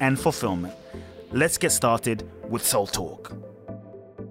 and 0.00 0.18
fulfillment. 0.18 0.74
Let's 1.32 1.58
get 1.58 1.72
started 1.72 2.28
with 2.48 2.64
Soul 2.64 2.86
Talk. 2.86 3.32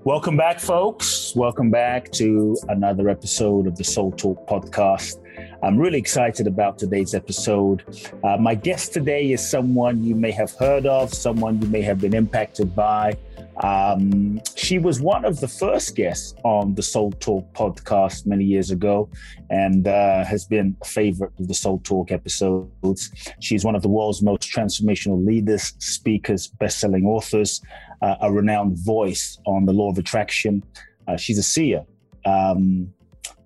Welcome 0.04 0.38
back, 0.38 0.60
folks. 0.60 1.34
Welcome 1.36 1.70
back 1.70 2.12
to 2.14 2.58
another 2.70 3.10
episode 3.10 3.68
of 3.68 3.76
the 3.76 3.84
Soul 3.84 4.12
Talk 4.14 4.48
podcast. 4.48 5.22
I'm 5.62 5.78
really 5.78 6.00
excited 6.00 6.48
about 6.48 6.78
today's 6.78 7.14
episode. 7.14 7.84
Uh, 8.24 8.38
my 8.38 8.56
guest 8.56 8.94
today 8.94 9.32
is 9.32 9.48
someone 9.48 10.04
you 10.04 10.16
may 10.16 10.32
have 10.32 10.52
heard 10.54 10.86
of, 10.86 11.14
someone 11.14 11.62
you 11.62 11.68
may 11.68 11.82
have 11.82 12.00
been 12.00 12.14
impacted 12.14 12.76
by. 12.76 13.18
Um, 13.64 14.40
she 14.56 14.78
was 14.78 15.02
one 15.02 15.26
of 15.26 15.40
the 15.40 15.48
first 15.48 15.96
guests 15.96 16.36
on 16.44 16.76
the 16.76 16.84
Soul 16.84 17.12
Talk 17.14 17.52
podcast 17.54 18.28
many 18.28 18.44
years 18.44 18.70
ago 18.72 19.10
and 19.50 19.88
uh, 19.88 20.24
has 20.24 20.46
been 20.46 20.76
a 20.82 20.86
favorite 20.86 21.32
of 21.40 21.48
the 21.48 21.54
Soul 21.54 21.80
Talk 21.84 22.12
episodes. 22.12 23.12
She's 23.40 23.66
one 23.66 23.76
of 23.76 23.82
the 23.82 23.88
world's 23.88 24.22
most 24.22 24.44
transformational 24.44 25.26
leaders, 25.26 25.74
speakers, 25.80 26.48
best 26.48 26.80
selling 26.80 27.06
authors, 27.06 27.62
uh, 28.02 28.16
a 28.22 28.32
renowned 28.32 28.78
voice 28.78 29.40
on 29.46 29.66
the 29.66 29.74
law 29.74 29.90
of 29.90 29.98
attraction. 29.98 30.64
Uh, 31.08 31.18
she's 31.18 31.40
a 31.40 31.44
seer. 31.44 31.84
Um, 32.26 32.94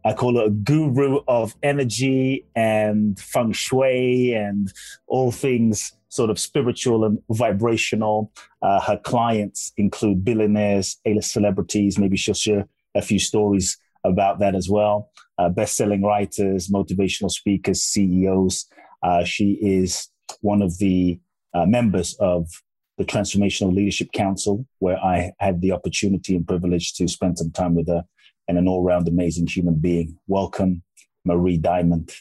I 0.03 0.13
call 0.13 0.37
her 0.37 0.45
a 0.45 0.49
guru 0.49 1.19
of 1.27 1.55
energy 1.61 2.45
and 2.55 3.19
feng 3.19 3.51
shui 3.53 4.33
and 4.33 4.73
all 5.07 5.31
things 5.31 5.93
sort 6.11 6.29
of 6.29 6.37
spiritual 6.37 7.05
and 7.05 7.19
vibrational. 7.31 8.31
Uh, 8.61 8.79
her 8.81 8.97
clients 8.97 9.71
include 9.77 10.23
billionaires, 10.23 10.97
A-list 11.05 11.31
celebrities. 11.31 11.97
Maybe 11.97 12.17
she'll 12.17 12.33
share 12.33 12.67
a 12.93 13.01
few 13.01 13.17
stories 13.17 13.77
about 14.03 14.39
that 14.39 14.53
as 14.53 14.69
well. 14.69 15.09
Uh, 15.37 15.49
best-selling 15.49 16.03
writers, 16.03 16.67
motivational 16.67 17.31
speakers, 17.31 17.81
CEOs. 17.81 18.67
Uh, 19.01 19.23
she 19.23 19.57
is 19.61 20.09
one 20.41 20.61
of 20.61 20.77
the 20.79 21.19
uh, 21.53 21.65
members 21.65 22.15
of 22.19 22.47
the 22.97 23.05
Transformational 23.05 23.73
Leadership 23.73 24.11
Council, 24.11 24.65
where 24.79 24.97
I 24.97 25.31
had 25.39 25.61
the 25.61 25.71
opportunity 25.71 26.35
and 26.35 26.45
privilege 26.45 26.93
to 26.95 27.07
spend 27.07 27.37
some 27.37 27.51
time 27.51 27.73
with 27.73 27.87
her, 27.87 28.03
and 28.47 28.57
an 28.57 28.67
all-round 28.67 29.07
amazing 29.07 29.47
human 29.47 29.75
being. 29.75 30.17
Welcome, 30.27 30.83
Marie 31.23 31.57
Diamond 31.57 32.13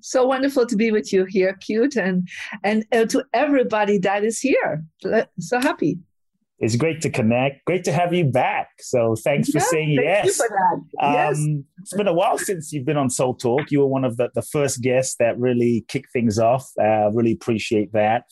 so 0.00 0.26
wonderful 0.26 0.66
to 0.66 0.76
be 0.76 0.90
with 0.90 1.12
you 1.12 1.24
here, 1.24 1.58
Kute, 1.60 1.96
and 1.96 2.28
and 2.64 2.84
uh, 2.92 3.04
to 3.06 3.24
everybody 3.32 3.98
that 3.98 4.24
is 4.24 4.40
here. 4.40 4.84
So 5.38 5.60
happy. 5.60 5.98
It's 6.58 6.76
great 6.76 7.02
to 7.02 7.10
connect. 7.10 7.66
Great 7.66 7.84
to 7.84 7.92
have 7.92 8.14
you 8.14 8.24
back. 8.24 8.70
So 8.78 9.14
thanks 9.14 9.50
for 9.50 9.58
yeah, 9.58 9.64
saying 9.64 9.96
thank 9.96 10.24
yes. 10.26 10.36
For 10.38 10.48
that. 10.48 10.82
yes. 11.02 11.38
Um, 11.38 11.64
it's 11.82 11.92
been 11.94 12.08
a 12.08 12.14
while 12.14 12.38
since 12.38 12.72
you've 12.72 12.86
been 12.86 12.96
on 12.96 13.10
Soul 13.10 13.34
Talk. 13.34 13.70
You 13.70 13.80
were 13.80 13.86
one 13.86 14.04
of 14.04 14.16
the, 14.16 14.30
the 14.34 14.40
first 14.40 14.80
guests 14.80 15.16
that 15.18 15.38
really 15.38 15.84
kicked 15.88 16.12
things 16.12 16.38
off. 16.38 16.70
Uh, 16.80 17.10
really 17.12 17.32
appreciate 17.32 17.92
that. 17.92 18.24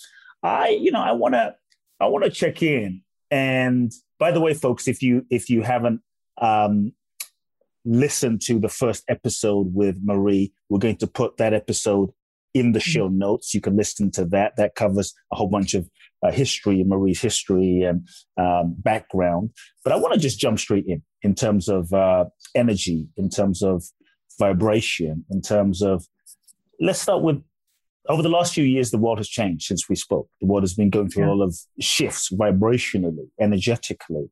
I, 0.42 0.68
you 0.70 0.90
know, 0.90 1.02
I 1.02 1.12
want 1.12 1.34
to, 1.34 1.54
I 2.00 2.06
want 2.06 2.24
to 2.24 2.30
check 2.30 2.62
in. 2.62 3.02
And 3.30 3.92
by 4.18 4.30
the 4.30 4.40
way, 4.40 4.54
folks, 4.54 4.88
if 4.88 5.02
you 5.02 5.26
if 5.28 5.50
you 5.50 5.60
haven't 5.60 6.00
um, 6.40 6.92
listen 7.84 8.38
to 8.40 8.58
the 8.58 8.68
first 8.68 9.04
episode 9.08 9.74
with 9.74 9.98
Marie, 10.02 10.52
we're 10.68 10.78
going 10.78 10.96
to 10.96 11.06
put 11.06 11.36
that 11.36 11.52
episode 11.52 12.10
in 12.54 12.72
the 12.72 12.80
show 12.80 13.08
mm-hmm. 13.08 13.18
notes. 13.18 13.52
You 13.52 13.60
can 13.60 13.76
listen 13.76 14.10
to 14.12 14.24
that. 14.26 14.56
That 14.56 14.74
covers 14.74 15.12
a 15.32 15.36
whole 15.36 15.48
bunch 15.48 15.74
of 15.74 15.88
uh, 16.24 16.30
history, 16.30 16.82
Marie's 16.84 17.20
history 17.20 17.82
and 17.82 18.08
um, 18.38 18.74
background. 18.78 19.50
But 19.82 19.92
I 19.92 19.96
want 19.96 20.14
to 20.14 20.20
just 20.20 20.38
jump 20.38 20.58
straight 20.58 20.86
in, 20.86 21.02
in 21.22 21.34
terms 21.34 21.68
of 21.68 21.92
uh, 21.92 22.26
energy, 22.54 23.08
in 23.16 23.28
terms 23.28 23.62
of 23.62 23.84
vibration, 24.38 25.24
in 25.30 25.42
terms 25.42 25.82
of, 25.82 26.06
let's 26.80 27.00
start 27.00 27.22
with 27.22 27.42
over 28.08 28.22
the 28.22 28.28
last 28.28 28.52
few 28.52 28.64
years, 28.64 28.90
the 28.90 28.98
world 28.98 29.18
has 29.18 29.28
changed 29.28 29.64
since 29.64 29.88
we 29.88 29.96
spoke. 29.96 30.28
The 30.40 30.46
world 30.46 30.62
has 30.62 30.74
been 30.74 30.90
going 30.90 31.08
through 31.08 31.24
yeah. 31.24 31.32
a 31.32 31.34
lot 31.34 31.46
of 31.46 31.56
shifts 31.80 32.30
vibrationally, 32.30 33.28
energetically. 33.40 34.26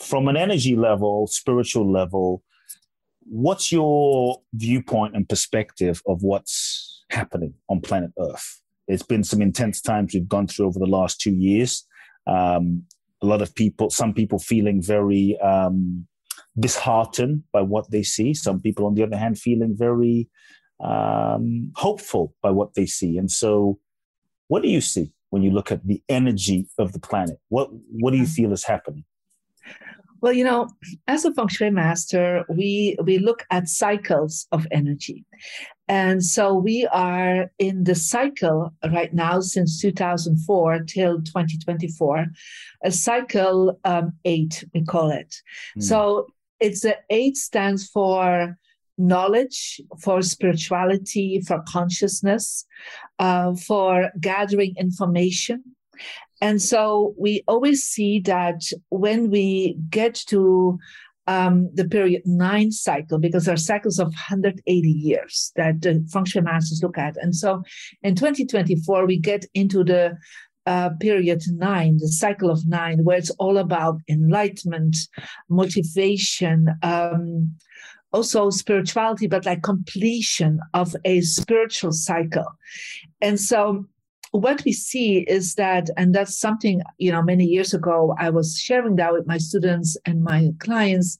From 0.00 0.28
an 0.28 0.36
energy 0.36 0.76
level, 0.76 1.26
spiritual 1.26 1.90
level, 1.92 2.42
what's 3.30 3.70
your 3.70 4.40
viewpoint 4.54 5.14
and 5.14 5.28
perspective 5.28 6.02
of 6.06 6.22
what's 6.22 7.04
happening 7.10 7.54
on 7.68 7.80
planet 7.80 8.10
Earth? 8.18 8.60
It's 8.86 9.02
been 9.02 9.24
some 9.24 9.42
intense 9.42 9.80
times 9.80 10.14
we've 10.14 10.28
gone 10.28 10.46
through 10.46 10.66
over 10.66 10.78
the 10.78 10.86
last 10.86 11.20
two 11.20 11.34
years. 11.34 11.86
Um, 12.26 12.84
a 13.22 13.26
lot 13.26 13.42
of 13.42 13.54
people, 13.54 13.90
some 13.90 14.14
people 14.14 14.38
feeling 14.38 14.82
very 14.82 15.38
um, 15.40 16.06
disheartened 16.58 17.42
by 17.52 17.60
what 17.60 17.90
they 17.90 18.02
see. 18.02 18.32
Some 18.34 18.60
people, 18.60 18.86
on 18.86 18.94
the 18.94 19.02
other 19.02 19.16
hand, 19.16 19.38
feeling 19.38 19.76
very 19.76 20.28
um, 20.80 21.72
hopeful 21.74 22.34
by 22.42 22.50
what 22.50 22.74
they 22.74 22.86
see. 22.86 23.18
And 23.18 23.30
so, 23.30 23.78
what 24.46 24.62
do 24.62 24.68
you 24.68 24.80
see 24.80 25.12
when 25.30 25.42
you 25.42 25.50
look 25.50 25.70
at 25.70 25.86
the 25.86 26.02
energy 26.08 26.68
of 26.78 26.92
the 26.92 27.00
planet? 27.00 27.38
What 27.48 27.68
What 27.90 28.12
do 28.12 28.16
you 28.16 28.26
feel 28.26 28.52
is 28.52 28.64
happening? 28.64 29.04
Well, 30.20 30.32
you 30.32 30.44
know, 30.44 30.68
as 31.06 31.24
a 31.24 31.32
feng 31.32 31.48
shui 31.48 31.70
master, 31.70 32.44
we 32.48 32.96
we 33.04 33.18
look 33.18 33.44
at 33.50 33.68
cycles 33.68 34.46
of 34.52 34.66
energy. 34.70 35.24
And 35.88 36.22
so 36.22 36.54
we 36.54 36.86
are 36.92 37.50
in 37.58 37.84
the 37.84 37.94
cycle 37.94 38.74
right 38.92 39.12
now 39.14 39.40
since 39.40 39.80
2004 39.80 40.80
till 40.80 41.22
2024, 41.22 42.26
a 42.84 42.90
cycle 42.90 43.80
um, 43.84 44.12
eight, 44.26 44.64
we 44.74 44.84
call 44.84 45.10
it. 45.10 45.34
Mm. 45.78 45.82
So 45.82 46.26
it's 46.60 46.80
the 46.82 46.98
eight 47.08 47.36
stands 47.38 47.88
for 47.88 48.58
knowledge, 48.98 49.80
for 50.02 50.20
spirituality, 50.20 51.40
for 51.40 51.62
consciousness, 51.68 52.66
uh, 53.18 53.54
for 53.54 54.10
gathering 54.20 54.74
information, 54.78 55.62
and 56.40 56.62
so 56.62 57.14
we 57.18 57.42
always 57.48 57.82
see 57.82 58.20
that 58.20 58.62
when 58.90 59.30
we 59.30 59.76
get 59.90 60.14
to 60.28 60.78
um, 61.26 61.68
the 61.74 61.86
period 61.86 62.22
nine 62.24 62.72
cycle, 62.72 63.18
because 63.18 63.44
there 63.44 63.54
are 63.54 63.58
cycles 63.58 63.98
of 63.98 64.06
180 64.06 64.88
years 64.88 65.52
that 65.56 65.82
the 65.82 66.02
shui 66.26 66.42
masters 66.42 66.80
look 66.82 66.96
at. 66.96 67.16
And 67.18 67.36
so 67.36 67.62
in 68.02 68.14
2024, 68.14 69.04
we 69.06 69.18
get 69.18 69.44
into 69.52 69.84
the 69.84 70.16
uh, 70.64 70.90
period 71.00 71.42
nine, 71.50 71.98
the 71.98 72.08
cycle 72.08 72.50
of 72.50 72.66
nine, 72.66 73.04
where 73.04 73.18
it's 73.18 73.30
all 73.38 73.58
about 73.58 74.00
enlightenment, 74.08 74.96
motivation, 75.50 76.68
um, 76.82 77.54
also 78.12 78.48
spirituality, 78.48 79.26
but 79.26 79.44
like 79.44 79.62
completion 79.62 80.60
of 80.72 80.96
a 81.04 81.20
spiritual 81.20 81.92
cycle. 81.92 82.46
And 83.20 83.38
so 83.38 83.84
what 84.32 84.64
we 84.64 84.72
see 84.72 85.18
is 85.20 85.54
that, 85.54 85.90
and 85.96 86.14
that's 86.14 86.38
something, 86.38 86.82
you 86.98 87.10
know, 87.10 87.22
many 87.22 87.44
years 87.44 87.72
ago, 87.74 88.14
I 88.18 88.30
was 88.30 88.58
sharing 88.58 88.96
that 88.96 89.12
with 89.12 89.26
my 89.26 89.38
students 89.38 89.96
and 90.04 90.22
my 90.22 90.50
clients, 90.58 91.18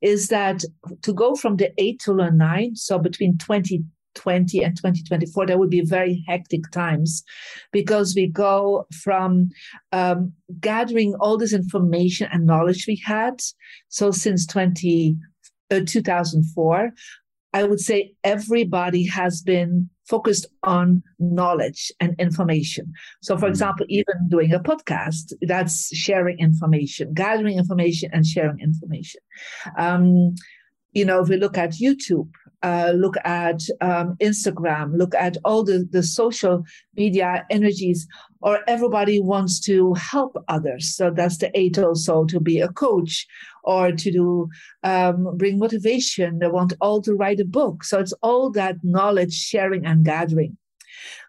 is 0.00 0.28
that 0.28 0.64
to 1.02 1.12
go 1.12 1.34
from 1.34 1.56
the 1.56 1.72
eight 1.78 2.00
to 2.00 2.14
the 2.14 2.30
nine, 2.30 2.74
so 2.74 2.98
between 2.98 3.38
2020 3.38 4.62
and 4.64 4.76
2024, 4.76 5.46
there 5.46 5.58
would 5.58 5.70
be 5.70 5.82
very 5.82 6.24
hectic 6.26 6.68
times 6.72 7.22
because 7.70 8.14
we 8.14 8.26
go 8.26 8.86
from 9.02 9.50
um, 9.92 10.32
gathering 10.60 11.14
all 11.20 11.38
this 11.38 11.52
information 11.52 12.28
and 12.32 12.46
knowledge 12.46 12.86
we 12.86 13.00
had. 13.04 13.40
So 13.88 14.10
since 14.10 14.44
20, 14.46 15.16
uh, 15.70 15.80
2004, 15.86 16.92
I 17.54 17.64
would 17.64 17.80
say 17.80 18.14
everybody 18.24 19.06
has 19.06 19.40
been 19.40 19.88
focused 20.06 20.46
on 20.62 21.02
knowledge 21.18 21.92
and 22.00 22.14
information. 22.18 22.92
So, 23.22 23.36
for 23.36 23.46
mm. 23.46 23.50
example, 23.50 23.86
even 23.88 24.14
doing 24.28 24.52
a 24.52 24.60
podcast, 24.60 25.32
that's 25.42 25.94
sharing 25.96 26.38
information, 26.38 27.14
gathering 27.14 27.58
information 27.58 28.10
and 28.12 28.26
sharing 28.26 28.60
information. 28.60 29.20
Um, 29.78 30.34
you 30.92 31.04
know, 31.04 31.22
if 31.22 31.28
we 31.28 31.36
look 31.36 31.56
at 31.56 31.72
YouTube, 31.72 32.28
uh, 32.62 32.92
look 32.94 33.16
at 33.24 33.60
um, 33.80 34.16
Instagram, 34.20 34.96
look 34.96 35.14
at 35.14 35.36
all 35.44 35.64
the, 35.64 35.88
the 35.90 36.02
social 36.02 36.64
media 36.96 37.44
energies, 37.50 38.06
or 38.40 38.60
everybody 38.66 39.20
wants 39.20 39.60
to 39.60 39.94
help 39.94 40.36
others. 40.48 40.94
So 40.94 41.10
that's 41.10 41.38
the 41.38 41.50
eight 41.58 41.78
also 41.78 42.24
to 42.26 42.40
be 42.40 42.60
a 42.60 42.68
coach 42.68 43.26
or 43.64 43.92
to 43.92 44.10
do 44.10 44.48
um, 44.82 45.36
bring 45.36 45.58
motivation. 45.58 46.38
They 46.38 46.48
want 46.48 46.72
all 46.80 47.00
to 47.02 47.14
write 47.14 47.40
a 47.40 47.44
book. 47.44 47.84
So 47.84 47.98
it's 47.98 48.14
all 48.22 48.50
that 48.52 48.76
knowledge 48.82 49.34
sharing 49.34 49.86
and 49.86 50.04
gathering. 50.04 50.56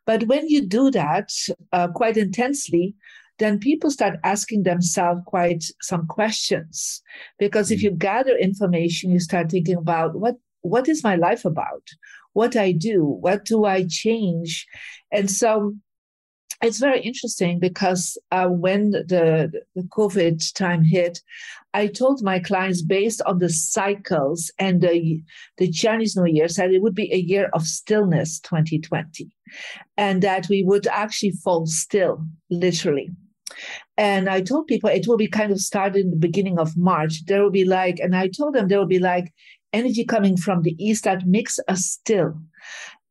But 0.05 0.23
when 0.23 0.47
you 0.49 0.65
do 0.67 0.91
that 0.91 1.29
uh, 1.71 1.87
quite 1.89 2.17
intensely, 2.17 2.95
then 3.39 3.59
people 3.59 3.89
start 3.89 4.19
asking 4.23 4.63
themselves 4.63 5.21
quite 5.25 5.63
some 5.81 6.07
questions. 6.07 7.01
Because 7.39 7.71
if 7.71 7.79
mm. 7.79 7.83
you 7.83 7.91
gather 7.91 8.37
information, 8.37 9.11
you 9.11 9.19
start 9.19 9.49
thinking 9.49 9.77
about 9.77 10.15
what 10.15 10.35
what 10.63 10.89
is 10.89 11.03
my 11.03 11.15
life 11.15 11.45
about? 11.45 11.87
What 12.33 12.55
I 12.55 12.71
do? 12.71 13.03
What 13.03 13.45
do 13.45 13.65
I 13.65 13.85
change? 13.87 14.65
And 15.11 15.29
so 15.29 15.75
it's 16.63 16.79
very 16.79 17.01
interesting 17.01 17.59
because 17.59 18.17
uh, 18.31 18.47
when 18.47 18.91
the, 18.91 19.51
the 19.75 19.83
COVID 19.83 20.53
time 20.53 20.83
hit, 20.83 21.21
I 21.73 21.87
told 21.87 22.23
my 22.23 22.39
clients 22.39 22.81
based 22.81 23.21
on 23.23 23.39
the 23.39 23.49
cycles 23.49 24.51
and 24.57 24.81
the, 24.81 25.21
the 25.57 25.69
Chinese 25.69 26.15
New 26.15 26.31
Year 26.31 26.47
said 26.47 26.71
it 26.71 26.81
would 26.81 26.95
be 26.95 27.13
a 27.13 27.17
year 27.17 27.49
of 27.53 27.67
stillness 27.67 28.39
2020 28.39 29.29
and 29.97 30.21
that 30.21 30.47
we 30.49 30.63
would 30.63 30.87
actually 30.87 31.31
fall 31.31 31.65
still, 31.65 32.25
literally. 32.49 33.09
And 33.97 34.29
I 34.29 34.41
told 34.41 34.67
people 34.67 34.89
it 34.89 35.07
will 35.07 35.17
be 35.17 35.27
kind 35.27 35.51
of 35.51 35.59
started 35.59 36.05
in 36.05 36.11
the 36.11 36.17
beginning 36.17 36.59
of 36.59 36.77
March. 36.77 37.25
There 37.25 37.43
will 37.43 37.51
be 37.51 37.65
like, 37.65 37.99
and 37.99 38.15
I 38.15 38.27
told 38.29 38.55
them 38.55 38.67
there 38.67 38.79
will 38.79 38.85
be 38.87 38.99
like 38.99 39.33
energy 39.73 40.05
coming 40.05 40.37
from 40.37 40.61
the 40.61 40.75
east 40.83 41.03
that 41.03 41.25
makes 41.25 41.59
us 41.67 41.85
still. 41.85 42.35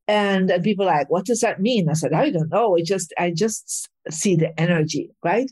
And, 0.09 0.51
and 0.51 0.65
people 0.65 0.87
like, 0.87 1.11
what 1.11 1.27
does 1.27 1.41
that 1.41 1.61
mean? 1.61 1.89
I 1.89 1.95
said, 1.95 2.13
I 2.13 2.31
don't 2.31 2.51
know. 2.51 2.75
It 2.77 2.87
just 2.87 3.13
I 3.19 3.31
just 3.31 3.89
see 4.11 4.37
the 4.37 4.59
energy, 4.61 5.11
right? 5.25 5.51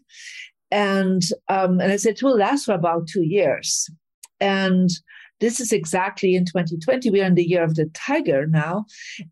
And 0.71 1.23
um, 1.49 1.81
and 1.81 1.93
I 1.93 1.97
said 1.97 2.15
it 2.15 2.23
will 2.23 2.37
last 2.37 2.65
for 2.65 2.75
about 2.75 3.09
two 3.09 3.23
years. 3.23 3.89
And 4.41 4.91
this 5.41 5.61
is 5.61 5.73
exactly 5.73 6.35
in 6.35 6.45
2020. 6.45 7.11
We 7.11 7.21
are 7.21 7.27
in 7.27 7.35
the 7.35 7.45
year 7.45 7.65
of 7.65 7.75
the 7.75 7.87
tiger 7.95 8.47
now. 8.47 8.85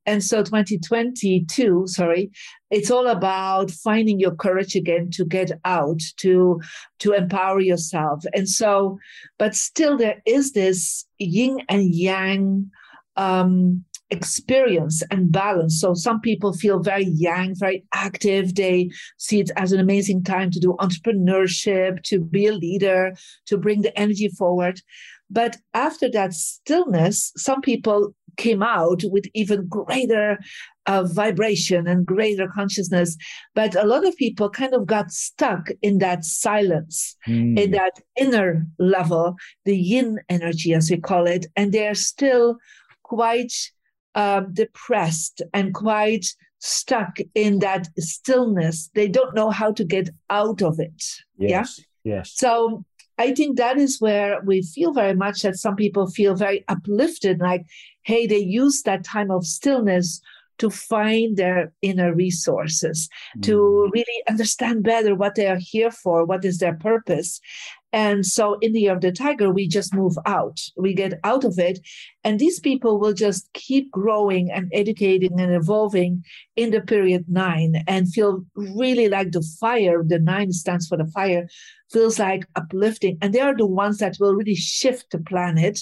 And 0.07 0.25
so 0.25 0.43
2022, 0.43 1.87
sorry, 1.87 2.31
it's 2.71 2.91
all 2.91 3.07
about 3.07 3.71
finding 3.71 4.19
your 4.19 4.35
courage 4.35 4.75
again 4.75 5.11
to 5.13 5.25
get 5.25 5.53
out, 5.65 6.01
to 6.19 6.61
to 7.01 7.13
empower 7.13 7.61
yourself. 7.61 8.25
And 8.35 8.49
so, 8.49 8.99
but 9.39 9.55
still 9.55 9.97
there 9.97 10.21
is 10.27 10.53
this 10.53 11.07
yin 11.19 11.61
and 11.69 11.95
yang 11.95 12.71
um, 13.17 13.85
experience 14.11 15.03
and 15.11 15.31
balance. 15.31 15.81
So 15.81 15.95
some 15.95 16.21
people 16.21 16.53
feel 16.53 16.81
very 16.81 17.05
yang, 17.05 17.55
very 17.55 17.85
active. 17.93 18.55
They 18.55 18.91
see 19.19 19.41
it 19.41 19.51
as 19.57 19.73
an 19.73 19.81
amazing 19.81 20.25
time 20.25 20.51
to 20.53 20.61
do 20.61 20.77
entrepreneurship, 20.81 22.03
to 22.05 22.21
be 22.21 22.47
a 22.47 22.53
leader, 22.53 23.15
to 23.47 23.59
bring 23.59 23.83
the 23.83 23.97
energy 23.99 24.29
forward. 24.29 24.81
But 25.31 25.57
after 25.75 26.11
that 26.11 26.33
stillness, 26.33 27.33
some 27.37 27.61
people 27.61 28.15
came 28.37 28.63
out 28.63 29.03
with 29.05 29.25
even 29.35 29.67
greater 29.67 30.39
uh, 30.87 31.03
vibration 31.05 31.87
and 31.87 32.07
greater 32.07 32.49
consciousness. 32.49 33.17
But 33.55 33.75
a 33.75 33.85
lot 33.85 34.07
of 34.07 34.17
people 34.17 34.49
kind 34.49 34.73
of 34.73 34.87
got 34.87 35.11
stuck 35.11 35.69
in 35.83 35.99
that 35.99 36.25
silence, 36.25 37.17
mm. 37.27 37.59
in 37.59 37.73
that 37.73 38.01
inner 38.17 38.67
level, 38.79 39.37
the 39.65 39.77
yin 39.77 40.19
energy, 40.31 40.73
as 40.73 40.91
we 40.91 40.97
call 40.97 41.27
it. 41.27 41.47
And 41.57 41.73
they're 41.73 41.95
still 41.95 42.57
quite 43.03 43.53
um, 44.15 44.55
depressed 44.55 45.43
and 45.53 45.75
quite 45.75 46.27
stuck 46.61 47.19
in 47.35 47.59
that 47.59 47.89
stillness. 47.99 48.91
They 48.95 49.09
don't 49.09 49.35
know 49.35 49.51
how 49.51 49.73
to 49.73 49.85
get 49.85 50.09
out 50.31 50.63
of 50.63 50.81
it. 50.81 51.05
Yes. 51.39 51.81
Yeah. 52.05 52.15
Yes. 52.15 52.33
So 52.35 52.85
I 53.19 53.35
think 53.35 53.57
that 53.57 53.79
is 53.79 54.01
where 54.01 54.41
we 54.43 54.63
feel 54.63 54.93
very 54.93 55.15
much 55.15 55.43
that 55.43 55.57
some 55.57 55.77
people 55.77 56.07
feel 56.07 56.35
very 56.35 56.65
uplifted, 56.69 57.41
like, 57.41 57.67
hey, 58.03 58.27
they 58.27 58.39
use 58.39 58.83
that 58.83 59.05
time 59.05 59.31
of 59.31 59.45
stillness 59.45 60.21
to 60.59 60.71
find 60.71 61.37
their 61.37 61.73
inner 61.83 62.15
resources, 62.15 63.09
mm. 63.37 63.43
to 63.45 63.91
really 63.93 64.23
understand 64.29 64.83
better 64.83 65.15
what 65.15 65.35
they 65.35 65.47
are 65.47 65.59
here 65.61 65.91
for, 65.91 66.25
what 66.25 66.45
is 66.45 66.59
their 66.59 66.75
purpose. 66.75 67.41
And 67.93 68.27
so 68.27 68.59
in 68.61 68.73
the 68.73 68.81
year 68.81 68.93
of 68.93 69.01
the 69.01 69.13
tiger, 69.13 69.51
we 69.51 69.67
just 69.67 69.95
move 69.95 70.17
out. 70.27 70.61
We 70.77 70.93
get 70.93 71.19
out 71.25 71.45
of 71.45 71.59
it. 71.59 71.81
And 72.23 72.39
these 72.39 72.61
people 72.61 73.01
will 73.01 73.15
just 73.15 73.51
keep 73.55 73.91
growing 73.91 74.51
and 74.51 74.71
educating 74.75 75.41
and 75.41 75.55
evolving 75.55 76.25
in 76.57 76.71
the 76.71 76.81
period 76.81 77.25
nine 77.29 77.83
and 77.87 78.13
feel 78.13 78.45
really 78.55 79.09
like 79.09 79.33
the 79.33 79.43
fire, 79.59 80.03
the 80.05 80.19
nine 80.19 80.53
stands 80.53 80.87
for 80.87 80.99
the 80.99 81.07
fire, 81.07 81.49
feels 81.91 82.19
like 82.19 82.47
uplifting. 82.57 83.17
And 83.23 83.33
they 83.33 83.41
are 83.41 83.57
the 83.57 83.67
ones 83.67 83.99
that 83.99 84.17
will 84.21 84.35
really 84.35 84.55
shift 84.55 85.11
the 85.11 85.19
planet, 85.19 85.81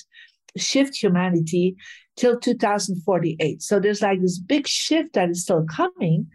shift 0.57 0.97
humanity 0.97 1.77
till 2.17 2.39
2048. 2.39 3.63
So 3.63 3.79
there's 3.79 4.03
like 4.03 4.21
this 4.21 4.39
big 4.39 4.67
shift 4.67 5.13
that 5.13 5.31
is 5.31 5.43
still 5.43 5.65
coming, 5.65 6.27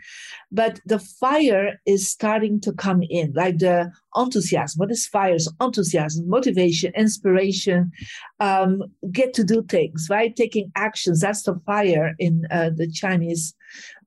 but 0.51 0.80
the 0.86 1.00
fire 1.00 1.80
is 1.86 2.10
starting 2.10 2.62
to 2.62 2.72
come 2.72 3.01
in, 3.10 3.33
like 3.33 3.57
the 3.57 3.92
enthusiasm. 4.16 4.80
What 4.80 4.92
is 4.92 5.07
fire? 5.07 5.36
Is 5.36 5.51
enthusiasm, 5.60 6.30
motivation, 6.30 6.94
inspiration, 6.95 7.92
um, 8.39 8.83
get 9.12 9.33
to 9.36 9.44
do 9.44 9.63
things, 9.63 10.07
right? 10.10 10.36
Taking 10.36 10.72
actions. 10.75 11.22
That's 11.22 11.44
the 11.44 11.60
fire 11.66 12.13
in 12.19 12.45
uh, 12.51 12.69
the 12.75 12.89
Chinese 12.89 13.54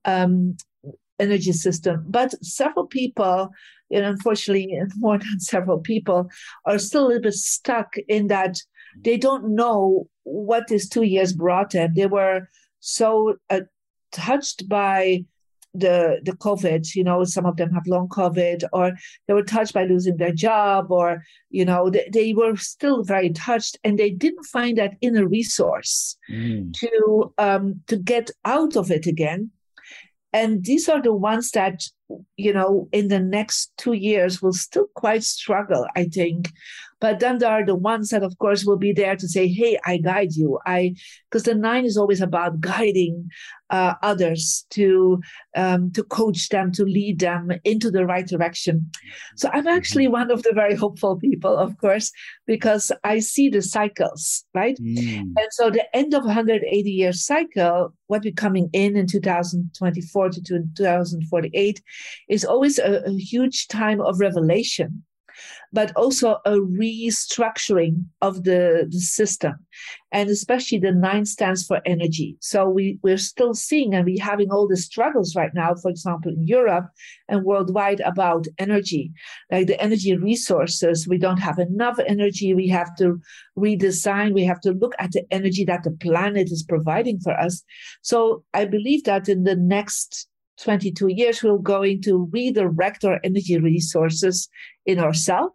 um, 0.05 0.57
energy 1.19 1.53
system. 1.53 2.05
But 2.09 2.33
several 2.45 2.87
people, 2.87 3.51
and 3.91 4.05
unfortunately, 4.05 4.79
more 4.97 5.19
than 5.19 5.41
several 5.41 5.79
people, 5.79 6.29
are 6.67 6.79
still 6.79 7.07
a 7.07 7.09
little 7.09 7.23
bit 7.23 7.35
stuck 7.35 7.95
in 8.09 8.29
that 8.29 8.59
they 9.03 9.17
don't 9.17 9.55
know 9.55 10.09
what 10.25 10.67
these 10.67 10.89
two 10.89 11.03
years 11.03 11.33
brought 11.33 11.71
them. 11.71 11.95
They 11.95 12.07
were 12.07 12.49
so 12.81 13.37
uh, 13.51 13.61
touched 14.13 14.69
by 14.69 15.25
the 15.75 16.21
the 16.23 16.33
COVID. 16.33 16.95
You 16.95 17.05
know, 17.05 17.25
some 17.25 17.47
of 17.47 17.57
them 17.57 17.73
have 17.73 17.87
long 17.87 18.09
COVID, 18.09 18.65
or 18.73 18.93
they 19.27 19.35
were 19.35 19.43
touched 19.43 19.75
by 19.75 19.85
losing 19.85 20.17
their 20.17 20.33
job, 20.33 20.91
or 20.91 21.23
you 21.51 21.65
know, 21.65 21.91
they, 21.91 22.09
they 22.13 22.33
were 22.33 22.57
still 22.57 23.03
very 23.03 23.31
touched, 23.31 23.79
and 23.85 23.99
they 23.99 24.11
didn't 24.11 24.45
find 24.45 24.79
that 24.79 24.97
inner 25.01 25.27
resource 25.27 26.17
mm. 26.31 26.73
to 26.75 27.33
um, 27.39 27.81
to 27.87 27.97
get 27.97 28.31
out 28.45 28.77
of 28.77 28.91
it 28.91 29.07
again. 29.07 29.51
And 30.33 30.65
these 30.65 30.89
are 30.89 31.01
the 31.01 31.15
ones 31.15 31.53
that, 31.53 31.85
you 32.37 32.53
know, 32.53 32.89
in 32.91 33.07
the 33.07 33.21
next 33.21 33.71
two 33.79 33.93
years 33.93 34.43
will 34.43 34.53
still 34.53 34.89
quite 34.97 35.23
struggle, 35.23 35.87
I 35.95 36.07
think, 36.07 36.51
but 37.05 37.21
then 37.21 37.37
there 37.37 37.51
are 37.51 37.67
the 37.67 37.75
ones 37.75 38.09
that, 38.09 38.23
of 38.23 38.39
course, 38.39 38.65
will 38.65 38.79
be 38.79 38.95
there 38.95 39.15
to 39.15 39.29
say, 39.29 39.47
"Hey, 39.47 39.79
I 39.85 39.99
guide 39.99 40.33
you." 40.33 40.59
I 40.65 40.95
because 41.31 41.43
the 41.43 41.55
nine 41.55 41.85
is 41.85 41.99
always 41.99 42.23
about 42.23 42.61
guiding 42.61 43.29
uh, 43.69 43.93
others 44.01 44.65
to 44.71 45.21
um, 45.55 45.93
to 45.93 46.03
coach 46.03 46.49
them, 46.49 46.73
to 46.73 46.85
lead 46.85 47.19
them 47.19 47.51
into 47.63 47.91
the 47.91 48.07
right 48.07 48.27
direction. 48.27 48.91
So 49.37 49.51
I'm 49.53 49.67
actually 49.67 50.05
mm-hmm. 50.05 50.21
one 50.21 50.31
of 50.31 50.45
the 50.45 50.53
very 50.55 50.75
hopeful 50.75 51.19
people, 51.19 51.55
of 51.55 51.77
course, 51.77 52.11
because 52.47 52.91
I 53.13 53.19
see 53.19 53.51
the 53.51 53.61
cycles, 53.61 54.47
right? 54.55 54.79
Mm. 54.79 55.35
And 55.37 55.49
so 55.51 55.69
the 55.69 55.85
end 55.95 56.15
of 56.15 56.25
180 56.25 56.91
year 56.91 57.13
cycle, 57.13 57.93
what 58.07 58.25
we're 58.25 58.33
coming 58.33 58.71
in 58.73 58.97
in 58.97 59.07
2024 59.07 60.31
to 60.31 60.43
2048, 60.43 61.83
is 62.31 62.47
always 62.47 62.79
a, 62.79 63.03
a 63.05 63.13
huge 63.13 63.69
time 63.69 64.01
of 64.01 64.21
revelation 64.21 65.05
but 65.73 65.93
also 65.97 66.39
a 66.45 66.53
restructuring 66.53 68.05
of 68.23 68.45
the, 68.45 68.87
the 68.91 69.01
system. 69.01 69.55
And 70.13 70.31
especially 70.31 70.79
the 70.79 70.93
nine 70.93 71.25
stands 71.25 71.67
for 71.67 71.81
energy. 71.85 72.37
So 72.41 72.69
we, 72.69 72.99
we're 73.03 73.19
still 73.19 73.55
seeing 73.55 73.95
and 73.95 74.05
we're 74.05 74.23
having 74.23 74.51
all 74.51 74.69
the 74.69 74.77
struggles 74.77 75.35
right 75.35 75.51
now, 75.55 75.75
for 75.75 75.91
example, 75.91 76.33
in 76.33 76.47
Europe 76.47 76.87
and 77.29 77.45
worldwide 77.45 78.01
about 78.01 78.47
energy, 78.59 79.13
like 79.51 79.67
the 79.67 79.81
energy 79.81 80.17
resources. 80.17 81.09
We 81.09 81.19
don't 81.19 81.39
have 81.41 81.59
enough 81.59 81.99
energy. 82.07 82.55
We 82.55 82.69
have 82.69 82.95
to 82.97 83.21
redesign. 83.59 84.35
We 84.35 84.45
have 84.45 84.61
to 84.61 84.73
look 84.73 84.95
at 85.01 85.13
the 85.13 85.25
energy 85.33 85.65
that 85.65 85.83
the 85.83 85.97
planet 86.01 86.53
is 86.53 86.63
providing 86.63 87.19
for 87.21 87.33
us. 87.33 87.65
So 88.03 88.45
I 88.55 88.67
believe 88.67 89.05
that 89.05 89.29
in 89.29 89.43
the 89.43 89.57
next 89.57 90.29
22 90.63 91.09
years, 91.09 91.43
we're 91.43 91.59
going 91.59 92.03
to 92.03 92.29
redirect 92.33 93.05
our 93.05 93.21
energy 93.25 93.59
resources 93.59 94.49
in 94.87 94.99
ourselves, 94.99 95.55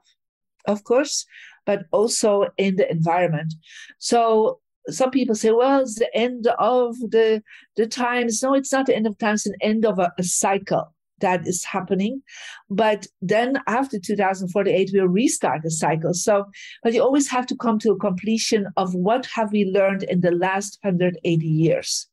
of 0.65 0.83
course, 0.83 1.25
but 1.65 1.85
also 1.91 2.47
in 2.57 2.75
the 2.75 2.89
environment. 2.91 3.53
So 3.99 4.59
some 4.89 5.11
people 5.11 5.35
say, 5.35 5.51
well, 5.51 5.81
it's 5.81 5.99
the 5.99 6.15
end 6.15 6.47
of 6.59 6.97
the, 6.99 7.43
the 7.75 7.87
times. 7.87 8.41
No, 8.41 8.53
it's 8.53 8.71
not 8.71 8.87
the 8.87 8.95
end 8.95 9.07
of 9.07 9.17
times, 9.17 9.45
it's 9.45 9.55
the 9.59 9.65
end 9.65 9.85
of 9.85 9.99
a, 9.99 10.11
a 10.17 10.23
cycle. 10.23 10.93
that 11.19 11.47
is 11.47 11.63
happening. 11.63 12.21
But 12.69 13.07
then 13.21 13.59
after 13.67 13.99
2048, 13.99 14.91
we'll 14.93 15.07
restart 15.07 15.63
the 15.63 15.71
cycle. 15.71 16.13
So, 16.13 16.45
but 16.83 16.93
you 16.93 17.01
always 17.01 17.29
have 17.29 17.45
to 17.47 17.55
come 17.55 17.79
to 17.79 17.91
a 17.91 17.99
completion 17.99 18.67
of 18.77 18.93
what 18.95 19.27
have 19.35 19.51
we 19.51 19.65
learned 19.65 20.03
in 20.03 20.21
the 20.21 20.31
last 20.31 20.79
180 20.81 21.45
years. 21.45 22.07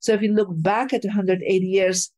So 0.00 0.12
if 0.12 0.22
you 0.22 0.32
look 0.32 0.48
back 0.50 0.92
at 0.92 1.04
180 1.04 1.66
years, 1.66 2.10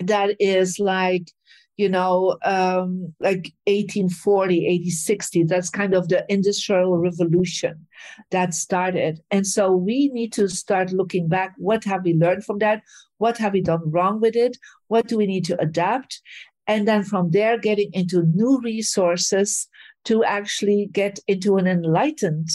that 0.00 0.36
is 0.40 0.78
like 0.78 1.28
you 1.76 1.88
know, 1.88 2.38
um, 2.44 3.12
like 3.20 3.52
1840, 3.66 4.60
1860. 4.60 5.44
That's 5.44 5.70
kind 5.70 5.94
of 5.94 6.08
the 6.08 6.24
industrial 6.28 6.96
revolution 6.98 7.86
that 8.30 8.54
started. 8.54 9.20
And 9.30 9.46
so 9.46 9.72
we 9.72 10.08
need 10.12 10.32
to 10.34 10.48
start 10.48 10.92
looking 10.92 11.28
back. 11.28 11.54
What 11.58 11.82
have 11.84 12.04
we 12.04 12.14
learned 12.14 12.44
from 12.44 12.58
that? 12.58 12.82
What 13.18 13.38
have 13.38 13.54
we 13.54 13.60
done 13.60 13.90
wrong 13.90 14.20
with 14.20 14.36
it? 14.36 14.56
What 14.88 15.08
do 15.08 15.16
we 15.16 15.26
need 15.26 15.44
to 15.46 15.60
adapt? 15.60 16.20
And 16.66 16.86
then 16.86 17.02
from 17.02 17.30
there, 17.30 17.58
getting 17.58 17.90
into 17.92 18.22
new 18.22 18.60
resources 18.62 19.68
to 20.04 20.22
actually 20.22 20.88
get 20.92 21.18
into 21.26 21.56
an 21.56 21.66
enlightened, 21.66 22.48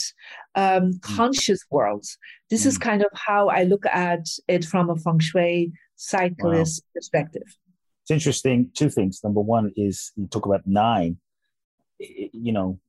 um, 0.55 0.93
mm. 0.93 1.01
conscious 1.01 1.63
world. 1.69 2.05
This 2.50 2.63
mm. 2.63 2.67
is 2.67 2.77
kind 2.77 3.01
of 3.01 3.10
how 3.13 3.50
I 3.50 3.63
look 3.63 3.86
at 3.86 4.25
it 4.48 4.65
from 4.65 4.89
a 4.89 4.96
feng 4.96 5.19
shui 5.19 5.72
cyclist 6.00 6.84
wow. 6.84 6.91
perspective. 6.96 7.44
It's 8.03 8.12
interesting. 8.12 8.72
Two 8.74 8.89
things. 8.89 9.20
Number 9.24 9.41
one 9.41 9.72
is 9.75 10.12
you 10.15 10.27
talk 10.27 10.46
about 10.46 10.62
nine. 10.65 11.18
You 12.00 12.53
know, 12.53 12.79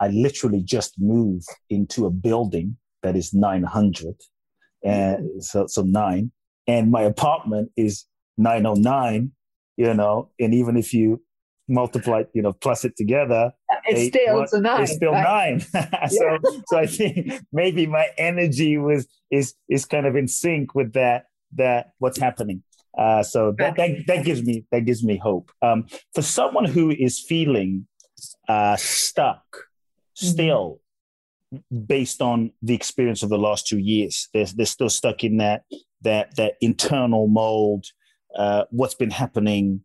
I 0.00 0.08
literally 0.08 0.62
just 0.62 0.94
moved 0.98 1.48
into 1.70 2.04
a 2.04 2.10
building 2.10 2.76
that 3.02 3.16
is 3.16 3.32
900. 3.32 4.14
And 4.84 4.94
eh, 4.94 5.16
mm-hmm. 5.16 5.40
so, 5.40 5.66
so 5.68 5.82
nine. 5.82 6.32
And 6.66 6.90
my 6.90 7.02
apartment 7.02 7.70
is 7.76 8.06
909, 8.38 9.30
you 9.76 9.94
know, 9.94 10.30
and 10.40 10.52
even 10.52 10.76
if 10.76 10.92
you 10.92 11.22
multiply, 11.68 12.24
you 12.34 12.42
know, 12.42 12.52
plus 12.52 12.84
it 12.84 12.96
together, 12.96 13.52
it's 13.84 14.00
eight, 14.00 14.14
still 14.14 14.36
one, 14.40 14.62
nine. 14.62 14.82
It's 14.82 14.94
still 14.94 15.12
right? 15.12 15.50
nine. 15.50 15.60
so, 16.10 16.24
yeah. 16.30 16.38
so 16.66 16.78
I 16.78 16.86
think 16.86 17.40
maybe 17.52 17.86
my 17.86 18.08
energy 18.18 18.76
was 18.78 19.06
is 19.30 19.54
is 19.68 19.84
kind 19.84 20.06
of 20.06 20.16
in 20.16 20.28
sync 20.28 20.74
with 20.74 20.92
that 20.94 21.26
that 21.54 21.92
what's 21.98 22.18
happening. 22.18 22.62
Uh, 22.96 23.22
so 23.22 23.54
that, 23.58 23.76
that, 23.76 23.90
that 24.06 24.24
gives 24.24 24.42
me 24.42 24.64
that 24.72 24.80
gives 24.80 25.04
me 25.04 25.18
hope. 25.18 25.50
Um, 25.60 25.86
for 26.14 26.22
someone 26.22 26.64
who 26.64 26.90
is 26.90 27.20
feeling 27.20 27.86
uh, 28.48 28.76
stuck, 28.76 29.44
mm-hmm. 29.52 30.26
still 30.26 30.80
based 31.86 32.22
on 32.22 32.52
the 32.62 32.74
experience 32.74 33.22
of 33.22 33.28
the 33.28 33.38
last 33.38 33.66
two 33.66 33.78
years, 33.78 34.28
they're, 34.32 34.46
they're 34.56 34.66
still 34.66 34.88
stuck 34.88 35.24
in 35.24 35.36
that 35.38 35.64
that 36.02 36.36
that 36.36 36.54
internal 36.60 37.28
mold. 37.28 37.86
Uh, 38.34 38.64
what's 38.70 38.94
been 38.94 39.10
happening? 39.10 39.82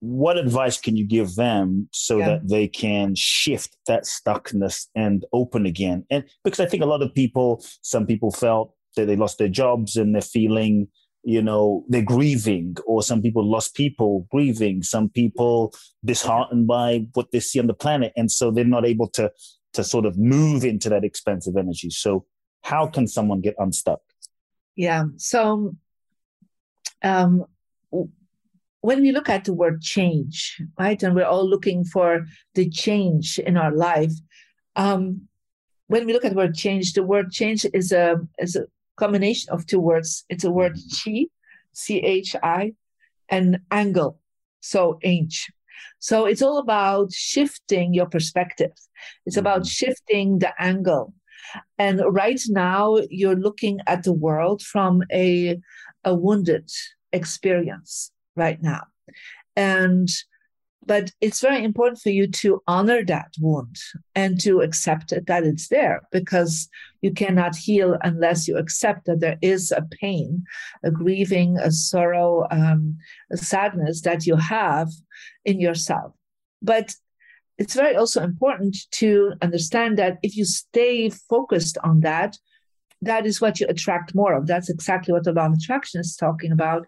What 0.00 0.38
advice 0.38 0.78
can 0.78 0.96
you 0.96 1.04
give 1.04 1.34
them 1.34 1.88
so 1.92 2.18
yeah. 2.18 2.26
that 2.26 2.48
they 2.48 2.68
can 2.68 3.14
shift 3.16 3.76
that 3.86 4.04
stuckness 4.04 4.86
and 4.94 5.24
open 5.32 5.66
again? 5.66 6.06
And 6.08 6.24
because 6.44 6.60
I 6.60 6.66
think 6.66 6.82
a 6.82 6.86
lot 6.86 7.02
of 7.02 7.12
people, 7.14 7.64
some 7.82 8.06
people 8.06 8.30
felt 8.30 8.74
that 8.98 9.06
they 9.06 9.16
lost 9.16 9.38
their 9.38 9.48
jobs 9.48 9.96
and 9.96 10.14
they're 10.14 10.22
feeling 10.22 10.88
you 11.24 11.42
know 11.42 11.84
they're 11.88 12.02
grieving 12.02 12.76
or 12.86 13.02
some 13.02 13.20
people 13.20 13.44
lost 13.44 13.74
people 13.74 14.26
grieving 14.30 14.82
some 14.82 15.08
people 15.08 15.74
disheartened 16.04 16.66
by 16.66 17.04
what 17.14 17.30
they 17.32 17.40
see 17.40 17.58
on 17.58 17.66
the 17.66 17.74
planet 17.74 18.12
and 18.16 18.30
so 18.30 18.50
they're 18.50 18.64
not 18.64 18.86
able 18.86 19.08
to 19.08 19.30
to 19.72 19.84
sort 19.84 20.06
of 20.06 20.18
move 20.18 20.64
into 20.64 20.88
that 20.88 21.04
expensive 21.04 21.56
energy. 21.56 21.90
So 21.90 22.24
how 22.62 22.86
can 22.86 23.06
someone 23.06 23.40
get 23.40 23.54
unstuck? 23.58 24.00
Yeah 24.76 25.04
so 25.16 25.74
um 27.02 27.44
when 28.80 29.00
we 29.00 29.12
look 29.12 29.28
at 29.28 29.44
the 29.44 29.52
word 29.52 29.82
change 29.82 30.60
right 30.78 31.02
and 31.02 31.14
we're 31.14 31.24
all 31.24 31.48
looking 31.48 31.84
for 31.84 32.24
the 32.54 32.68
change 32.70 33.38
in 33.38 33.56
our 33.56 33.72
life 33.72 34.12
um 34.76 35.28
when 35.86 36.06
we 36.06 36.12
look 36.12 36.24
at 36.24 36.30
the 36.30 36.36
word 36.36 36.54
change 36.54 36.92
the 36.92 37.02
word 37.02 37.30
change 37.30 37.64
is 37.72 37.92
a 37.92 38.16
is 38.38 38.56
a 38.56 38.66
combination 38.98 39.52
of 39.52 39.66
two 39.66 39.80
words. 39.80 40.24
It's 40.28 40.44
a 40.44 40.50
word 40.50 40.76
chi, 40.92 41.26
C 41.72 41.98
H 41.98 42.36
I, 42.42 42.74
and 43.28 43.60
angle, 43.70 44.18
so 44.60 44.98
inch. 45.02 45.48
So 46.00 46.26
it's 46.26 46.42
all 46.42 46.58
about 46.58 47.12
shifting 47.12 47.94
your 47.94 48.06
perspective. 48.06 48.72
It's 49.26 49.36
about 49.36 49.62
mm-hmm. 49.62 49.78
shifting 49.80 50.38
the 50.38 50.52
angle. 50.58 51.14
And 51.78 52.02
right 52.08 52.40
now, 52.48 52.98
you're 53.10 53.36
looking 53.36 53.80
at 53.86 54.02
the 54.02 54.12
world 54.12 54.60
from 54.62 55.02
a, 55.12 55.58
a 56.04 56.14
wounded 56.14 56.68
experience 57.12 58.12
right 58.36 58.60
now. 58.62 58.84
And 59.56 60.08
but 60.88 61.12
it's 61.20 61.42
very 61.42 61.62
important 61.62 62.00
for 62.00 62.08
you 62.08 62.26
to 62.26 62.62
honor 62.66 63.04
that 63.04 63.34
wound 63.38 63.76
and 64.14 64.40
to 64.40 64.62
accept 64.62 65.12
it, 65.12 65.26
that 65.26 65.44
it's 65.44 65.68
there 65.68 66.00
because 66.10 66.66
you 67.02 67.12
cannot 67.12 67.54
heal 67.54 67.98
unless 68.02 68.48
you 68.48 68.56
accept 68.56 69.04
that 69.04 69.20
there 69.20 69.36
is 69.42 69.70
a 69.70 69.86
pain, 70.00 70.44
a 70.82 70.90
grieving, 70.90 71.58
a 71.58 71.70
sorrow, 71.70 72.46
um, 72.50 72.96
a 73.30 73.36
sadness 73.36 74.00
that 74.00 74.26
you 74.26 74.34
have 74.36 74.88
in 75.44 75.60
yourself. 75.60 76.14
But 76.62 76.94
it's 77.58 77.74
very 77.74 77.94
also 77.94 78.22
important 78.22 78.78
to 78.92 79.34
understand 79.42 79.98
that 79.98 80.16
if 80.22 80.38
you 80.38 80.46
stay 80.46 81.10
focused 81.10 81.76
on 81.84 82.00
that, 82.00 82.38
that 83.02 83.26
is 83.26 83.42
what 83.42 83.60
you 83.60 83.66
attract 83.68 84.14
more 84.14 84.32
of. 84.32 84.46
That's 84.46 84.70
exactly 84.70 85.12
what 85.12 85.24
the 85.24 85.32
law 85.32 85.46
of 85.46 85.52
attraction 85.52 86.00
is 86.00 86.16
talking 86.16 86.50
about 86.50 86.86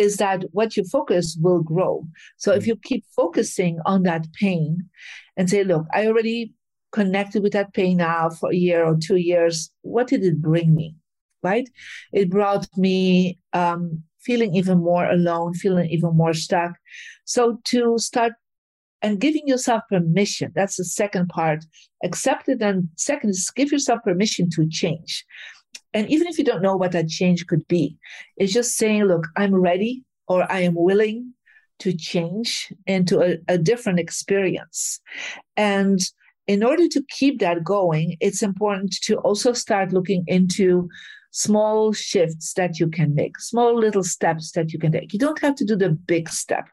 is 0.00 0.16
that 0.16 0.44
what 0.52 0.76
you 0.76 0.84
focus 0.84 1.36
will 1.38 1.62
grow. 1.62 2.06
So 2.38 2.52
if 2.52 2.64
mm. 2.64 2.68
you 2.68 2.76
keep 2.76 3.04
focusing 3.14 3.78
on 3.84 4.02
that 4.04 4.32
pain 4.32 4.88
and 5.36 5.48
say, 5.50 5.62
look, 5.62 5.84
I 5.92 6.06
already 6.06 6.54
connected 6.90 7.42
with 7.42 7.52
that 7.52 7.74
pain 7.74 7.98
now 7.98 8.30
for 8.30 8.50
a 8.50 8.56
year 8.56 8.82
or 8.82 8.96
two 8.96 9.16
years, 9.16 9.70
what 9.82 10.08
did 10.08 10.24
it 10.24 10.40
bring 10.40 10.74
me? 10.74 10.96
Right? 11.42 11.68
It 12.12 12.30
brought 12.30 12.66
me 12.76 13.38
um, 13.52 14.02
feeling 14.20 14.54
even 14.54 14.78
more 14.78 15.04
alone, 15.04 15.52
feeling 15.52 15.90
even 15.90 16.16
more 16.16 16.34
stuck. 16.34 16.72
So 17.24 17.60
to 17.66 17.98
start 17.98 18.32
and 19.02 19.20
giving 19.20 19.46
yourself 19.46 19.82
permission, 19.90 20.52
that's 20.54 20.76
the 20.76 20.84
second 20.84 21.28
part. 21.28 21.64
Accept 22.02 22.48
it. 22.48 22.62
And 22.62 22.88
second 22.96 23.30
is 23.30 23.50
give 23.54 23.70
yourself 23.70 24.00
permission 24.02 24.48
to 24.56 24.66
change. 24.68 25.26
And 25.92 26.08
even 26.08 26.28
if 26.28 26.38
you 26.38 26.44
don't 26.44 26.62
know 26.62 26.76
what 26.76 26.92
that 26.92 27.08
change 27.08 27.46
could 27.46 27.66
be, 27.68 27.96
it's 28.36 28.52
just 28.52 28.76
saying, 28.76 29.04
look, 29.04 29.26
I'm 29.36 29.54
ready 29.54 30.04
or 30.28 30.50
I 30.50 30.60
am 30.60 30.74
willing 30.76 31.34
to 31.80 31.92
change 31.92 32.72
into 32.86 33.20
a, 33.20 33.38
a 33.48 33.58
different 33.58 33.98
experience. 33.98 35.00
And 35.56 35.98
in 36.46 36.62
order 36.62 36.88
to 36.88 37.02
keep 37.08 37.40
that 37.40 37.64
going, 37.64 38.16
it's 38.20 38.42
important 38.42 38.92
to 39.02 39.16
also 39.18 39.52
start 39.52 39.92
looking 39.92 40.24
into 40.26 40.88
small 41.32 41.92
shifts 41.92 42.54
that 42.54 42.78
you 42.80 42.88
can 42.88 43.14
make, 43.14 43.38
small 43.38 43.78
little 43.78 44.02
steps 44.02 44.52
that 44.52 44.72
you 44.72 44.78
can 44.78 44.92
take. 44.92 45.12
You 45.12 45.18
don't 45.18 45.40
have 45.40 45.54
to 45.56 45.64
do 45.64 45.76
the 45.76 45.90
big 45.90 46.28
step. 46.28 46.68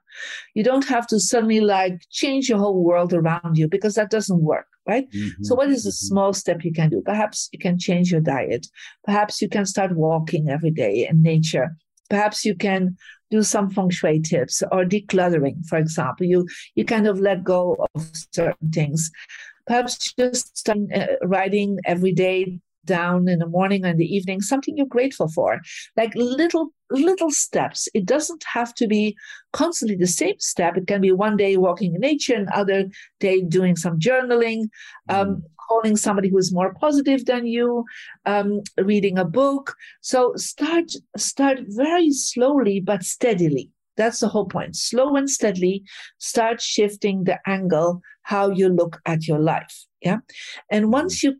You 0.55 0.63
don't 0.63 0.87
have 0.87 1.05
to 1.07 1.19
suddenly 1.19 1.59
like 1.59 2.01
change 2.11 2.49
your 2.49 2.57
whole 2.57 2.83
world 2.83 3.13
around 3.13 3.57
you 3.57 3.67
because 3.67 3.95
that 3.95 4.09
doesn't 4.09 4.41
work 4.41 4.67
right? 4.87 5.09
Mm-hmm. 5.11 5.43
So, 5.43 5.55
what 5.55 5.69
is 5.69 5.85
a 5.85 5.89
mm-hmm. 5.89 6.07
small 6.07 6.33
step 6.33 6.63
you 6.63 6.73
can 6.73 6.89
do? 6.89 7.01
Perhaps 7.05 7.49
you 7.51 7.59
can 7.59 7.77
change 7.77 8.11
your 8.11 8.21
diet. 8.21 8.67
Perhaps 9.05 9.41
you 9.41 9.49
can 9.49 9.65
start 9.65 9.95
walking 9.95 10.49
every 10.49 10.71
day 10.71 11.07
in 11.09 11.21
nature. 11.21 11.75
Perhaps 12.09 12.45
you 12.45 12.55
can 12.55 12.95
do 13.29 13.43
some 13.43 13.69
feng 13.69 13.89
shui 13.89 14.19
tips 14.21 14.63
or 14.71 14.85
decluttering, 14.85 15.65
for 15.65 15.77
example. 15.77 16.25
You 16.25 16.47
you 16.75 16.85
kind 16.85 17.07
of 17.07 17.19
let 17.19 17.43
go 17.43 17.75
of 17.93 18.11
certain 18.31 18.71
things. 18.71 19.11
Perhaps 19.65 20.13
just 20.13 20.57
start 20.57 20.77
uh, 20.95 21.07
writing 21.23 21.77
every 21.85 22.13
day 22.13 22.59
down 22.87 23.27
in 23.27 23.39
the 23.39 23.47
morning 23.47 23.85
and 23.85 23.99
the 23.99 24.15
evening 24.15 24.41
something 24.41 24.75
you're 24.75 24.87
grateful 24.87 25.27
for 25.27 25.61
like 25.95 26.11
little 26.15 26.69
little 26.89 27.29
steps 27.29 27.87
it 27.93 28.05
doesn't 28.05 28.43
have 28.43 28.73
to 28.73 28.87
be 28.87 29.15
constantly 29.53 29.95
the 29.95 30.07
same 30.07 30.39
step 30.39 30.77
it 30.77 30.87
can 30.87 31.01
be 31.01 31.11
one 31.11 31.37
day 31.37 31.57
walking 31.57 31.93
in 31.93 32.01
nature 32.01 32.35
another 32.35 32.85
day 33.19 33.41
doing 33.41 33.75
some 33.75 33.99
journaling 33.99 34.63
um, 35.09 35.27
mm. 35.27 35.41
calling 35.69 35.95
somebody 35.95 36.29
who 36.29 36.37
is 36.37 36.53
more 36.53 36.73
positive 36.75 37.25
than 37.25 37.45
you 37.45 37.83
um, 38.25 38.61
reading 38.77 39.17
a 39.17 39.25
book 39.25 39.75
so 40.01 40.33
start 40.35 40.91
start 41.17 41.59
very 41.67 42.09
slowly 42.11 42.79
but 42.79 43.03
steadily 43.03 43.69
that's 43.97 44.19
the 44.19 44.27
whole 44.27 44.45
point. 44.45 44.75
Slow 44.75 45.15
and 45.15 45.29
steadily 45.29 45.83
start 46.19 46.61
shifting 46.61 47.23
the 47.23 47.39
angle 47.45 48.01
how 48.21 48.49
you 48.49 48.69
look 48.69 49.01
at 49.05 49.27
your 49.27 49.39
life. 49.39 49.85
Yeah. 50.01 50.19
And 50.71 50.93
once 50.93 51.23
you 51.23 51.35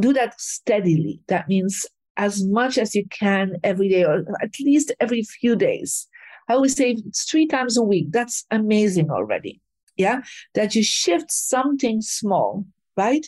do 0.00 0.12
that 0.12 0.40
steadily. 0.40 1.20
That 1.28 1.48
means 1.48 1.86
as 2.16 2.44
much 2.44 2.78
as 2.78 2.94
you 2.94 3.06
can 3.08 3.56
every 3.64 3.88
day 3.88 4.04
or 4.04 4.24
at 4.42 4.52
least 4.60 4.92
every 5.00 5.22
few 5.22 5.56
days. 5.56 6.06
I 6.48 6.54
always 6.54 6.76
say 6.76 6.96
three 7.28 7.46
times 7.46 7.76
a 7.76 7.82
week. 7.82 8.06
That's 8.10 8.44
amazing 8.50 9.10
already. 9.10 9.60
Yeah. 9.96 10.22
That 10.54 10.74
you 10.74 10.82
shift 10.82 11.30
something 11.30 12.02
small, 12.02 12.66
right? 12.96 13.26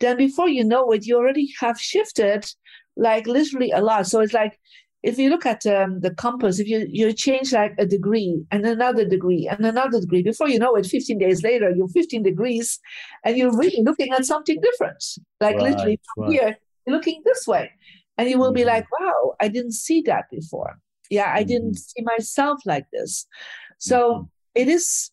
Then 0.00 0.16
before 0.16 0.48
you 0.48 0.64
know 0.64 0.90
it, 0.92 1.06
you 1.06 1.16
already 1.16 1.52
have 1.60 1.78
shifted 1.80 2.46
like 2.96 3.26
literally 3.26 3.70
a 3.70 3.80
lot. 3.80 4.06
So 4.06 4.20
it's 4.20 4.34
like 4.34 4.58
if 5.02 5.18
you 5.18 5.30
look 5.30 5.44
at 5.44 5.66
um, 5.66 6.00
the 6.00 6.14
compass, 6.14 6.58
if 6.58 6.68
you, 6.68 6.86
you 6.88 7.12
change 7.12 7.52
like 7.52 7.74
a 7.78 7.86
degree 7.86 8.44
and 8.50 8.64
another 8.64 9.04
degree 9.04 9.48
and 9.48 9.64
another 9.64 10.00
degree, 10.00 10.22
before 10.22 10.48
you 10.48 10.58
know 10.58 10.74
it, 10.76 10.86
15 10.86 11.18
days 11.18 11.42
later, 11.42 11.70
you're 11.70 11.88
15 11.88 12.22
degrees 12.22 12.78
and 13.24 13.36
you're 13.36 13.56
really 13.56 13.82
looking 13.82 14.12
at 14.12 14.24
something 14.24 14.60
different. 14.60 15.02
Like 15.40 15.56
right, 15.56 15.70
literally 15.70 16.00
right. 16.16 16.30
here, 16.30 16.56
you're 16.86 16.96
looking 16.96 17.22
this 17.24 17.46
way. 17.46 17.70
And 18.18 18.28
you 18.28 18.38
will 18.38 18.48
mm-hmm. 18.48 18.56
be 18.56 18.64
like, 18.64 18.86
wow, 19.00 19.34
I 19.40 19.48
didn't 19.48 19.72
see 19.72 20.02
that 20.02 20.26
before. 20.30 20.78
Yeah, 21.10 21.32
I 21.34 21.40
mm-hmm. 21.40 21.48
didn't 21.48 21.78
see 21.78 22.02
myself 22.02 22.60
like 22.66 22.86
this. 22.92 23.26
So 23.78 24.14
mm-hmm. 24.14 24.24
it 24.54 24.68
is 24.68 25.11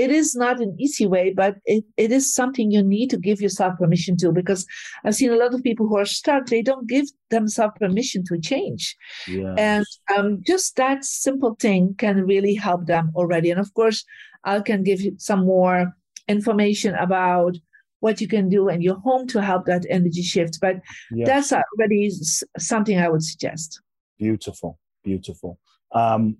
it 0.00 0.10
is 0.10 0.34
not 0.34 0.60
an 0.60 0.74
easy 0.78 1.06
way, 1.06 1.34
but 1.34 1.56
it, 1.66 1.84
it 1.98 2.10
is 2.10 2.34
something 2.34 2.70
you 2.70 2.82
need 2.82 3.10
to 3.10 3.18
give 3.18 3.40
yourself 3.40 3.78
permission 3.78 4.16
to 4.18 4.32
because 4.32 4.66
I've 5.04 5.14
seen 5.14 5.30
a 5.30 5.36
lot 5.36 5.52
of 5.52 5.62
people 5.62 5.86
who 5.86 5.98
are 5.98 6.06
stuck, 6.06 6.46
they 6.46 6.62
don't 6.62 6.88
give 6.88 7.06
themselves 7.28 7.74
permission 7.78 8.24
to 8.28 8.40
change. 8.40 8.96
Yes. 9.28 9.54
And 9.58 9.84
um, 10.16 10.42
just 10.46 10.76
that 10.76 11.04
simple 11.04 11.54
thing 11.60 11.94
can 11.98 12.24
really 12.24 12.54
help 12.54 12.86
them 12.86 13.12
already. 13.14 13.50
And 13.50 13.60
of 13.60 13.72
course, 13.74 14.02
I 14.44 14.60
can 14.60 14.82
give 14.82 15.02
you 15.02 15.12
some 15.18 15.44
more 15.44 15.92
information 16.28 16.94
about 16.94 17.56
what 17.98 18.22
you 18.22 18.28
can 18.28 18.48
do 18.48 18.70
in 18.70 18.80
your 18.80 18.98
home 19.00 19.26
to 19.28 19.42
help 19.42 19.66
that 19.66 19.84
energy 19.90 20.22
shift. 20.22 20.58
But 20.62 20.76
yes. 21.12 21.28
that's 21.28 21.52
already 21.52 22.10
something 22.58 22.98
I 22.98 23.10
would 23.10 23.22
suggest. 23.22 23.82
Beautiful, 24.18 24.78
beautiful. 25.04 25.58
Um, 25.92 26.38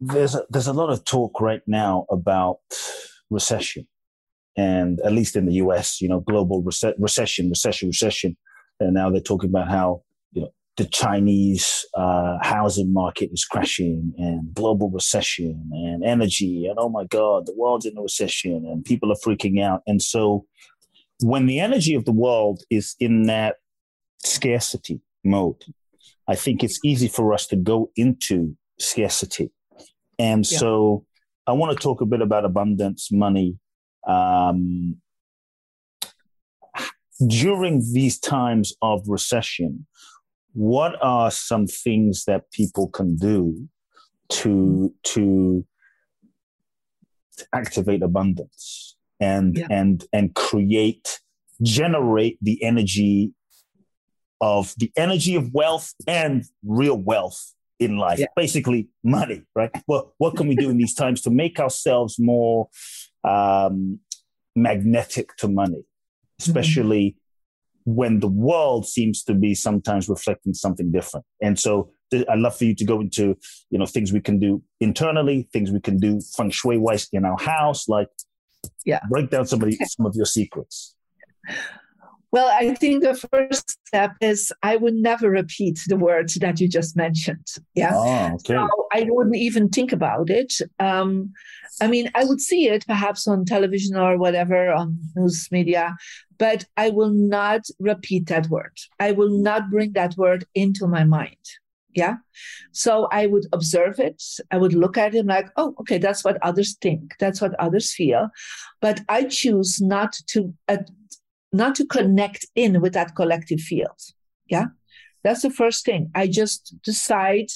there's 0.00 0.34
a, 0.34 0.44
there's 0.48 0.66
a 0.66 0.72
lot 0.72 0.90
of 0.90 1.04
talk 1.04 1.40
right 1.40 1.62
now 1.66 2.06
about 2.10 2.58
recession, 3.28 3.86
and 4.56 4.98
at 5.00 5.12
least 5.12 5.36
in 5.36 5.46
the 5.46 5.54
U.S., 5.54 6.00
you 6.00 6.08
know, 6.08 6.20
global 6.20 6.62
rece- 6.62 6.94
recession, 6.98 7.50
recession, 7.50 7.88
recession, 7.88 8.36
and 8.80 8.94
now 8.94 9.10
they're 9.10 9.20
talking 9.20 9.50
about 9.50 9.68
how 9.68 10.02
you 10.32 10.42
know 10.42 10.52
the 10.76 10.86
Chinese 10.86 11.84
uh, 11.94 12.38
housing 12.40 12.92
market 12.92 13.30
is 13.32 13.44
crashing, 13.44 14.14
and 14.16 14.54
global 14.54 14.90
recession, 14.90 15.70
and 15.72 16.02
energy, 16.02 16.66
and 16.66 16.78
oh 16.78 16.88
my 16.88 17.04
God, 17.04 17.46
the 17.46 17.54
world's 17.56 17.86
in 17.86 17.98
a 17.98 18.02
recession, 18.02 18.64
and 18.66 18.84
people 18.84 19.12
are 19.12 19.16
freaking 19.16 19.62
out, 19.62 19.82
and 19.86 20.00
so 20.00 20.46
when 21.22 21.44
the 21.44 21.60
energy 21.60 21.94
of 21.94 22.06
the 22.06 22.12
world 22.12 22.62
is 22.70 22.96
in 22.98 23.24
that 23.24 23.56
scarcity 24.24 25.02
mode, 25.22 25.62
I 26.26 26.34
think 26.34 26.64
it's 26.64 26.80
easy 26.82 27.08
for 27.08 27.34
us 27.34 27.46
to 27.48 27.56
go 27.56 27.90
into 27.94 28.56
scarcity 28.78 29.52
and 30.20 30.50
yeah. 30.50 30.58
so 30.58 31.06
I 31.46 31.52
want 31.52 31.76
to 31.76 31.82
talk 31.82 32.02
a 32.02 32.06
bit 32.06 32.20
about 32.20 32.44
abundance, 32.44 33.10
money. 33.10 33.58
Um, 34.06 34.96
during 37.26 37.82
these 37.92 38.18
times 38.18 38.74
of 38.82 39.02
recession, 39.08 39.86
what 40.52 40.96
are 41.02 41.30
some 41.30 41.66
things 41.66 42.24
that 42.26 42.50
people 42.52 42.88
can 42.88 43.16
do 43.16 43.68
to 44.28 44.94
to 45.04 45.66
activate 47.54 48.02
abundance 48.02 48.96
and 49.20 49.56
yeah. 49.56 49.66
and 49.70 50.04
and 50.12 50.34
create 50.34 51.20
generate 51.62 52.38
the 52.42 52.62
energy 52.62 53.32
of 54.40 54.74
the 54.76 54.92
energy 54.96 55.34
of 55.34 55.52
wealth 55.54 55.94
and 56.06 56.44
real 56.62 56.96
wealth 56.96 57.54
in 57.80 57.96
life, 57.96 58.18
yeah. 58.18 58.26
basically 58.36 58.88
money, 59.02 59.42
right? 59.56 59.70
Well, 59.88 60.14
what 60.18 60.36
can 60.36 60.46
we 60.46 60.54
do 60.54 60.68
in 60.70 60.76
these 60.76 60.94
times 60.94 61.22
to 61.22 61.30
make 61.30 61.58
ourselves 61.58 62.18
more 62.18 62.68
um, 63.24 63.98
magnetic 64.54 65.34
to 65.38 65.48
money, 65.48 65.78
mm-hmm. 65.78 66.50
especially 66.50 67.16
mm-hmm. 67.86 67.94
when 67.94 68.20
the 68.20 68.28
world 68.28 68.86
seems 68.86 69.24
to 69.24 69.34
be 69.34 69.54
sometimes 69.54 70.08
reflecting 70.08 70.52
something 70.52 70.92
different? 70.92 71.24
And 71.40 71.58
so 71.58 71.90
th- 72.10 72.26
I'd 72.28 72.38
love 72.38 72.56
for 72.56 72.66
you 72.66 72.74
to 72.74 72.84
go 72.84 73.00
into, 73.00 73.36
you 73.70 73.78
know, 73.78 73.86
things 73.86 74.12
we 74.12 74.20
can 74.20 74.38
do 74.38 74.62
internally, 74.80 75.48
things 75.50 75.70
we 75.70 75.80
can 75.80 75.96
do 75.96 76.20
feng 76.36 76.50
shui 76.50 76.76
wise 76.76 77.08
in 77.12 77.24
our 77.24 77.38
house, 77.40 77.88
like 77.88 78.08
yeah. 78.84 79.00
break 79.08 79.30
down 79.30 79.46
some 79.46 79.62
of, 79.62 79.70
the, 79.70 79.76
some 79.86 80.04
of 80.04 80.14
your 80.14 80.26
secrets. 80.26 80.94
Well, 82.32 82.48
I 82.48 82.74
think 82.74 83.02
the 83.02 83.14
first 83.14 83.76
step 83.86 84.12
is 84.20 84.52
I 84.62 84.76
would 84.76 84.94
never 84.94 85.28
repeat 85.28 85.80
the 85.88 85.96
words 85.96 86.34
that 86.34 86.60
you 86.60 86.68
just 86.68 86.96
mentioned. 86.96 87.46
Yeah. 87.74 87.90
Oh, 87.92 88.34
okay. 88.34 88.54
So 88.54 88.68
I 88.94 89.06
wouldn't 89.08 89.36
even 89.36 89.68
think 89.68 89.92
about 89.92 90.30
it. 90.30 90.52
Um, 90.78 91.32
I 91.80 91.88
mean, 91.88 92.10
I 92.14 92.24
would 92.24 92.40
see 92.40 92.68
it 92.68 92.86
perhaps 92.86 93.26
on 93.26 93.44
television 93.44 93.96
or 93.96 94.16
whatever 94.16 94.70
on 94.70 94.98
news 95.16 95.48
media, 95.50 95.96
but 96.38 96.66
I 96.76 96.90
will 96.90 97.10
not 97.10 97.62
repeat 97.80 98.26
that 98.26 98.48
word. 98.48 98.76
I 99.00 99.12
will 99.12 99.30
not 99.30 99.70
bring 99.70 99.92
that 99.94 100.16
word 100.16 100.44
into 100.54 100.86
my 100.86 101.04
mind. 101.04 101.36
Yeah. 101.94 102.16
So 102.70 103.08
I 103.10 103.26
would 103.26 103.46
observe 103.52 103.98
it. 103.98 104.22
I 104.52 104.58
would 104.58 104.74
look 104.74 104.96
at 104.96 105.14
it 105.14 105.26
like, 105.26 105.48
oh, 105.56 105.74
okay, 105.80 105.98
that's 105.98 106.22
what 106.22 106.38
others 106.42 106.76
think. 106.80 107.14
That's 107.18 107.40
what 107.40 107.58
others 107.58 107.92
feel. 107.92 108.28
But 108.80 109.00
I 109.08 109.24
choose 109.24 109.80
not 109.80 110.12
to 110.28 110.54
not 111.52 111.74
to 111.76 111.86
connect 111.86 112.46
in 112.54 112.80
with 112.80 112.92
that 112.94 113.14
collective 113.14 113.60
field. 113.60 114.00
Yeah. 114.48 114.66
That's 115.22 115.42
the 115.42 115.50
first 115.50 115.84
thing. 115.84 116.10
I 116.14 116.26
just 116.26 116.74
decide 116.82 117.48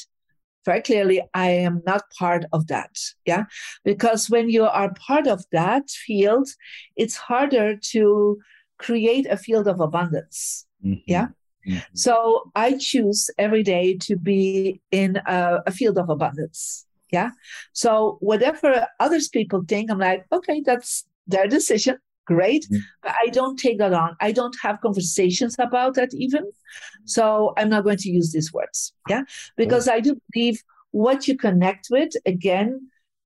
very 0.65 0.83
clearly 0.83 1.23
I 1.35 1.51
am 1.51 1.83
not 1.87 2.03
part 2.19 2.45
of 2.53 2.67
that. 2.69 2.97
Yeah. 3.27 3.45
Because 3.85 4.31
when 4.31 4.49
you 4.49 4.65
are 4.65 4.95
part 4.95 5.27
of 5.27 5.45
that 5.53 5.89
field, 5.91 6.49
it's 6.97 7.17
harder 7.17 7.77
to 7.93 8.39
create 8.79 9.27
a 9.27 9.37
field 9.37 9.69
of 9.69 9.81
abundance. 9.81 10.67
Mm-hmm. 10.85 11.01
Yeah. 11.07 11.29
Mm-hmm. 11.67 11.79
So 11.95 12.51
I 12.55 12.77
choose 12.79 13.31
every 13.39 13.63
day 13.63 13.97
to 13.99 14.17
be 14.17 14.81
in 14.91 15.17
a, 15.27 15.61
a 15.67 15.71
field 15.71 15.99
of 15.99 16.11
abundance. 16.11 16.87
Yeah. 17.11 17.31
So 17.73 18.19
whatever 18.21 18.87
others 19.01 19.29
people 19.29 19.65
think, 19.67 19.91
I'm 19.91 19.99
like, 19.99 20.27
okay, 20.33 20.63
that's 20.65 21.07
their 21.27 21.47
decision 21.47 21.99
great 22.27 22.65
mm-hmm. 22.65 22.81
but 23.03 23.15
i 23.23 23.29
don't 23.29 23.59
take 23.59 23.79
that 23.79 23.93
on 23.93 24.17
i 24.21 24.33
don't 24.33 24.57
have 24.63 24.81
conversations 24.81 25.57
about 25.59 25.95
that 25.95 26.13
even 26.15 26.45
so 27.05 27.53
i'm 27.57 27.69
not 27.69 27.85
going 27.85 27.97
to 27.97 28.11
use 28.11 28.33
these 28.33 28.53
words 28.53 28.93
yeah 29.09 29.23
because 29.57 29.89
i 29.89 30.01
do 30.01 30.17
believe 30.33 30.63
what 30.91 31.27
you 31.27 31.37
connect 31.37 31.89
with 31.91 32.13
again 32.25 32.81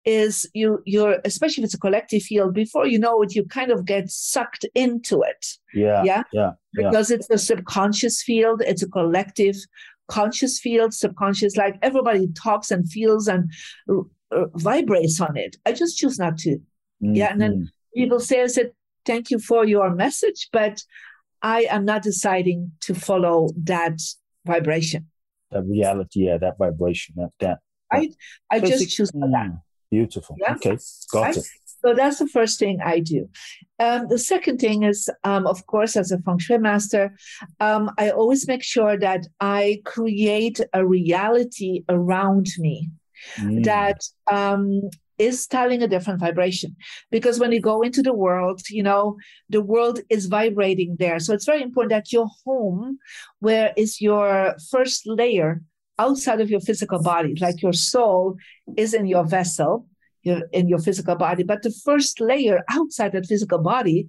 is 0.04 0.48
you 0.54 0.82
you're 0.86 1.18
especially 1.26 1.62
if 1.62 1.66
it's 1.66 1.74
a 1.74 1.78
collective 1.78 2.22
field 2.22 2.54
before 2.54 2.86
you 2.86 2.98
know 2.98 3.20
it 3.20 3.34
you 3.34 3.44
kind 3.44 3.70
of 3.70 3.84
get 3.84 4.08
sucked 4.08 4.64
into 4.74 5.20
it 5.22 5.46
yeah 5.74 6.02
yeah 6.02 6.22
yeah 6.32 6.52
because 6.72 7.10
yeah. 7.10 7.16
it's 7.16 7.28
a 7.28 7.36
subconscious 7.36 8.22
field 8.22 8.62
it's 8.64 8.82
a 8.82 8.88
collective 8.88 9.56
conscious 10.08 10.58
field 10.58 10.94
subconscious 10.94 11.56
like 11.56 11.76
everybody 11.82 12.26
talks 12.28 12.70
and 12.70 12.90
feels 12.90 13.28
and 13.28 13.52
uh, 13.90 14.46
vibrates 14.54 15.20
on 15.20 15.36
it 15.36 15.56
i 15.66 15.72
just 15.72 15.98
choose 15.98 16.18
not 16.18 16.38
to 16.38 16.52
mm-hmm. 16.56 17.14
yeah 17.14 17.30
and 17.30 17.40
then 17.40 17.52
mm-hmm. 17.52 18.00
people 18.00 18.18
say 18.18 18.42
i 18.42 18.46
said 18.46 18.72
thank 19.08 19.30
you 19.32 19.38
for 19.50 19.64
your 19.64 19.88
message, 20.04 20.48
but 20.52 20.76
I 21.42 21.60
am 21.76 21.84
not 21.84 22.02
deciding 22.02 22.72
to 22.86 22.94
follow 22.94 23.48
that 23.64 23.98
vibration. 24.44 25.02
That 25.50 25.64
reality, 25.64 26.26
yeah, 26.26 26.38
that 26.38 26.58
vibration, 26.58 27.14
that 27.18 27.32
that. 27.40 27.58
I 27.90 28.10
I 28.50 28.60
just 28.60 28.90
choose 28.94 29.10
mm, 29.12 29.32
that. 29.32 29.50
Beautiful. 29.90 30.36
Yeah? 30.38 30.54
Okay, 30.56 30.76
got 31.12 31.26
I, 31.28 31.30
it. 31.30 31.46
So 31.82 31.94
that's 31.94 32.18
the 32.18 32.26
first 32.26 32.58
thing 32.58 32.80
I 32.84 32.98
do. 32.98 33.28
Um, 33.78 34.08
the 34.08 34.18
second 34.18 34.58
thing 34.58 34.82
is, 34.82 35.08
um, 35.22 35.46
of 35.46 35.64
course, 35.66 35.96
as 35.96 36.10
a 36.10 36.18
feng 36.18 36.38
shui 36.38 36.58
master, 36.58 37.04
um, 37.60 37.90
I 38.02 38.10
always 38.10 38.48
make 38.52 38.64
sure 38.64 38.98
that 38.98 39.22
I 39.40 39.80
create 39.84 40.60
a 40.72 40.84
reality 40.84 41.84
around 41.88 42.46
me 42.58 42.90
mm. 43.36 43.64
that 43.64 44.00
um, 44.30 44.90
is 45.18 45.46
telling 45.46 45.82
a 45.82 45.88
different 45.88 46.20
vibration. 46.20 46.76
Because 47.10 47.38
when 47.38 47.52
you 47.52 47.60
go 47.60 47.82
into 47.82 48.02
the 48.02 48.14
world 48.14 48.62
you 48.70 48.82
know 48.82 49.16
the 49.48 49.62
world 49.62 50.00
is 50.10 50.26
vibrating 50.26 50.96
there. 50.98 51.18
So 51.18 51.34
it's 51.34 51.46
very 51.46 51.62
important 51.62 51.90
that 51.90 52.12
your 52.12 52.28
home 52.44 52.98
where 53.40 53.72
is 53.76 54.00
your 54.00 54.54
first 54.70 55.06
layer 55.06 55.62
outside 55.98 56.40
of 56.40 56.50
your 56.50 56.60
physical 56.60 57.02
body 57.02 57.34
like 57.40 57.60
your 57.60 57.72
soul 57.72 58.36
is 58.76 58.94
in 58.94 59.06
your 59.06 59.24
vessel 59.24 59.86
in 60.52 60.68
your 60.68 60.78
physical 60.78 61.14
body 61.14 61.42
but 61.42 61.62
the 61.62 61.70
first 61.84 62.20
layer 62.20 62.62
outside 62.70 63.12
that 63.12 63.26
physical 63.26 63.58
body 63.58 64.08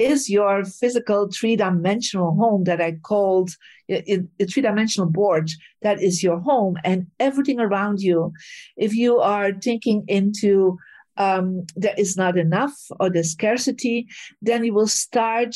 is 0.00 0.30
your 0.30 0.64
physical 0.64 1.28
three-dimensional 1.30 2.34
home 2.34 2.64
that 2.64 2.80
I 2.80 2.92
called 3.02 3.50
a 3.90 4.24
three-dimensional 4.50 5.10
board 5.10 5.50
that 5.82 6.02
is 6.02 6.22
your 6.22 6.40
home 6.40 6.76
and 6.84 7.06
everything 7.20 7.60
around 7.60 8.00
you. 8.00 8.32
If 8.76 8.94
you 8.94 9.18
are 9.18 9.52
thinking 9.52 10.04
into 10.08 10.78
um, 11.18 11.66
there 11.76 11.94
is 11.98 12.16
not 12.16 12.38
enough 12.38 12.74
or 12.98 13.10
the 13.10 13.22
scarcity, 13.22 14.06
then 14.40 14.64
you 14.64 14.72
will 14.72 14.86
start 14.86 15.54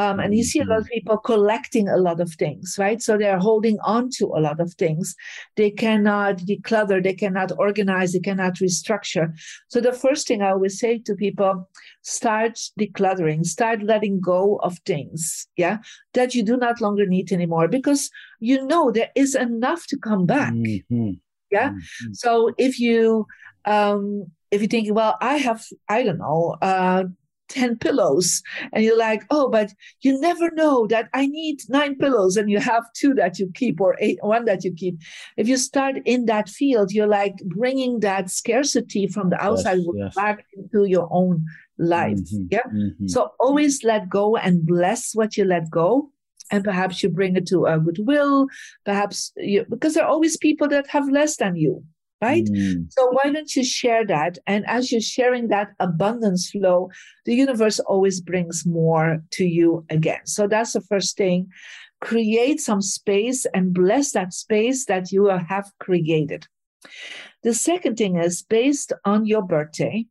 Um, 0.00 0.18
and 0.18 0.34
you 0.34 0.42
see 0.42 0.60
a 0.60 0.64
lot 0.64 0.78
of 0.78 0.86
people 0.86 1.18
collecting 1.18 1.86
a 1.86 1.98
lot 1.98 2.20
of 2.20 2.32
things, 2.32 2.76
right? 2.78 3.02
So 3.02 3.18
they're 3.18 3.38
holding 3.38 3.78
on 3.80 4.08
to 4.16 4.28
a 4.28 4.40
lot 4.40 4.58
of 4.58 4.72
things. 4.72 5.14
They 5.56 5.70
cannot 5.70 6.38
declutter, 6.38 7.04
they 7.04 7.12
cannot 7.12 7.52
organize, 7.58 8.14
they 8.14 8.20
cannot 8.20 8.54
restructure. 8.54 9.30
So 9.68 9.78
the 9.78 9.92
first 9.92 10.26
thing 10.26 10.40
I 10.40 10.52
always 10.52 10.78
say 10.80 11.00
to 11.00 11.14
people 11.14 11.68
start 12.00 12.58
decluttering, 12.80 13.44
start 13.44 13.82
letting 13.82 14.20
go 14.20 14.56
of 14.62 14.78
things, 14.86 15.46
yeah, 15.58 15.76
that 16.14 16.34
you 16.34 16.44
do 16.44 16.56
not 16.56 16.80
longer 16.80 17.04
need 17.04 17.30
anymore 17.30 17.68
because 17.68 18.08
you 18.38 18.66
know 18.66 18.90
there 18.90 19.10
is 19.14 19.34
enough 19.34 19.86
to 19.88 19.98
come 19.98 20.24
back. 20.24 20.54
Mm-hmm. 20.54 21.10
Yeah. 21.50 21.72
Mm-hmm. 21.72 22.12
So 22.14 22.54
if 22.56 22.80
you 22.80 23.26
um 23.66 24.32
if 24.50 24.60
you 24.62 24.68
think, 24.68 24.92
well, 24.92 25.16
I 25.20 25.36
have, 25.36 25.64
I 25.88 26.02
don't 26.02 26.18
know, 26.18 26.56
uh, 26.60 27.04
10 27.50 27.78
pillows. 27.78 28.42
And 28.72 28.82
you're 28.84 28.98
like 28.98 29.24
oh 29.30 29.48
but 29.48 29.72
you 30.00 30.18
never 30.20 30.50
know 30.52 30.86
that 30.86 31.08
i 31.14 31.26
need 31.26 31.60
nine 31.68 31.96
pillows 31.96 32.36
and 32.36 32.50
you 32.50 32.58
have 32.58 32.84
two 32.94 33.14
that 33.14 33.38
you 33.38 33.50
keep 33.54 33.80
or 33.80 33.96
eight 34.00 34.18
one 34.22 34.44
that 34.46 34.64
you 34.64 34.72
keep. 34.74 34.98
If 35.36 35.48
you 35.48 35.56
start 35.56 35.96
in 36.04 36.26
that 36.26 36.48
field 36.48 36.92
you're 36.92 37.06
like 37.06 37.36
bringing 37.44 38.00
that 38.00 38.30
scarcity 38.30 39.06
from 39.06 39.30
the 39.30 39.42
outside 39.42 39.78
yes, 39.78 39.94
yes. 39.94 40.14
back 40.14 40.46
into 40.56 40.84
your 40.84 41.08
own 41.10 41.44
life 41.78 42.18
mm-hmm, 42.18 42.46
yeah? 42.50 42.66
mm-hmm. 42.72 43.06
so 43.06 43.30
always 43.40 43.82
let 43.84 44.08
go 44.08 44.36
and 44.36 44.66
bless 44.66 45.14
what 45.14 45.36
you 45.36 45.44
let 45.44 45.70
go. 45.70 46.10
And 46.52 46.64
perhaps 46.64 47.00
you 47.00 47.08
bring 47.08 47.36
it 47.36 47.46
to 47.48 47.66
a 47.66 47.78
goodwill. 47.78 48.48
Perhaps 48.84 49.32
you 49.36 49.64
because 49.68 49.94
there 49.94 50.04
are 50.04 50.10
always 50.10 50.36
people 50.36 50.66
that 50.68 50.88
have 50.88 51.08
less 51.08 51.36
than 51.36 51.54
you 51.54 51.84
right? 52.20 52.44
Mm. 52.44 52.92
So 52.92 53.10
why 53.12 53.32
don't 53.32 53.54
you 53.56 53.64
share 53.64 54.06
that? 54.06 54.38
And 54.46 54.64
as 54.66 54.92
you're 54.92 55.00
sharing 55.00 55.48
that 55.48 55.72
abundance 55.80 56.50
flow, 56.50 56.90
the 57.24 57.34
universe 57.34 57.80
always 57.80 58.20
brings 58.20 58.64
more 58.66 59.22
to 59.32 59.44
you 59.44 59.84
again. 59.88 60.26
So 60.26 60.46
that's 60.46 60.72
the 60.72 60.80
first 60.82 61.16
thing. 61.16 61.48
Create 62.00 62.60
some 62.60 62.82
space 62.82 63.46
and 63.54 63.74
bless 63.74 64.12
that 64.12 64.32
space 64.32 64.86
that 64.86 65.12
you 65.12 65.26
have 65.26 65.70
created. 65.80 66.46
The 67.42 67.54
second 67.54 67.96
thing 67.96 68.16
is 68.16 68.42
based 68.42 68.92
on 69.04 69.26
your 69.26 69.42
birthday, 69.42 70.06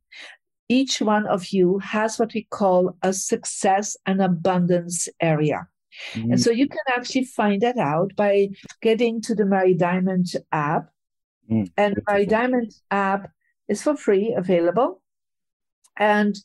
each 0.67 1.01
one 1.01 1.25
of 1.27 1.47
you 1.47 1.79
has 1.79 2.19
what 2.19 2.33
we 2.33 2.47
call 2.51 2.95
a 3.01 3.11
success 3.11 3.97
and 4.05 4.21
abundance 4.21 5.07
area. 5.19 5.67
Mm. 6.13 6.31
And 6.31 6.41
so 6.41 6.51
you 6.51 6.67
can 6.67 6.77
actually 6.87 7.25
find 7.25 7.61
that 7.61 7.77
out 7.77 8.15
by 8.15 8.49
getting 8.81 9.21
to 9.21 9.35
the 9.35 9.45
Marie 9.45 9.73
Diamond 9.73 10.27
app 10.51 10.89
Mm, 11.49 11.71
and 11.77 12.01
Marie 12.07 12.25
Diamond 12.25 12.73
app 12.91 13.31
is 13.67 13.81
for 13.81 13.95
free 13.95 14.33
available. 14.37 15.01
And 15.97 16.35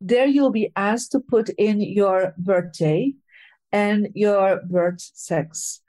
there 0.00 0.26
you'll 0.26 0.50
be 0.50 0.72
asked 0.76 1.12
to 1.12 1.20
put 1.20 1.48
in 1.50 1.80
your 1.80 2.34
birthday 2.38 3.12
and 3.72 4.08
your 4.14 4.60
birth 4.68 5.00
sex. 5.14 5.82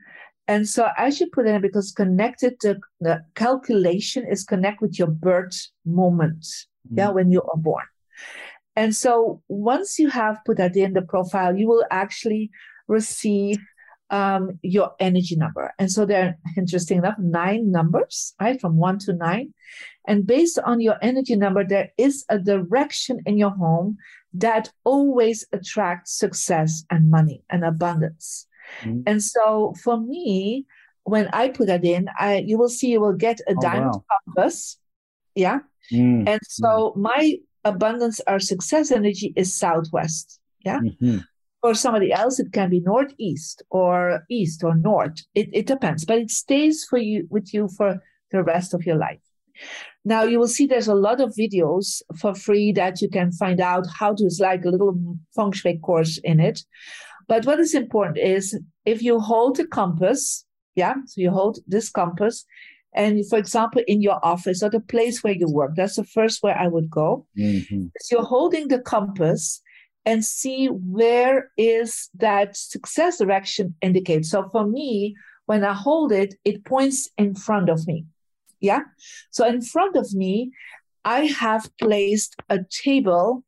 And 0.47 0.67
so 0.67 0.89
as 0.97 1.19
you 1.19 1.27
put 1.31 1.47
in, 1.47 1.61
because 1.61 1.91
connected 1.91 2.59
to 2.61 2.77
the 2.99 3.23
calculation 3.35 4.25
is 4.29 4.43
connect 4.43 4.81
with 4.81 4.99
your 4.99 5.07
birth 5.07 5.67
moment, 5.85 6.41
mm. 6.41 6.97
yeah, 6.97 7.09
when 7.09 7.31
you 7.31 7.41
are 7.41 7.57
born. 7.57 7.85
And 8.75 8.95
so 8.95 9.41
once 9.47 9.99
you 9.99 10.09
have 10.09 10.39
put 10.45 10.57
that 10.57 10.75
in 10.75 10.93
the 10.93 11.01
profile, 11.01 11.55
you 11.55 11.67
will 11.67 11.85
actually 11.91 12.51
receive 12.87 13.59
um, 14.11 14.59
your 14.61 14.91
energy 14.99 15.35
number. 15.35 15.73
And 15.79 15.91
so 15.91 16.05
there 16.05 16.23
are, 16.23 16.37
interesting 16.57 16.99
enough, 16.99 17.17
nine 17.17 17.71
numbers, 17.71 18.35
right, 18.39 18.59
from 18.59 18.77
one 18.77 18.99
to 18.99 19.13
nine. 19.13 19.53
And 20.07 20.27
based 20.27 20.59
on 20.59 20.81
your 20.81 20.97
energy 21.01 21.35
number, 21.35 21.63
there 21.63 21.89
is 21.97 22.25
a 22.29 22.37
direction 22.37 23.21
in 23.25 23.37
your 23.37 23.51
home 23.51 23.97
that 24.33 24.71
always 24.83 25.45
attracts 25.53 26.17
success 26.17 26.83
and 26.89 27.09
money 27.09 27.43
and 27.49 27.63
abundance. 27.63 28.47
Mm-hmm. 28.81 29.01
And 29.07 29.23
so 29.23 29.73
for 29.83 29.99
me, 29.99 30.65
when 31.03 31.27
I 31.33 31.49
put 31.49 31.67
that 31.67 31.83
in, 31.83 32.07
I 32.19 32.43
you 32.45 32.57
will 32.57 32.69
see 32.69 32.91
you 32.91 33.01
will 33.01 33.13
get 33.13 33.39
a 33.41 33.55
oh, 33.57 33.61
diamond 33.61 33.93
wow. 33.93 34.03
compass. 34.25 34.77
Yeah. 35.35 35.59
Mm-hmm. 35.91 36.27
And 36.27 36.39
so 36.47 36.93
my 36.95 37.37
abundance 37.65 38.21
or 38.27 38.39
success 38.39 38.91
energy 38.91 39.33
is 39.35 39.53
southwest. 39.53 40.39
Yeah. 40.63 40.79
Mm-hmm 40.79 41.19
for 41.61 41.73
somebody 41.73 42.11
else 42.11 42.39
it 42.39 42.51
can 42.51 42.69
be 42.69 42.79
northeast 42.81 43.63
or 43.69 44.23
east 44.29 44.63
or 44.63 44.75
north. 44.75 45.19
It, 45.35 45.49
it 45.53 45.67
depends 45.67 46.05
but 46.05 46.17
it 46.17 46.31
stays 46.31 46.85
for 46.89 46.97
you 46.97 47.27
with 47.29 47.53
you 47.53 47.69
for 47.77 47.99
the 48.31 48.43
rest 48.43 48.73
of 48.73 48.85
your 48.85 48.97
life. 48.97 49.19
Now 50.03 50.23
you 50.23 50.39
will 50.39 50.47
see 50.47 50.65
there's 50.65 50.87
a 50.87 50.95
lot 50.95 51.21
of 51.21 51.35
videos 51.35 52.01
for 52.19 52.33
free 52.33 52.71
that 52.73 53.01
you 53.01 53.09
can 53.09 53.31
find 53.31 53.61
out 53.61 53.85
how 53.99 54.15
to 54.15 54.23
it's 54.23 54.39
like 54.39 54.65
a 54.65 54.69
little 54.69 54.97
feng 55.35 55.51
shui 55.51 55.77
course 55.77 56.17
in 56.23 56.39
it. 56.39 56.63
But 57.27 57.45
what 57.45 57.59
is 57.59 57.75
important 57.75 58.17
is 58.17 58.59
if 58.85 59.01
you 59.01 59.19
hold 59.19 59.59
a 59.59 59.67
compass 59.67 60.45
yeah 60.75 60.95
so 61.05 61.21
you 61.21 61.31
hold 61.31 61.59
this 61.67 61.89
compass 61.89 62.45
and 62.93 63.27
for 63.29 63.37
example 63.37 63.81
in 63.87 64.01
your 64.01 64.19
office 64.23 64.63
or 64.63 64.69
the 64.69 64.79
place 64.79 65.23
where 65.23 65.33
you 65.33 65.49
work 65.49 65.71
that's 65.75 65.95
the 65.95 66.03
first 66.03 66.43
where 66.43 66.57
i 66.57 66.67
would 66.67 66.89
go. 66.89 67.25
Mm-hmm. 67.37 67.85
so 68.01 68.15
you're 68.15 68.25
holding 68.25 68.67
the 68.67 68.79
compass 68.79 69.60
and 70.05 70.25
see 70.25 70.67
where 70.67 71.51
is 71.57 72.09
that 72.15 72.57
success 72.57 73.19
direction 73.19 73.75
indicated. 73.81 74.25
So 74.25 74.49
for 74.49 74.65
me, 74.65 75.15
when 75.45 75.63
I 75.63 75.73
hold 75.73 76.11
it, 76.11 76.35
it 76.43 76.65
points 76.65 77.09
in 77.17 77.35
front 77.35 77.69
of 77.69 77.85
me. 77.87 78.05
Yeah. 78.59 78.81
So 79.31 79.45
in 79.47 79.61
front 79.61 79.95
of 79.95 80.13
me, 80.13 80.51
I 81.03 81.25
have 81.25 81.69
placed 81.79 82.35
a 82.49 82.59
table 82.69 83.43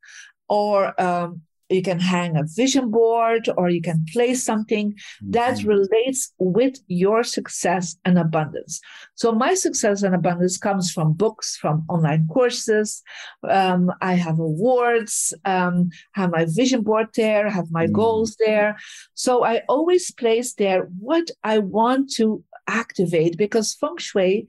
or 0.49 0.99
um, 1.01 1.41
you 1.69 1.81
can 1.81 1.99
hang 1.99 2.35
a 2.37 2.43
vision 2.43 2.91
board 2.91 3.49
or 3.57 3.69
you 3.69 3.81
can 3.81 4.05
place 4.11 4.43
something 4.43 4.91
mm-hmm. 4.91 5.31
that 5.31 5.63
relates 5.63 6.33
with 6.37 6.75
your 6.87 7.23
success 7.23 7.95
and 8.05 8.17
abundance. 8.17 8.79
So 9.15 9.31
my 9.31 9.53
success 9.53 10.03
and 10.03 10.13
abundance 10.13 10.57
comes 10.57 10.91
from 10.91 11.13
books, 11.13 11.57
from 11.57 11.85
online 11.89 12.27
courses. 12.27 13.01
Um, 13.47 13.91
I 14.01 14.13
have 14.13 14.39
awards, 14.39 15.33
um, 15.45 15.89
have 16.13 16.31
my 16.31 16.45
vision 16.47 16.81
board 16.81 17.07
there, 17.15 17.49
have 17.49 17.71
my 17.71 17.85
mm-hmm. 17.85 17.93
goals 17.93 18.35
there. 18.39 18.77
So 19.13 19.43
I 19.43 19.61
always 19.69 20.11
place 20.11 20.53
there 20.53 20.89
what 20.99 21.29
I 21.43 21.59
want 21.59 22.11
to 22.13 22.43
activate 22.67 23.37
because 23.37 23.73
feng 23.73 23.97
shui 23.97 24.47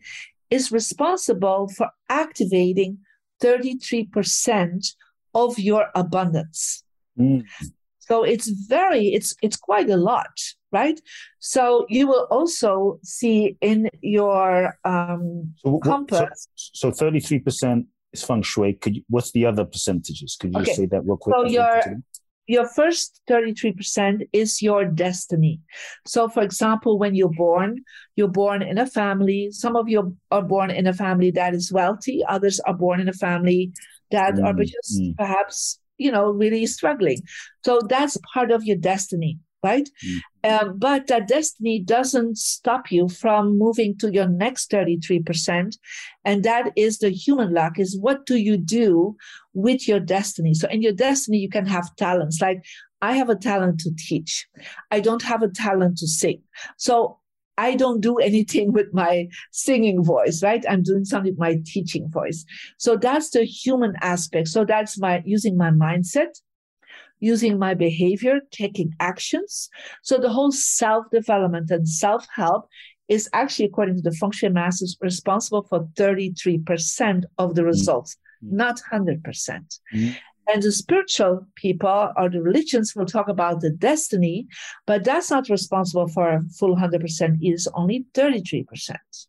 is 0.50 0.70
responsible 0.70 1.68
for 1.68 1.90
activating 2.09 2.98
33% 3.42 4.94
of 5.35 5.59
your 5.59 5.88
abundance. 5.94 6.84
Mm. 7.18 7.44
So 7.98 8.22
it's 8.22 8.48
very, 8.48 9.09
it's 9.09 9.35
it's 9.40 9.57
quite 9.57 9.88
a 9.88 9.96
lot, 9.96 10.38
right? 10.72 11.00
So 11.38 11.87
you 11.88 12.07
will 12.07 12.27
also 12.31 12.98
see 13.03 13.57
in 13.61 13.88
your 14.03 14.79
um, 14.85 15.55
so 15.59 15.79
compass. 15.79 16.48
So 16.55 16.90
thirty 16.90 17.20
three 17.20 17.38
percent 17.38 17.87
is 18.12 18.22
feng 18.22 18.42
shui. 18.42 18.74
Could 18.74 18.96
you, 18.96 19.03
what's 19.09 19.33
the 19.33 19.46
other 19.46 19.64
percentages? 19.64 20.37
Could 20.38 20.53
you 20.53 20.61
okay. 20.61 20.74
say 20.74 20.87
that 20.87 21.03
real 21.07 21.16
quick? 21.16 21.35
So 21.35 21.46
your 21.46 21.81
your 22.46 22.68
first 22.68 23.22
33% 23.29 24.29
is 24.33 24.61
your 24.61 24.85
destiny. 24.85 25.61
So, 26.07 26.29
for 26.29 26.42
example, 26.42 26.98
when 26.98 27.14
you're 27.14 27.33
born, 27.33 27.83
you're 28.16 28.29
born 28.29 28.61
in 28.61 28.77
a 28.77 28.87
family. 28.87 29.48
Some 29.50 29.77
of 29.77 29.88
you 29.88 30.16
are 30.31 30.42
born 30.42 30.70
in 30.70 30.87
a 30.87 30.92
family 30.92 31.31
that 31.33 31.55
is 31.55 31.72
wealthy, 31.72 32.22
others 32.29 32.61
are 32.61 32.74
born 32.74 33.00
in 33.00 33.09
a 33.09 33.14
family 33.14 33.72
that 34.11 34.35
mm, 34.35 34.44
are 34.44 34.53
just 34.62 35.00
mm. 35.00 35.16
perhaps 35.16 35.79
you 35.98 36.11
know 36.11 36.30
really 36.30 36.66
struggling. 36.66 37.22
So 37.64 37.80
that's 37.88 38.18
part 38.33 38.50
of 38.50 38.64
your 38.64 38.76
destiny 38.76 39.38
right? 39.64 39.88
Mm-hmm. 40.04 40.68
um, 40.68 40.78
but 40.78 41.07
that 41.07 41.26
destiny 41.26 41.80
doesn't 41.80 42.37
stop 42.37 42.92
you 42.92 43.09
from 43.09 43.59
moving 43.59 43.96
to 43.98 44.12
your 44.12 44.28
next 44.28 44.70
33% 44.70 45.78
and 46.24 46.44
that 46.44 46.70
is 46.76 46.98
the 46.98 47.09
human 47.09 47.54
luck 47.54 47.78
is 47.78 47.98
what 47.98 48.26
do 48.26 48.37
you 48.37 48.59
do 48.59 49.16
with 49.54 49.88
your 49.88 50.00
destiny? 50.00 50.52
So 50.52 50.68
in 50.68 50.83
your 50.83 50.92
destiny 50.92 51.38
you 51.38 51.48
can 51.48 51.66
have 51.66 51.96
talents. 51.96 52.40
Like 52.40 52.62
i 53.00 53.12
have 53.14 53.30
a 53.30 53.37
talent 53.37 53.80
to 53.80 53.90
teach. 53.96 54.46
I 54.90 55.00
don't 55.00 55.22
have 55.22 55.42
a 55.42 55.48
talent 55.48 55.98
to 55.98 56.07
sing. 56.07 56.42
So 56.76 57.18
I 57.57 57.77
don't 57.77 58.01
do 58.01 58.17
anything 58.17 58.73
with 58.73 58.93
my 58.93 59.29
singing 59.53 60.03
voice, 60.03 60.43
right? 60.43 60.64
I'm 60.69 60.83
doing 60.83 61.05
something 61.05 61.33
with 61.33 61.38
my 61.38 61.59
teaching 61.64 62.09
voice. 62.11 62.45
So 62.79 62.97
that's 62.97 63.31
the 63.31 63.45
human 63.45 63.95
aspect. 64.01 64.49
So 64.49 64.64
that's 64.64 64.99
my 64.99 65.23
using 65.25 65.57
my 65.57 65.71
mindset, 65.71 66.40
using 67.21 67.59
my 67.59 67.75
behavior, 67.75 68.40
taking 68.51 68.93
actions. 69.01 69.69
So 70.03 70.19
the 70.19 70.31
whole 70.31 70.53
self 70.53 71.07
development 71.12 71.71
and 71.71 71.88
self 71.88 72.27
help 72.35 72.69
is 73.09 73.29
actually, 73.33 73.67
according 73.67 73.97
to 73.97 74.03
the 74.03 74.12
feng 74.12 74.31
shui 74.31 74.49
masters, 74.49 74.97
responsible 75.01 75.62
for 75.69 75.87
33% 75.97 77.25
of 77.38 77.55
the 77.55 77.62
mm. 77.62 77.67
results, 77.67 78.17
mm-hmm. 78.45 78.57
not 78.57 78.81
100%. 78.93 79.23
percent 79.23 79.79
mm-hmm. 79.95 80.12
And 80.52 80.62
the 80.62 80.72
spiritual 80.72 81.46
people 81.54 82.11
or 82.16 82.28
the 82.28 82.42
religions 82.42 82.94
will 82.94 83.07
talk 83.07 83.28
about 83.28 83.61
the 83.61 83.70
destiny, 83.70 84.46
but 84.87 85.04
that's 85.04 85.30
not 85.30 85.48
responsible 85.48 86.09
for 86.09 86.28
a 86.28 86.42
full 86.59 86.76
100%. 86.76 87.38
It 87.40 87.48
is 87.48 87.68
only 87.74 88.07
33%. 88.14 88.66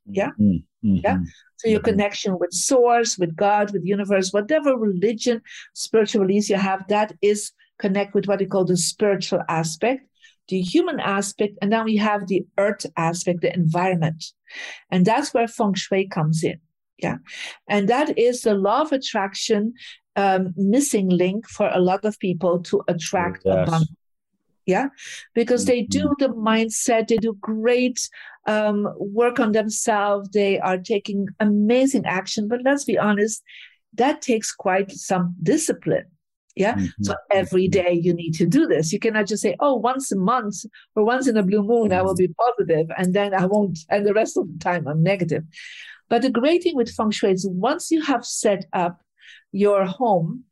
Yeah. 0.10 0.32
Mm-hmm. 0.40 0.96
Yeah. 0.96 1.18
So 1.58 1.70
your 1.70 1.80
mm-hmm. 1.80 1.90
connection 1.90 2.40
with 2.40 2.52
source, 2.52 3.18
with 3.18 3.36
God, 3.36 3.72
with 3.72 3.86
universe, 3.86 4.32
whatever 4.32 4.78
religion, 4.78 5.42
spiritual 5.74 6.26
beliefs 6.26 6.50
you 6.50 6.58
have, 6.58 6.88
that 6.90 7.14
is 7.22 7.52
connect 7.80 8.14
with 8.14 8.28
what 8.28 8.40
we 8.40 8.46
call 8.46 8.66
the 8.66 8.78
spiritual 8.78 9.42
aspect, 9.50 10.02
the 10.50 10.62
human 10.62 11.00
aspect, 11.00 11.58
and 11.62 11.72
then 11.72 11.86
we 11.86 11.98
have 11.98 12.28
the 12.28 12.46
earth 12.58 12.86
aspect, 12.98 13.42
the 13.42 13.54
environment. 13.54 14.24
And 14.92 15.06
that's 15.06 15.34
where 15.34 15.48
feng 15.48 15.74
shui 15.74 16.08
comes 16.08 16.44
in. 16.44 16.60
Yeah. 16.98 17.18
And 17.68 17.90
that 17.90 18.18
is 18.18 18.42
the 18.42 18.54
law 18.54 18.82
of 18.82 18.92
attraction 18.92 19.74
um, 20.16 20.54
missing 20.56 21.10
link 21.10 21.48
for 21.48 21.70
a 21.74 21.80
lot 21.80 22.06
of 22.06 22.20
people 22.20 22.62
to 22.64 22.84
attract 22.88 23.44
yes. 23.46 23.68
abundance. 23.68 23.92
Yeah. 24.66 24.88
Because 25.34 25.66
they 25.66 25.84
do 25.84 26.06
mm-hmm. 26.06 26.24
the 26.24 26.30
mindset, 26.30 27.08
they 27.08 27.18
do 27.18 27.38
great 27.40 28.10
um, 28.48 28.92
work 28.98 29.40
on 29.40 29.52
themselves, 29.52 30.30
they 30.30 30.60
are 30.60 30.78
taking 30.78 31.28
amazing 31.40 32.06
action. 32.06 32.48
But 32.48 32.62
let's 32.64 32.84
be 32.84 32.98
honest, 32.98 33.44
that 33.94 34.22
takes 34.22 34.52
quite 34.52 34.92
some 34.92 35.36
discipline. 35.42 36.06
Yeah. 36.56 36.76
Mm-hmm. 36.76 37.04
So 37.04 37.16
every 37.32 37.68
mm-hmm. 37.68 38.00
you 38.02 38.14
need 38.14 38.34
to 38.36 38.48
do 38.48 38.66
this. 38.66 38.92
You 38.92 39.00
cannot 39.00 39.28
just 39.28 39.44
say, 39.44 39.56
oh, 39.60 39.76
once 39.76 40.12
a 40.12 40.18
month 40.18 40.66
or 40.96 41.06
once 41.06 41.28
in 41.28 41.38
a 41.38 41.44
blue 41.44 41.62
moon, 41.62 41.92
I 41.92 42.02
will 42.02 42.16
be 42.16 42.30
positive 42.30 42.88
and 42.98 43.14
then 43.14 43.34
I 43.34 43.46
won't. 43.46 43.78
And 43.90 44.06
the 44.06 44.14
rest 44.14 44.38
of 44.38 44.48
the 44.48 44.60
time 44.60 44.88
I'm 44.88 45.04
negative. 45.04 45.44
But 46.10 46.22
the 46.22 46.30
great 46.30 46.64
thing 46.64 46.76
with 46.76 46.94
feng 46.94 47.12
shui 47.12 47.32
is 47.32 47.48
once 47.50 47.92
you 47.92 48.02
have 48.04 48.26
set 48.26 48.66
up 48.74 49.02
your 49.56 49.86
home, 49.86 50.44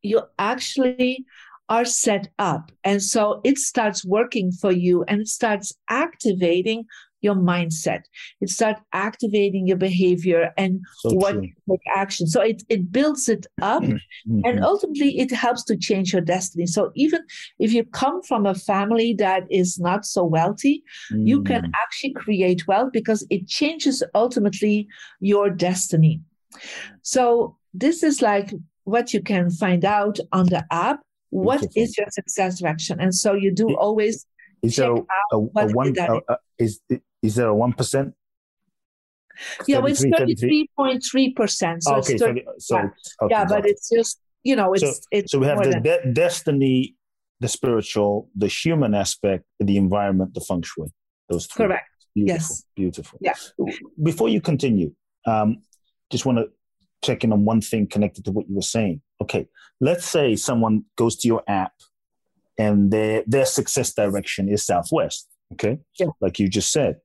you 0.00 0.22
actually 0.38 1.26
are 1.68 1.84
set 1.84 2.28
up. 2.38 2.72
And 2.82 3.02
so 3.02 3.40
it 3.44 3.58
starts 3.58 4.04
working 4.04 4.50
for 4.52 4.72
you 4.72 5.04
and 5.06 5.20
it 5.20 5.28
starts 5.28 5.74
activating 5.88 6.86
your 7.20 7.34
mindset. 7.34 8.00
It 8.40 8.48
starts 8.48 8.80
activating 8.92 9.66
your 9.66 9.76
behavior 9.76 10.50
and 10.56 10.80
so 11.00 11.10
what 11.14 11.40
take 11.40 11.80
action. 11.94 12.26
So 12.26 12.40
it, 12.40 12.62
it 12.70 12.90
builds 12.90 13.28
it 13.28 13.46
up 13.60 13.82
mm-hmm. 13.82 14.40
and 14.44 14.64
ultimately 14.64 15.20
it 15.20 15.30
helps 15.30 15.62
to 15.64 15.76
change 15.76 16.12
your 16.12 16.22
destiny. 16.22 16.66
So 16.66 16.90
even 16.94 17.20
if 17.58 17.72
you 17.72 17.84
come 17.84 18.22
from 18.22 18.46
a 18.46 18.54
family 18.54 19.14
that 19.18 19.44
is 19.50 19.78
not 19.78 20.04
so 20.06 20.24
wealthy, 20.24 20.82
mm. 21.12 21.28
you 21.28 21.42
can 21.42 21.62
mm. 21.62 21.70
actually 21.82 22.14
create 22.14 22.66
wealth 22.66 22.90
because 22.92 23.24
it 23.30 23.46
changes 23.46 24.02
ultimately 24.14 24.88
your 25.20 25.48
destiny. 25.50 26.22
So 27.02 27.56
this 27.74 28.02
is 28.02 28.22
like 28.22 28.52
what 28.84 29.12
you 29.12 29.22
can 29.22 29.50
find 29.50 29.84
out 29.84 30.18
on 30.32 30.46
the 30.46 30.64
app. 30.70 31.00
What 31.30 31.64
is 31.74 31.96
your 31.96 32.08
success 32.10 32.60
direction? 32.60 33.00
And 33.00 33.14
so 33.14 33.32
you 33.32 33.54
do 33.54 33.74
always 33.76 34.26
is 34.62 34.76
there 34.76 34.92
a, 34.92 34.96
a, 35.32 35.36
a 35.36 35.66
one 35.72 35.94
a, 35.98 36.36
is 36.58 36.80
is 37.22 37.34
there 37.34 37.48
a 37.48 37.54
one 37.54 37.72
percent? 37.72 38.14
Yeah, 39.66 39.78
well, 39.78 39.86
it's 39.86 40.04
thirty 40.04 40.34
three 40.34 40.68
point 40.76 41.02
three 41.10 41.32
percent. 41.32 41.82
So 41.82 41.96
okay, 41.96 42.18
30, 42.18 42.44
so, 42.58 42.76
yeah, 42.76 42.82
okay, 43.22 43.30
yeah 43.30 43.44
but 43.44 43.66
it's 43.66 43.88
just 43.88 44.20
you 44.44 44.54
know 44.54 44.72
it's 44.74 44.82
so, 44.82 44.92
it's 45.10 45.32
so 45.32 45.38
we 45.38 45.46
have 45.46 45.62
the 45.62 45.80
de- 45.80 46.12
destiny, 46.12 46.96
the 47.40 47.48
spiritual, 47.48 48.28
the 48.36 48.46
human 48.46 48.94
aspect, 48.94 49.44
the 49.58 49.76
environment, 49.76 50.34
the 50.34 50.40
feng 50.40 50.62
shui. 50.62 50.88
Those 51.28 51.46
three. 51.46 51.66
Correct. 51.66 51.88
Beautiful, 52.14 52.34
yes. 52.34 52.64
Beautiful. 52.76 53.18
Yeah. 53.22 53.34
Before 54.02 54.28
you 54.28 54.42
continue, 54.42 54.94
um, 55.26 55.62
just 56.10 56.26
want 56.26 56.38
to 56.38 56.50
check 57.02 57.24
in 57.24 57.32
on 57.32 57.44
one 57.44 57.60
thing 57.60 57.86
connected 57.86 58.24
to 58.24 58.32
what 58.32 58.48
you 58.48 58.54
were 58.54 58.62
saying. 58.62 59.02
Okay, 59.20 59.48
let's 59.80 60.06
say 60.06 60.36
someone 60.36 60.84
goes 60.96 61.16
to 61.16 61.28
your 61.28 61.42
app 61.46 61.72
and 62.58 62.90
their 62.90 63.22
their 63.26 63.46
success 63.46 63.92
direction 63.92 64.48
is 64.48 64.64
southwest. 64.64 65.28
Okay, 65.52 65.78
yeah. 65.98 66.06
like 66.20 66.38
you 66.38 66.48
just 66.48 66.72
said. 66.72 66.96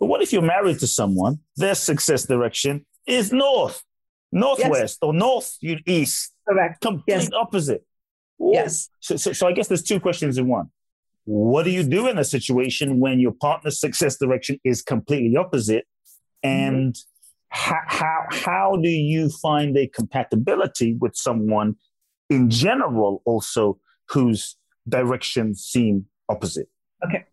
But 0.00 0.06
what 0.06 0.22
if 0.22 0.32
you're 0.32 0.42
married 0.42 0.80
to 0.80 0.86
someone, 0.86 1.38
their 1.56 1.76
success 1.76 2.26
direction 2.26 2.84
is 3.06 3.32
north, 3.32 3.84
northwest, 4.32 4.72
yes. 4.72 4.98
or 5.00 5.12
north 5.12 5.56
east? 5.86 6.32
Correct. 6.48 6.80
Complete 6.80 7.04
yes. 7.06 7.28
opposite. 7.32 7.84
Ooh. 8.40 8.50
Yes. 8.52 8.88
So, 8.98 9.16
so, 9.16 9.32
so 9.32 9.46
I 9.46 9.52
guess 9.52 9.68
there's 9.68 9.84
two 9.84 10.00
questions 10.00 10.38
in 10.38 10.48
one. 10.48 10.70
What 11.24 11.62
do 11.62 11.70
you 11.70 11.84
do 11.84 12.08
in 12.08 12.18
a 12.18 12.24
situation 12.24 12.98
when 12.98 13.20
your 13.20 13.30
partner's 13.30 13.78
success 13.78 14.16
direction 14.16 14.58
is 14.64 14.82
completely 14.82 15.36
opposite? 15.36 15.86
And 16.42 16.94
mm-hmm 16.94 17.11
how, 17.52 17.80
how, 17.86 18.26
how 18.30 18.76
do 18.76 18.88
you 18.88 19.28
find 19.28 19.76
a 19.76 19.86
compatibility 19.86 20.94
with 20.94 21.14
someone 21.14 21.76
in 22.30 22.48
general 22.48 23.22
also 23.26 23.78
whose 24.08 24.56
directions 24.88 25.62
seem 25.62 26.06
opposite? 26.30 26.68
Okay. 27.04 27.24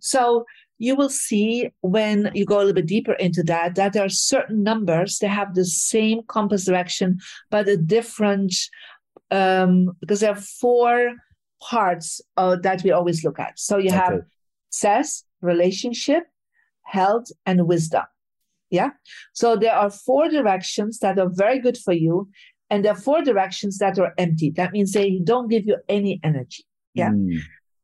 So 0.00 0.44
you 0.78 0.94
will 0.94 1.08
see 1.08 1.70
when 1.80 2.30
you 2.34 2.44
go 2.44 2.56
a 2.56 2.58
little 2.58 2.72
bit 2.72 2.86
deeper 2.86 3.14
into 3.14 3.42
that 3.44 3.74
that 3.74 3.92
there 3.92 4.04
are 4.04 4.08
certain 4.08 4.62
numbers 4.62 5.18
that 5.18 5.28
have 5.28 5.54
the 5.54 5.64
same 5.64 6.20
compass 6.28 6.66
direction 6.66 7.18
but 7.50 7.68
a 7.68 7.76
different 7.76 8.54
um, 9.30 9.90
because 10.00 10.20
there 10.20 10.32
are 10.32 10.40
four 10.60 11.14
parts 11.62 12.20
uh, 12.36 12.56
that 12.56 12.82
we 12.82 12.90
always 12.90 13.24
look 13.24 13.38
at 13.38 13.58
so 13.58 13.78
you 13.78 13.88
okay. 13.88 13.96
have 13.96 14.20
success 14.70 15.24
relationship 15.42 16.24
health 16.82 17.26
and 17.46 17.66
wisdom 17.66 18.02
yeah. 18.74 18.90
So 19.32 19.56
there 19.56 19.74
are 19.74 19.90
four 19.90 20.28
directions 20.28 20.98
that 20.98 21.18
are 21.18 21.30
very 21.32 21.58
good 21.58 21.78
for 21.78 21.92
you, 21.92 22.28
and 22.70 22.84
there 22.84 22.92
are 22.92 23.00
four 23.08 23.22
directions 23.22 23.78
that 23.78 23.98
are 23.98 24.12
empty. 24.18 24.50
That 24.50 24.72
means 24.72 24.92
they 24.92 25.20
don't 25.22 25.48
give 25.48 25.64
you 25.66 25.76
any 25.88 26.20
energy. 26.22 26.64
Yeah. 26.94 27.10
Mm. 27.10 27.38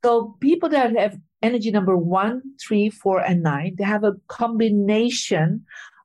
So 0.05 0.37
people 0.41 0.69
that 0.71 0.97
have 0.97 1.19
energy 1.43 1.71
number 1.71 1.97
one, 1.97 2.43
three, 2.61 2.91
four, 2.91 3.21
and 3.21 3.43
nine, 3.43 3.75
they 3.77 3.85
have 3.85 4.05
a 4.05 4.15
combination 4.29 5.65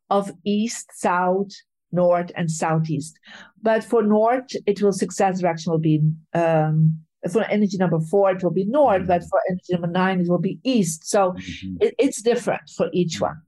of 0.10 0.32
east, 0.44 0.88
south, 0.94 1.52
north, 1.92 2.32
and 2.36 2.52
southeast. 2.52 3.18
But 3.62 3.84
for 3.84 4.04
north, 4.04 4.50
it 4.66 4.82
will 4.82 4.94
success 4.94 5.40
direction 5.40 5.72
will 5.72 5.80
be 5.80 6.02
um, 6.34 7.00
for 7.32 7.44
energy 7.46 7.78
number 7.78 8.00
four, 8.00 8.32
it 8.32 8.44
will 8.44 8.52
be 8.52 8.66
north, 8.66 9.00
mm-hmm. 9.00 9.08
but 9.08 9.24
for 9.24 9.40
energy 9.50 9.74
number 9.74 9.88
nine, 9.88 10.22
it 10.22 10.30
will 10.30 10.40
be 10.40 10.60
east. 10.64 11.08
So 11.08 11.32
mm-hmm. 11.32 11.78
it, 11.82 11.96
it's 11.98 12.22
different 12.22 12.70
for 12.76 12.90
each 12.94 13.20
one. 13.20 13.42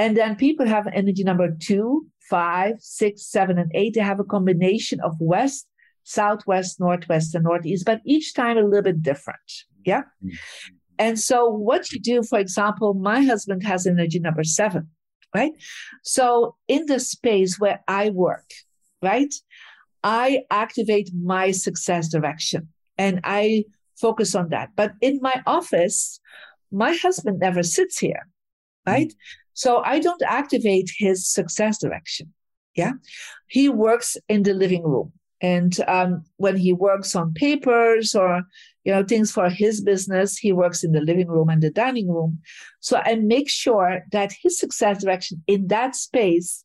And 0.00 0.16
then 0.16 0.34
people 0.34 0.66
have 0.66 0.86
energy 0.86 1.24
number 1.24 1.54
two, 1.60 2.06
five, 2.30 2.76
six, 2.78 3.26
seven, 3.26 3.58
and 3.58 3.70
eight. 3.74 3.92
They 3.92 4.00
have 4.00 4.18
a 4.18 4.24
combination 4.24 4.98
of 5.02 5.14
west, 5.20 5.66
southwest, 6.04 6.80
northwest, 6.80 7.34
and 7.34 7.44
northeast, 7.44 7.84
but 7.84 8.00
each 8.06 8.32
time 8.32 8.56
a 8.56 8.62
little 8.62 8.82
bit 8.82 9.02
different. 9.02 9.52
Yeah. 9.84 10.04
Mm-hmm. 10.24 10.74
And 10.98 11.20
so, 11.20 11.50
what 11.50 11.92
you 11.92 12.00
do, 12.00 12.22
for 12.22 12.38
example, 12.38 12.94
my 12.94 13.20
husband 13.20 13.62
has 13.64 13.86
energy 13.86 14.18
number 14.18 14.42
seven, 14.42 14.88
right? 15.34 15.52
So, 16.02 16.56
in 16.66 16.86
the 16.86 16.98
space 16.98 17.60
where 17.60 17.80
I 17.86 18.08
work, 18.08 18.48
right, 19.02 19.34
I 20.02 20.44
activate 20.50 21.10
my 21.14 21.50
success 21.50 22.08
direction 22.08 22.68
and 22.96 23.20
I 23.22 23.64
focus 24.00 24.34
on 24.34 24.48
that. 24.48 24.70
But 24.76 24.94
in 25.02 25.18
my 25.20 25.42
office, 25.46 26.20
my 26.72 26.94
husband 26.94 27.38
never 27.38 27.62
sits 27.62 27.98
here, 27.98 28.26
right? 28.86 29.12
So 29.54 29.82
I 29.84 29.98
don't 29.98 30.22
activate 30.22 30.90
his 30.96 31.26
success 31.26 31.78
direction. 31.78 32.32
Yeah. 32.76 32.92
He 33.48 33.68
works 33.68 34.16
in 34.28 34.42
the 34.42 34.54
living 34.54 34.84
room. 34.84 35.12
And 35.42 35.78
um, 35.88 36.24
when 36.36 36.56
he 36.56 36.72
works 36.72 37.16
on 37.16 37.32
papers 37.32 38.14
or 38.14 38.42
you 38.84 38.92
know 38.92 39.02
things 39.02 39.32
for 39.32 39.48
his 39.48 39.80
business, 39.80 40.36
he 40.36 40.52
works 40.52 40.84
in 40.84 40.92
the 40.92 41.00
living 41.00 41.28
room 41.28 41.48
and 41.48 41.62
the 41.62 41.70
dining 41.70 42.10
room. 42.10 42.40
So 42.80 43.00
I 43.02 43.14
make 43.14 43.48
sure 43.48 44.02
that 44.12 44.32
his 44.42 44.58
success 44.58 45.02
direction 45.02 45.42
in 45.46 45.68
that 45.68 45.96
space 45.96 46.64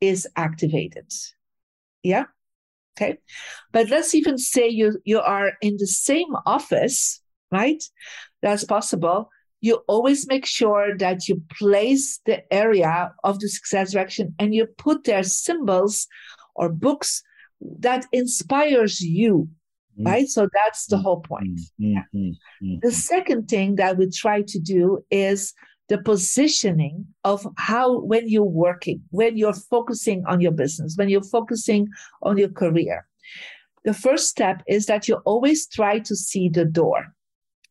is 0.00 0.26
activated. 0.36 1.12
Yeah. 2.02 2.24
Okay. 2.96 3.18
But 3.72 3.90
let's 3.90 4.14
even 4.14 4.38
say 4.38 4.68
you 4.68 4.98
you 5.04 5.20
are 5.20 5.52
in 5.60 5.76
the 5.78 5.86
same 5.86 6.34
office, 6.46 7.20
right? 7.52 7.82
That's 8.42 8.64
possible 8.64 9.30
you 9.60 9.82
always 9.88 10.26
make 10.26 10.46
sure 10.46 10.96
that 10.98 11.28
you 11.28 11.42
place 11.58 12.20
the 12.26 12.42
area 12.52 13.12
of 13.24 13.40
the 13.40 13.48
success 13.48 13.92
direction 13.92 14.34
and 14.38 14.54
you 14.54 14.66
put 14.78 15.04
there 15.04 15.22
symbols 15.22 16.06
or 16.54 16.68
books 16.68 17.22
that 17.78 18.06
inspires 18.12 19.00
you 19.00 19.48
mm-hmm. 19.98 20.06
right 20.06 20.28
so 20.28 20.48
that's 20.52 20.86
the 20.86 20.98
whole 20.98 21.20
point 21.20 21.58
mm-hmm. 21.80 22.18
mm-hmm. 22.18 22.74
the 22.82 22.92
second 22.92 23.48
thing 23.48 23.76
that 23.76 23.96
we 23.96 24.08
try 24.10 24.42
to 24.42 24.58
do 24.58 25.02
is 25.10 25.54
the 25.88 25.98
positioning 25.98 27.06
of 27.24 27.46
how 27.56 28.00
when 28.00 28.28
you're 28.28 28.44
working 28.44 29.00
when 29.10 29.36
you're 29.36 29.52
focusing 29.52 30.24
on 30.26 30.40
your 30.40 30.52
business 30.52 30.94
when 30.96 31.08
you're 31.08 31.22
focusing 31.22 31.88
on 32.22 32.36
your 32.36 32.50
career 32.50 33.06
the 33.84 33.94
first 33.94 34.28
step 34.28 34.62
is 34.66 34.86
that 34.86 35.06
you 35.08 35.16
always 35.24 35.66
try 35.68 35.98
to 35.98 36.14
see 36.14 36.48
the 36.48 36.64
door 36.64 37.06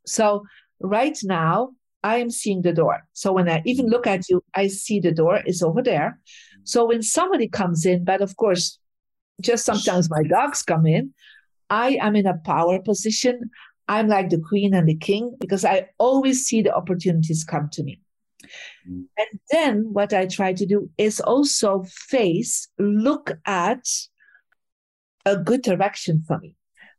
so 0.06 0.44
right 0.80 1.18
now, 1.24 1.72
I 2.04 2.18
am 2.18 2.30
seeing 2.30 2.62
the 2.62 2.74
door. 2.74 3.08
So 3.14 3.34
when 3.34 3.50
I 3.50 3.64
even 3.66 3.88
look 3.88 4.06
at 4.06 4.30
you, 4.30 4.44
I 4.54 4.68
see 4.68 5.00
the 5.00 5.12
door 5.12 5.42
is 5.46 5.64
over 5.64 5.82
there. 5.82 6.20
So 6.64 6.86
when 6.86 7.02
somebody 7.02 7.48
comes 7.48 7.86
in, 7.86 8.04
but 8.04 8.22
of 8.22 8.38
course, 8.38 8.80
just 9.42 9.66
sometimes 9.66 10.10
my 10.10 10.24
dogs 10.24 10.62
come 10.62 10.86
in, 10.86 11.14
I 11.70 11.98
am 12.02 12.16
in 12.16 12.28
a 12.28 12.38
power 12.38 12.80
position. 12.80 13.50
I'm 13.88 14.08
like 14.08 14.30
the 14.30 14.40
queen 14.40 14.74
and 14.74 14.88
the 14.88 14.96
king 14.96 15.36
because 15.40 15.66
I 15.66 15.90
always 15.98 16.46
see 16.46 16.62
the 16.62 16.76
opportunities 16.76 17.44
come 17.44 17.70
to 17.74 17.84
me. 17.84 18.02
Mm. 18.88 19.06
And 19.18 19.40
then 19.52 19.94
what 19.94 20.14
I 20.14 20.28
try 20.28 20.54
to 20.54 20.66
do 20.66 20.90
is 20.98 21.20
also 21.20 21.84
face, 21.88 22.68
look 22.78 23.32
at 23.46 23.88
a 25.26 25.38
good 25.38 25.62
direction 25.64 26.24
for 26.28 26.40
me. 26.40 26.56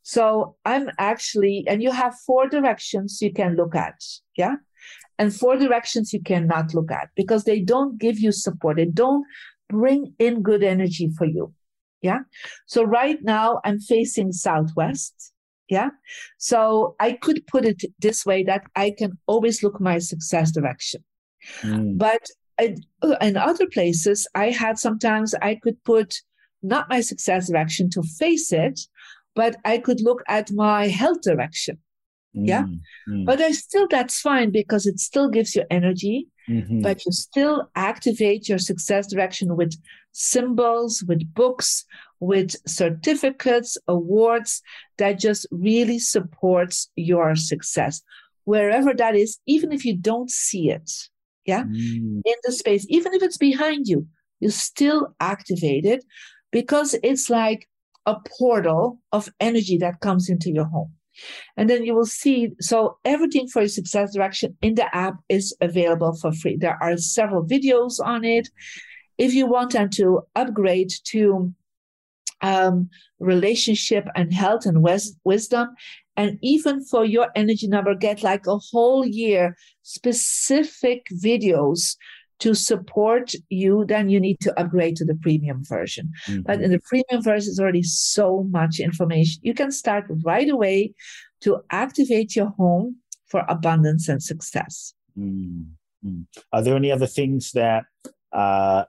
So 0.09 0.55
I'm 0.65 0.89
actually, 1.01 1.65
and 1.67 1.83
you 1.83 1.91
have 1.91 2.15
four 2.25 2.49
directions 2.49 3.21
you 3.21 3.33
can 3.33 3.57
look 3.57 3.75
at. 3.75 4.01
Yeah. 4.37 4.55
And 5.19 5.35
four 5.35 5.57
directions 5.57 6.13
you 6.13 6.23
cannot 6.23 6.75
look 6.75 6.93
at 6.93 7.09
because 7.17 7.43
they 7.43 7.59
don't 7.59 7.99
give 7.99 8.21
you 8.21 8.31
support. 8.31 8.77
They 8.77 8.85
don't 8.85 9.25
bring 9.69 10.15
in 10.21 10.43
good 10.43 10.63
energy 10.63 11.11
for 11.19 11.25
you. 11.25 11.53
Yeah. 12.03 12.21
So 12.67 12.85
right 12.85 13.19
now 13.23 13.61
I'm 13.65 13.81
facing 13.81 14.31
southwest. 14.31 15.33
Yeah. 15.69 15.91
So 16.39 16.95
I 17.01 17.15
could 17.15 17.45
put 17.49 17.65
it 17.65 17.83
this 17.99 18.25
way 18.25 18.45
that 18.45 18.63
I 18.77 18.95
can 18.97 19.19
always 19.27 19.65
look 19.65 19.81
my 19.81 19.99
success 19.99 20.53
direction. 20.53 21.03
Mm. 21.63 21.99
But 21.99 22.31
in 22.61 23.37
other 23.37 23.67
places, 23.67 24.29
I 24.37 24.51
had 24.51 24.79
sometimes 24.79 25.35
I 25.43 25.57
could 25.57 25.83
put 25.83 26.15
not 26.63 26.89
my 26.89 27.01
success 27.01 27.49
direction 27.49 27.91
to 27.91 28.03
face 28.21 28.53
it, 28.53 28.79
but 29.37 29.57
I 29.65 29.79
could 29.79 30.01
look 30.01 30.23
at 30.27 30.51
my 30.51 30.89
health 30.89 31.21
direction. 31.21 31.79
Mm, 32.37 32.49
yeah. 32.49 32.65
Mm. 33.09 33.27
But 33.27 33.41
I 33.41 33.53
still, 33.53 33.87
that's 33.89 34.21
fine 34.21 34.51
because 34.51 34.87
it 34.87 34.99
still 34.99 35.29
gives 35.29 35.55
you 35.55 35.65
energy, 35.71 36.27
mm-hmm. 36.49 36.81
but 36.81 37.05
you 37.05 37.13
still 37.13 37.71
activate 37.77 38.49
your 38.49 38.59
success 38.59 39.07
direction 39.07 39.55
with 39.55 39.75
symbols, 40.13 41.05
with 41.07 41.33
books, 41.35 41.85
with 42.19 42.57
certificates, 42.67 43.77
awards 43.87 44.63
that 44.97 45.21
just 45.21 45.47
really 45.51 45.99
supports 45.99 46.91
your 46.97 47.37
success. 47.37 48.03
Wherever 48.45 48.95
that 48.95 49.15
is, 49.15 49.39
even 49.47 49.71
if 49.71 49.85
you 49.85 49.97
don't 49.97 50.31
see 50.31 50.71
it, 50.71 50.91
yeah, 51.45 51.65
mm. 51.65 52.23
in 52.25 52.35
the 52.45 52.53
space, 52.53 52.87
even 52.89 53.13
if 53.13 53.23
it's 53.23 53.37
behind 53.37 53.87
you, 53.87 54.07
you 54.41 54.51
still 54.51 55.15
activate 55.21 55.85
it 55.85 56.05
because 56.53 56.95
it's 57.03 57.29
like 57.29 57.69
a 58.07 58.17
portal 58.39 59.01
of 59.13 59.29
energy 59.41 59.77
that 59.79 60.01
comes 60.01 60.29
into 60.29 60.51
your 60.51 60.65
home. 60.65 60.93
And 61.57 61.69
then 61.69 61.85
you 61.85 61.95
will 61.95 62.07
see, 62.07 62.53
so 62.61 62.99
everything 63.05 63.49
for 63.49 63.63
your 63.63 63.69
success 63.69 64.15
direction 64.15 64.57
in 64.63 64.75
the 64.75 64.95
app 64.95 65.15
is 65.29 65.57
available 65.61 66.15
for 66.15 66.33
free. 66.33 66.57
There 66.57 66.79
are 66.83 66.97
several 66.97 67.45
videos 67.45 67.99
on 68.05 68.25
it. 68.25 68.49
If 69.19 69.33
you 69.35 69.47
want 69.47 69.73
them 69.73 69.89
to 69.91 70.23
upgrade 70.35 70.93
to 71.05 71.53
um, 72.43 72.91
relationship 73.19 74.07
and 74.15 74.33
health 74.33 74.67
and 74.67 74.83
wis- 74.83 75.17
wisdom, 75.25 75.71
and 76.19 76.39
even 76.43 76.85
for 76.85 77.05
your 77.05 77.29
energy 77.35 77.67
number, 77.67 77.95
get 77.95 78.23
like 78.23 78.47
a 78.47 78.59
whole 78.59 79.07
year 79.07 79.57
specific 79.83 81.07
videos 81.13 81.97
to 82.39 82.55
support 82.55 83.33
you, 83.49 83.85
then 83.87 84.11
you 84.11 84.21
need 84.21 84.39
to 84.41 84.61
upgrade 84.61 84.95
to 84.97 85.05
the 85.05 85.15
premium 85.15 85.65
version. 85.65 86.13
Mm-hmm. 86.27 86.43
But 86.43 86.61
in 86.61 86.71
the 86.71 86.81
premium 86.81 87.23
version, 87.23 87.51
is 87.51 87.59
already 87.59 87.83
so 87.83 88.47
much 88.51 88.79
information. 88.79 89.41
You 89.43 89.55
can 89.55 89.71
start 89.71 90.05
right 90.23 90.49
away 90.49 90.95
to 91.41 91.63
activate 91.71 92.37
your 92.37 92.51
home 92.59 92.97
for 93.27 93.45
abundance 93.49 94.09
and 94.09 94.23
success. 94.23 94.95
Mm-hmm. 95.19 96.21
Are 96.53 96.63
there 96.63 96.77
any 96.77 96.93
other 96.93 97.07
things 97.07 97.53
that, 97.53 97.85
uh, 98.33 98.85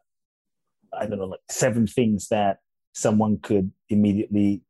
I 0.93 1.05
don't 1.05 1.17
know, 1.17 1.25
like 1.25 1.39
seven 1.49 1.87
things 1.87 2.27
that 2.27 2.59
someone 2.93 3.37
could 3.37 3.71
immediately, 3.89 4.61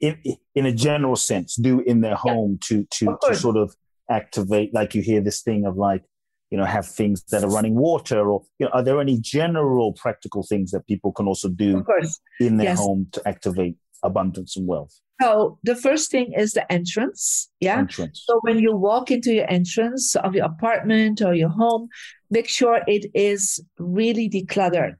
in, 0.00 0.16
in 0.54 0.66
a 0.66 0.72
general 0.72 1.16
sense, 1.16 1.56
do 1.56 1.80
in 1.80 2.02
their 2.02 2.14
home 2.14 2.52
yeah. 2.52 2.68
to 2.68 2.86
to, 2.90 3.18
to 3.22 3.34
sort 3.34 3.56
of 3.56 3.74
activate? 4.08 4.72
Like 4.72 4.94
you 4.94 5.02
hear 5.02 5.20
this 5.20 5.42
thing 5.42 5.66
of 5.66 5.76
like, 5.76 6.04
you 6.52 6.58
know 6.58 6.66
have 6.66 6.86
things 6.86 7.24
that 7.30 7.42
are 7.42 7.50
running 7.50 7.74
water 7.74 8.30
or 8.30 8.42
you 8.58 8.66
know 8.66 8.72
are 8.72 8.84
there 8.84 9.00
any 9.00 9.18
general 9.18 9.94
practical 9.94 10.44
things 10.46 10.70
that 10.70 10.86
people 10.86 11.10
can 11.10 11.26
also 11.26 11.48
do 11.48 11.82
in 12.40 12.58
their 12.58 12.68
yes. 12.68 12.78
home 12.78 13.08
to 13.12 13.26
activate 13.26 13.76
abundance 14.04 14.56
and 14.56 14.66
wealth? 14.66 15.00
So 15.20 15.58
the 15.62 15.76
first 15.76 16.10
thing 16.10 16.34
is 16.36 16.52
the 16.52 16.70
entrance 16.70 17.48
yeah? 17.60 17.78
Entrance. 17.78 18.24
so 18.26 18.38
when 18.42 18.58
you 18.58 18.76
walk 18.76 19.10
into 19.10 19.32
your 19.32 19.50
entrance 19.50 20.14
of 20.16 20.34
your 20.34 20.44
apartment 20.44 21.22
or 21.22 21.32
your 21.32 21.48
home 21.48 21.88
make 22.32 22.48
sure 22.48 22.80
it 22.86 23.04
is 23.14 23.62
really 23.78 24.28
decluttered. 24.28 24.96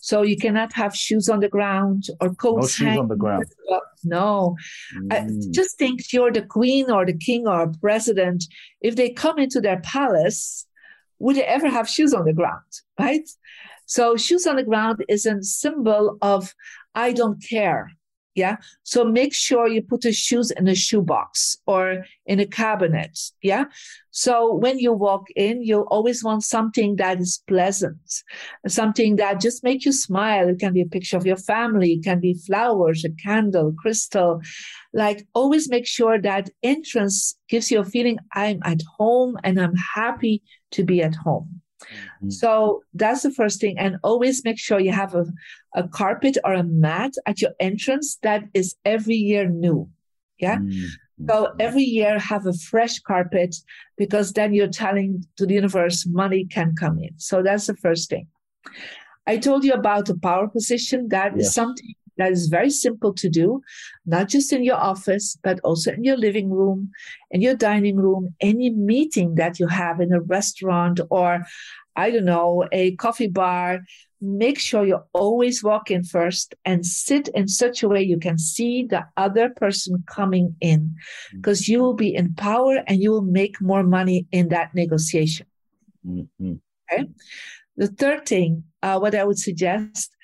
So 0.00 0.22
you 0.22 0.36
cannot 0.36 0.72
have 0.74 0.94
shoes 0.94 1.28
on 1.28 1.40
the 1.40 1.48
ground 1.48 2.04
or 2.20 2.34
coats 2.34 2.78
no 2.80 2.86
shoes 2.86 2.98
on 2.98 3.08
the 3.08 3.16
ground. 3.16 3.46
no. 4.04 4.54
Mm. 4.96 5.12
uh, 5.12 5.48
just 5.50 5.78
think 5.78 6.12
you're 6.12 6.32
the 6.32 6.42
queen 6.42 6.90
or 6.90 7.04
the 7.04 7.16
king 7.16 7.48
or 7.48 7.72
president. 7.80 8.44
If 8.80 8.96
they 8.96 9.10
come 9.10 9.38
into 9.38 9.60
their 9.60 9.80
palace 9.80 10.66
would 11.18 11.36
they 11.36 11.44
ever 11.44 11.68
have 11.68 11.88
shoes 11.88 12.14
on 12.14 12.24
the 12.24 12.32
ground, 12.32 12.70
right? 12.98 13.28
So 13.86 14.16
shoes 14.16 14.46
on 14.46 14.56
the 14.56 14.62
ground 14.62 15.04
is 15.08 15.26
a 15.26 15.42
symbol 15.42 16.18
of 16.22 16.54
I 16.94 17.12
don't 17.12 17.42
care. 17.42 17.90
Yeah. 18.34 18.56
So 18.82 19.04
make 19.04 19.32
sure 19.32 19.68
you 19.68 19.80
put 19.80 20.00
the 20.00 20.12
shoes 20.12 20.50
in 20.50 20.66
a 20.66 20.74
shoebox 20.74 21.56
or 21.66 22.04
in 22.26 22.40
a 22.40 22.46
cabinet. 22.46 23.16
Yeah. 23.42 23.66
So 24.10 24.52
when 24.54 24.78
you 24.78 24.92
walk 24.92 25.26
in, 25.36 25.62
you 25.62 25.82
always 25.82 26.24
want 26.24 26.42
something 26.42 26.96
that 26.96 27.20
is 27.20 27.42
pleasant, 27.46 27.96
something 28.66 29.16
that 29.16 29.40
just 29.40 29.62
make 29.62 29.84
you 29.84 29.92
smile. 29.92 30.48
It 30.48 30.58
can 30.58 30.72
be 30.72 30.82
a 30.82 30.86
picture 30.86 31.16
of 31.16 31.26
your 31.26 31.36
family. 31.36 31.92
It 31.92 32.04
can 32.04 32.18
be 32.18 32.34
flowers, 32.34 33.04
a 33.04 33.10
candle, 33.10 33.72
crystal. 33.78 34.40
Like 34.92 35.26
always 35.34 35.68
make 35.68 35.86
sure 35.86 36.20
that 36.20 36.50
entrance 36.62 37.36
gives 37.48 37.70
you 37.70 37.80
a 37.80 37.84
feeling 37.84 38.18
I'm 38.32 38.60
at 38.64 38.82
home 38.98 39.36
and 39.44 39.60
I'm 39.60 39.74
happy 39.94 40.42
to 40.72 40.82
be 40.82 41.02
at 41.02 41.14
home. 41.14 41.60
Mm-hmm. 41.92 42.30
So 42.30 42.82
that's 42.94 43.22
the 43.22 43.30
first 43.30 43.60
thing. 43.60 43.78
And 43.78 43.96
always 44.02 44.44
make 44.44 44.58
sure 44.58 44.80
you 44.80 44.92
have 44.92 45.14
a, 45.14 45.26
a 45.74 45.88
carpet 45.88 46.38
or 46.44 46.54
a 46.54 46.62
mat 46.62 47.12
at 47.26 47.40
your 47.40 47.52
entrance 47.60 48.18
that 48.22 48.44
is 48.54 48.76
every 48.84 49.16
year 49.16 49.48
new. 49.48 49.88
Yeah. 50.38 50.58
Mm-hmm. 50.58 51.28
So 51.28 51.54
every 51.60 51.82
year 51.82 52.18
have 52.18 52.46
a 52.46 52.52
fresh 52.52 52.98
carpet 52.98 53.54
because 53.96 54.32
then 54.32 54.52
you're 54.52 54.68
telling 54.68 55.24
to 55.36 55.46
the 55.46 55.54
universe 55.54 56.06
money 56.06 56.44
can 56.44 56.74
come 56.74 56.98
in. 56.98 57.10
So 57.18 57.42
that's 57.42 57.66
the 57.66 57.76
first 57.76 58.10
thing. 58.10 58.26
I 59.26 59.38
told 59.38 59.64
you 59.64 59.72
about 59.72 60.06
the 60.06 60.18
power 60.18 60.48
position. 60.48 61.08
That 61.08 61.36
yes. 61.36 61.46
is 61.46 61.54
something 61.54 61.94
that 62.16 62.32
is 62.32 62.46
very 62.46 62.70
simple 62.70 63.12
to 63.14 63.28
do, 63.28 63.62
not 64.06 64.28
just 64.28 64.52
in 64.52 64.64
your 64.64 64.76
office, 64.76 65.36
but 65.42 65.60
also 65.60 65.92
in 65.92 66.04
your 66.04 66.16
living 66.16 66.50
room, 66.50 66.90
in 67.30 67.40
your 67.40 67.54
dining 67.54 67.96
room, 67.96 68.34
any 68.40 68.70
meeting 68.70 69.34
that 69.36 69.58
you 69.58 69.66
have 69.66 70.00
in 70.00 70.12
a 70.12 70.20
restaurant 70.20 71.00
or, 71.10 71.44
I 71.96 72.10
don't 72.10 72.24
know, 72.24 72.66
a 72.72 72.96
coffee 72.96 73.28
bar. 73.28 73.80
Make 74.20 74.58
sure 74.58 74.86
you 74.86 75.00
always 75.12 75.62
walk 75.62 75.90
in 75.90 76.02
first 76.02 76.54
and 76.64 76.86
sit 76.86 77.28
in 77.28 77.46
such 77.46 77.82
a 77.82 77.88
way 77.88 78.02
you 78.02 78.18
can 78.18 78.38
see 78.38 78.84
the 78.84 79.04
other 79.18 79.50
person 79.50 80.02
coming 80.06 80.56
in 80.60 80.94
because 81.32 81.62
mm-hmm. 81.62 81.72
you 81.72 81.82
will 81.82 81.94
be 81.94 82.14
in 82.14 82.34
power 82.34 82.82
and 82.86 83.02
you 83.02 83.10
will 83.10 83.22
make 83.22 83.60
more 83.60 83.82
money 83.82 84.26
in 84.32 84.48
that 84.48 84.74
negotiation. 84.74 85.46
Mm-hmm. 86.06 86.54
Okay. 86.90 87.08
The 87.76 87.88
third 87.88 88.24
thing, 88.24 88.64
uh, 88.82 88.98
what 88.98 89.14
I 89.14 89.24
would 89.24 89.38
suggest 89.38 90.14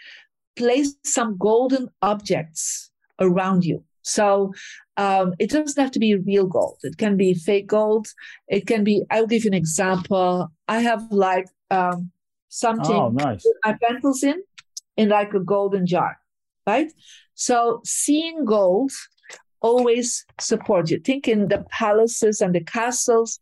place 0.61 0.95
some 1.05 1.37
golden 1.39 1.89
objects 2.03 2.91
around 3.19 3.65
you. 3.65 3.83
So 4.03 4.53
um, 4.97 5.35
it 5.39 5.51
doesn't 5.51 5.81
have 5.81 5.93
to 5.93 5.99
be 5.99 6.15
real 6.17 6.47
gold. 6.47 6.79
It 6.83 6.97
can 6.99 7.17
be 7.17 7.33
fake 7.35 7.67
gold. 7.67 8.07
It 8.49 8.67
can 8.67 8.85
be. 8.85 9.03
I'll 9.11 9.27
give 9.27 9.45
you 9.45 9.51
an 9.51 9.63
example. 9.65 10.51
I 10.69 10.81
have 10.81 11.03
like 11.11 11.49
um, 11.71 12.11
something 12.49 13.01
oh, 13.05 13.09
nice. 13.09 13.45
my 13.65 13.77
pencils 13.83 14.23
in, 14.23 14.39
in 14.97 15.09
like 15.09 15.33
a 15.35 15.41
golden 15.41 15.87
jar, 15.87 16.19
right? 16.67 16.91
So 17.35 17.81
seeing 17.85 18.45
gold 18.45 18.93
always 19.61 20.27
support 20.39 20.91
you. 20.91 20.99
Think 20.99 21.29
in 21.29 21.49
the 21.49 21.65
palaces 21.71 22.41
and 22.41 22.55
the 22.55 22.65
castles, 22.65 23.41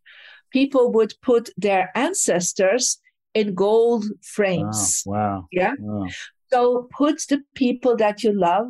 people 0.52 0.92
would 0.92 1.14
put 1.22 1.50
their 1.56 1.90
ancestors 1.94 3.00
in 3.34 3.54
gold 3.54 4.04
frames. 4.22 5.02
Wow. 5.06 5.16
wow. 5.16 5.46
Yeah. 5.52 5.74
Wow. 5.78 6.08
So 6.50 6.88
put 6.96 7.22
the 7.28 7.42
people 7.54 7.96
that 7.96 8.22
you 8.22 8.32
love 8.32 8.68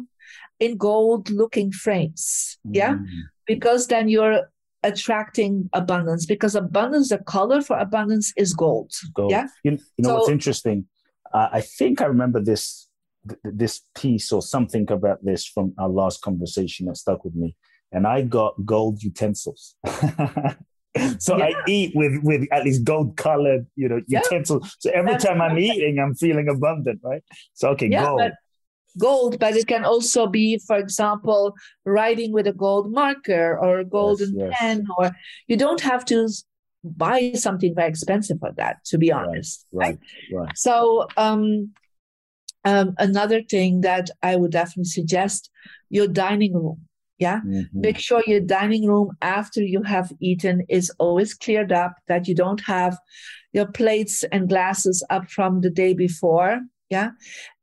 in 0.58 0.76
gold 0.76 1.30
looking 1.30 1.72
frames. 1.72 2.58
Yeah. 2.64 2.94
Mm. 2.94 3.06
Because 3.46 3.86
then 3.86 4.08
you're 4.08 4.50
attracting 4.82 5.68
abundance 5.72 6.26
because 6.26 6.54
abundance, 6.54 7.08
the 7.08 7.18
color 7.18 7.60
for 7.60 7.78
abundance 7.78 8.32
is 8.36 8.52
gold. 8.52 8.92
gold. 9.14 9.30
Yeah. 9.30 9.46
You, 9.64 9.72
you 9.72 9.78
know 9.98 10.10
so, 10.10 10.14
what's 10.16 10.28
interesting? 10.28 10.86
Uh, 11.32 11.48
I 11.52 11.60
think 11.60 12.00
I 12.00 12.06
remember 12.06 12.40
this 12.40 12.88
this 13.44 13.82
piece 13.94 14.32
or 14.32 14.40
something 14.40 14.90
about 14.90 15.22
this 15.22 15.44
from 15.44 15.74
our 15.78 15.88
last 15.88 16.22
conversation 16.22 16.86
that 16.86 16.96
stuck 16.96 17.24
with 17.24 17.34
me. 17.34 17.56
And 17.92 18.06
I 18.06 18.22
got 18.22 18.54
gold 18.64 19.02
utensils. 19.02 19.74
so 21.18 21.36
yeah. 21.36 21.44
I 21.44 21.52
eat 21.66 21.92
with 21.94 22.22
with 22.22 22.46
at 22.52 22.64
least 22.64 22.84
gold 22.84 23.16
colored, 23.16 23.66
you 23.76 23.88
know, 23.88 24.00
yeah. 24.08 24.20
utensils. 24.22 24.76
So 24.78 24.90
every 24.90 25.12
That's 25.12 25.24
time 25.24 25.40
I'm 25.40 25.58
eating, 25.58 25.98
I'm 25.98 26.14
feeling 26.14 26.48
abundant, 26.48 27.00
right? 27.02 27.22
So 27.54 27.70
okay, 27.70 27.88
yeah, 27.88 28.04
gold. 28.04 28.18
But 28.20 28.32
gold, 28.98 29.38
but 29.38 29.56
it 29.56 29.66
can 29.66 29.84
also 29.84 30.26
be, 30.26 30.58
for 30.66 30.76
example, 30.76 31.54
writing 31.84 32.32
with 32.32 32.46
a 32.46 32.52
gold 32.52 32.92
marker 32.92 33.58
or 33.58 33.78
a 33.80 33.84
golden 33.84 34.34
yes, 34.34 34.48
yes. 34.50 34.58
pen, 34.58 34.86
or 34.96 35.10
you 35.46 35.56
don't 35.56 35.80
have 35.80 36.04
to 36.06 36.28
buy 36.84 37.32
something 37.34 37.74
very 37.74 37.88
expensive 37.88 38.38
for 38.40 38.52
that, 38.56 38.84
to 38.86 38.98
be 38.98 39.12
honest. 39.12 39.66
Right, 39.72 39.98
right. 40.32 40.46
right. 40.46 40.58
So 40.58 41.06
um, 41.16 41.70
um, 42.64 42.94
another 42.98 43.42
thing 43.42 43.82
that 43.82 44.10
I 44.22 44.36
would 44.36 44.52
definitely 44.52 44.84
suggest 44.84 45.50
your 45.90 46.08
dining 46.08 46.54
room. 46.54 46.87
Yeah. 47.18 47.40
Mhm. 47.44 47.66
Make 47.72 47.98
sure 47.98 48.22
your 48.26 48.40
dining 48.40 48.86
room 48.86 49.10
after 49.22 49.60
you 49.62 49.82
have 49.82 50.12
eaten 50.20 50.64
is 50.68 50.90
always 50.98 51.34
cleared 51.34 51.72
up, 51.72 51.94
that 52.06 52.28
you 52.28 52.34
don't 52.34 52.60
have 52.62 52.96
your 53.52 53.66
plates 53.66 54.22
and 54.32 54.48
glasses 54.48 55.04
up 55.10 55.28
from 55.30 55.60
the 55.60 55.70
day 55.70 55.94
before. 55.94 56.60
Yeah. 56.90 57.10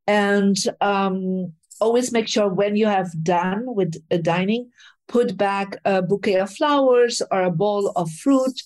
And 0.08 0.58
um, 0.82 1.54
always 1.80 2.12
make 2.12 2.28
sure 2.28 2.50
when 2.50 2.76
you 2.76 2.88
have 2.88 3.12
done 3.24 3.64
with 3.68 3.96
uh, 4.12 4.18
dining, 4.18 4.70
put 5.08 5.38
back 5.38 5.78
a 5.86 6.02
bouquet 6.02 6.40
of 6.40 6.52
flowers 6.52 7.22
or 7.32 7.44
a 7.44 7.52
bowl 7.52 7.90
of 7.96 8.12
fruit. 8.12 8.60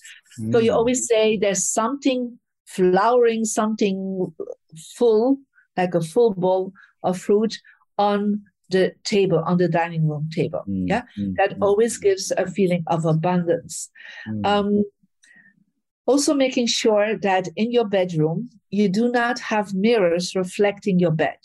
So 0.52 0.58
you 0.58 0.70
Mm. 0.72 0.76
always 0.76 1.06
say 1.06 1.36
there's 1.36 1.64
something 1.68 2.38
flowering, 2.66 3.44
something 3.44 4.32
full, 4.96 5.38
like 5.76 5.94
a 5.94 6.00
full 6.00 6.34
bowl 6.34 6.72
of 7.02 7.18
fruit 7.18 7.58
on 7.98 8.42
the 8.70 8.94
table, 9.04 9.42
on 9.46 9.58
the 9.58 9.68
dining 9.68 10.08
room 10.08 10.28
table. 10.32 10.62
Mm, 10.68 10.88
Yeah. 10.88 11.02
mm, 11.18 11.34
That 11.36 11.50
mm, 11.50 11.62
always 11.62 11.98
gives 11.98 12.32
a 12.36 12.46
feeling 12.46 12.84
of 12.86 13.04
abundance. 13.04 13.90
mm. 14.28 14.46
Um, 14.46 14.84
also, 16.06 16.34
making 16.34 16.66
sure 16.66 17.16
that 17.18 17.48
in 17.56 17.70
your 17.70 17.84
bedroom, 17.86 18.50
you 18.70 18.88
do 18.88 19.10
not 19.12 19.38
have 19.38 19.74
mirrors 19.74 20.34
reflecting 20.34 20.98
your 20.98 21.12
bed. 21.12 21.38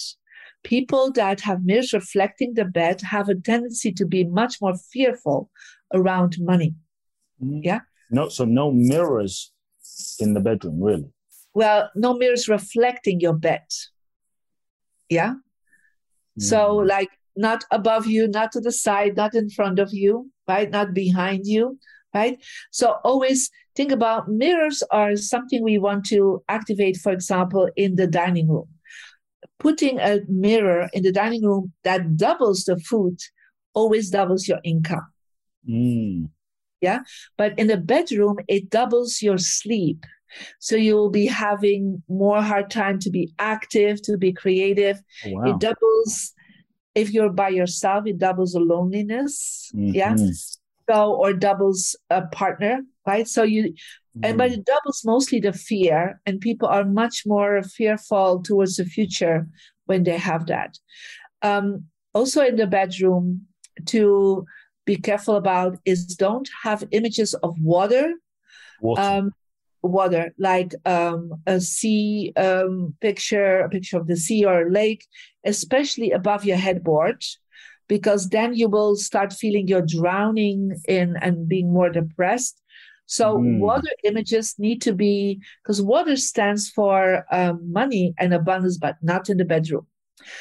People 0.63 1.11
that 1.11 1.41
have 1.41 1.63
mirrors 1.63 1.93
reflecting 1.93 2.55
the 2.55 2.65
bed 2.65 3.01
have 3.01 3.29
a 3.29 3.35
tendency 3.35 3.91
to 3.91 4.05
be 4.05 4.23
much 4.23 4.59
more 4.61 4.75
fearful 4.91 5.51
around 5.93 6.37
money. 6.39 6.73
Mm. 7.43 7.61
yeah. 7.63 7.81
No, 8.09 8.29
so 8.29 8.45
no 8.45 8.71
mirrors 8.71 9.51
in 10.19 10.33
the 10.33 10.39
bedroom, 10.39 10.81
really. 10.81 11.11
Well, 11.53 11.89
no 11.95 12.13
mirrors 12.13 12.47
reflecting 12.47 13.19
your 13.19 13.33
bed. 13.33 13.63
Yeah. 15.09 15.35
So, 16.37 16.77
Mm. 16.77 16.87
like, 16.87 17.09
not 17.35 17.63
above 17.71 18.07
you, 18.07 18.27
not 18.27 18.51
to 18.53 18.61
the 18.61 18.71
side, 18.71 19.15
not 19.15 19.35
in 19.35 19.49
front 19.49 19.79
of 19.79 19.93
you, 19.93 20.31
right? 20.47 20.69
Not 20.69 20.93
behind 20.93 21.45
you, 21.45 21.79
right? 22.13 22.37
So, 22.71 22.97
always 23.03 23.49
think 23.75 23.91
about 23.91 24.29
mirrors 24.29 24.83
are 24.91 25.15
something 25.15 25.63
we 25.63 25.77
want 25.77 26.05
to 26.07 26.43
activate, 26.47 26.97
for 26.97 27.11
example, 27.11 27.69
in 27.75 27.95
the 27.95 28.07
dining 28.07 28.47
room. 28.47 28.69
Putting 29.59 29.99
a 29.99 30.21
mirror 30.27 30.89
in 30.93 31.03
the 31.03 31.11
dining 31.11 31.43
room 31.45 31.73
that 31.83 32.17
doubles 32.17 32.65
the 32.65 32.77
food 32.77 33.19
always 33.73 34.09
doubles 34.09 34.47
your 34.47 34.59
income. 34.63 35.07
Mm. 35.67 36.29
But 37.37 37.57
in 37.57 37.67
the 37.67 37.77
bedroom, 37.77 38.37
it 38.47 38.69
doubles 38.69 39.21
your 39.21 39.37
sleep. 39.39 40.05
So 40.59 40.75
you 40.75 40.95
will 40.95 41.09
be 41.11 41.25
having 41.25 42.03
more 42.09 42.41
hard 42.41 42.69
time 42.69 42.99
to 42.99 43.09
be 43.09 43.33
active, 43.39 44.01
to 44.03 44.17
be 44.17 44.33
creative. 44.33 45.01
Oh, 45.25 45.29
wow. 45.29 45.43
It 45.51 45.59
doubles 45.59 46.33
if 46.95 47.11
you're 47.11 47.29
by 47.31 47.49
yourself, 47.49 48.07
it 48.07 48.17
doubles 48.17 48.53
the 48.53 48.59
loneliness. 48.61 49.69
Yeah. 49.73 50.13
Mhm. 50.13 50.57
So 50.89 51.13
or 51.15 51.33
doubles 51.33 51.95
a 52.09 52.21
partner, 52.27 52.81
right? 53.07 53.27
So 53.27 53.43
you 53.43 53.73
and 54.23 54.37
but 54.37 54.49
Mm. 54.51 54.53
it 54.59 54.65
doubles 54.65 55.01
mostly 55.03 55.39
the 55.41 55.51
fear, 55.51 56.21
and 56.25 56.39
people 56.39 56.67
are 56.69 56.85
much 56.85 57.23
more 57.25 57.61
fearful 57.63 58.41
towards 58.41 58.77
the 58.77 58.85
future 58.85 59.47
when 59.87 60.03
they 60.03 60.17
have 60.17 60.45
that. 60.47 60.79
Um, 61.41 61.85
also 62.13 62.41
in 62.45 62.55
the 62.55 62.65
bedroom, 62.67 63.45
to 63.87 64.45
be 64.85 64.95
careful 64.95 65.35
about 65.35 65.77
is 65.85 66.05
don't 66.15 66.49
have 66.63 66.87
images 66.91 67.33
of 67.43 67.55
water 67.59 68.13
Water. 68.79 69.01
um, 69.01 69.31
water, 69.85 70.33
like 70.37 70.73
um, 70.85 71.31
a 71.45 71.59
sea 71.59 72.33
um, 72.35 72.93
picture, 73.01 73.59
a 73.59 73.69
picture 73.69 73.97
of 73.97 74.07
the 74.07 74.17
sea 74.17 74.45
or 74.45 74.63
a 74.67 74.71
lake, 74.71 75.05
especially 75.45 76.11
above 76.11 76.45
your 76.45 76.57
headboard, 76.57 77.23
because 77.87 78.29
then 78.29 78.53
you 78.55 78.67
will 78.69 78.95
start 78.95 79.33
feeling 79.33 79.67
you're 79.67 79.85
drowning 79.85 80.75
in 80.87 81.15
and 81.21 81.47
being 81.47 81.71
more 81.71 81.89
depressed. 81.89 82.61
So 83.07 83.37
Mm. 83.37 83.59
water 83.59 83.91
images 84.03 84.55
need 84.57 84.81
to 84.81 84.93
be 84.93 85.39
because 85.63 85.81
water 85.81 86.15
stands 86.15 86.69
for 86.69 87.23
um, 87.31 87.71
money 87.71 88.13
and 88.17 88.33
abundance, 88.33 88.77
but 88.77 88.95
not 89.01 89.29
in 89.29 89.37
the 89.37 89.45
bedroom. 89.45 89.85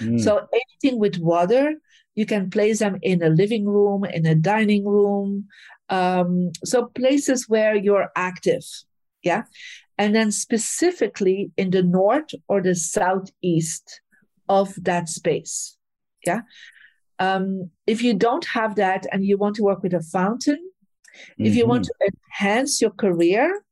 Mm. 0.00 0.20
So 0.20 0.48
anything 0.52 0.98
with 0.98 1.18
water, 1.18 1.74
you 2.14 2.24
can 2.24 2.48
place 2.48 2.78
them 2.78 2.98
in 3.02 3.22
a 3.22 3.28
living 3.28 3.66
room, 3.66 4.04
in 4.04 4.24
a 4.24 4.34
dining 4.34 4.86
room. 4.86 5.46
Um, 5.90 6.52
so 6.64 6.86
places 6.86 7.48
where 7.48 7.74
you're 7.74 8.08
active, 8.16 8.64
yeah. 9.24 9.44
And 9.98 10.14
then 10.14 10.30
specifically 10.32 11.52
in 11.56 11.70
the 11.70 11.82
north 11.82 12.30
or 12.48 12.60
the 12.60 12.74
southeast 12.74 14.00
of 14.48 14.74
that 14.84 15.08
space, 15.08 15.76
yeah. 16.26 16.42
Um, 17.20 17.70
if 17.86 18.02
you 18.02 18.12
don't 18.14 18.44
have 18.46 18.74
that 18.74 19.06
and 19.12 19.24
you 19.24 19.38
want 19.38 19.54
to 19.56 19.62
work 19.62 19.82
with 19.82 19.94
a 19.94 20.02
fountain, 20.02 20.58
if 21.38 21.54
you 21.54 21.64
want 21.66 21.84
Mhm. 21.84 21.88
to 21.88 21.94
enhance 22.10 22.80
your 22.80 22.90
career, 22.90 23.64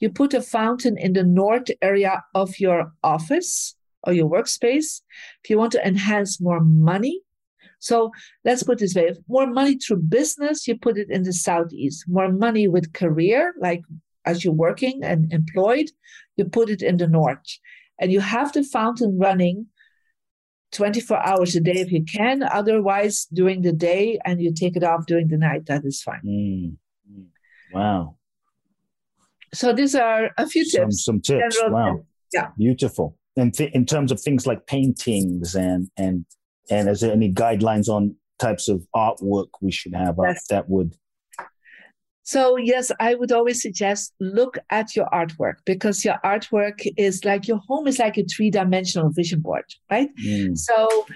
you 0.00 0.08
put 0.10 0.32
a 0.32 0.40
fountain 0.40 0.96
in 0.96 1.12
the 1.12 1.24
north 1.24 1.68
area 1.82 2.24
of 2.34 2.58
your 2.58 2.92
office 3.02 3.76
or 4.04 4.12
your 4.14 4.30
workspace. 4.30 5.02
If 5.44 5.50
you 5.50 5.58
want 5.58 5.72
to 5.72 5.86
enhance 5.86 6.40
more 6.40 6.60
money, 6.60 7.20
so 7.78 8.10
let's 8.44 8.62
put 8.62 8.78
this 8.78 8.94
way 8.94 9.14
more 9.28 9.46
money 9.46 9.76
through 9.76 10.02
business, 10.08 10.66
you 10.66 10.78
put 10.78 10.96
it 10.96 11.10
in 11.10 11.24
the 11.24 11.32
southeast. 11.32 12.04
More 12.08 12.32
money 12.32 12.68
with 12.68 12.92
career, 12.94 13.54
like 13.60 13.82
as 14.30 14.34
you're 14.44 14.62
working 14.68 14.96
and 15.10 15.32
employed, 15.32 15.88
you 16.36 16.44
put 16.58 16.68
it 16.74 16.82
in 16.82 16.96
the 17.02 17.08
north. 17.20 17.48
And 18.00 18.12
you 18.12 18.20
have 18.20 18.52
the 18.52 18.62
fountain 18.62 19.18
running 19.26 19.66
24 20.72 21.16
hours 21.28 21.56
a 21.56 21.60
day 21.60 21.78
if 21.84 21.90
you 21.90 22.04
can. 22.04 22.42
Otherwise, 22.60 23.26
during 23.32 23.62
the 23.62 23.72
day 23.72 24.04
and 24.26 24.40
you 24.40 24.50
take 24.62 24.76
it 24.76 24.84
off 24.84 25.06
during 25.06 25.28
the 25.28 25.38
night, 25.38 25.66
that 25.66 25.82
is 25.84 26.02
fine. 26.02 26.22
Mm. 26.26 26.76
Wow. 27.74 28.16
So 29.54 29.72
these 29.72 29.94
are 29.94 30.30
a 30.36 30.46
few 30.46 30.64
Some 30.64 30.82
tips. 30.88 31.04
some 31.04 31.20
tips. 31.20 31.56
General 31.56 31.72
Wow. 31.74 31.96
tips, 31.96 32.06
yeah. 32.34 32.48
Beautiful. 32.58 33.16
And 33.36 33.54
th- 33.54 33.72
in 33.72 33.86
terms 33.86 34.12
of 34.12 34.20
things 34.20 34.46
like 34.46 34.66
paintings 34.66 35.54
and 35.54 35.88
and 35.96 36.24
and 36.70 36.88
is 36.88 37.00
there 37.00 37.12
any 37.12 37.32
guidelines 37.32 37.88
on 37.88 38.14
types 38.38 38.68
of 38.68 38.86
artwork 38.94 39.48
we 39.62 39.72
should 39.72 39.94
have 39.94 40.16
Yes. 40.22 40.46
that 40.50 40.68
would 40.68 40.90
So, 42.28 42.58
yes, 42.58 42.92
I 43.00 43.14
would 43.14 43.32
always 43.32 43.62
suggest 43.62 44.12
look 44.20 44.58
at 44.68 44.94
your 44.94 45.06
artwork 45.14 45.54
because 45.64 46.04
your 46.04 46.16
artwork 46.22 46.86
is 46.98 47.24
like 47.24 47.48
your 47.48 47.56
home 47.56 47.86
is 47.86 47.98
like 47.98 48.18
a 48.18 48.24
three 48.24 48.50
dimensional 48.50 49.08
vision 49.08 49.40
board, 49.40 49.64
right? 49.90 50.10
Mm. 50.22 50.54
So, 50.54 51.06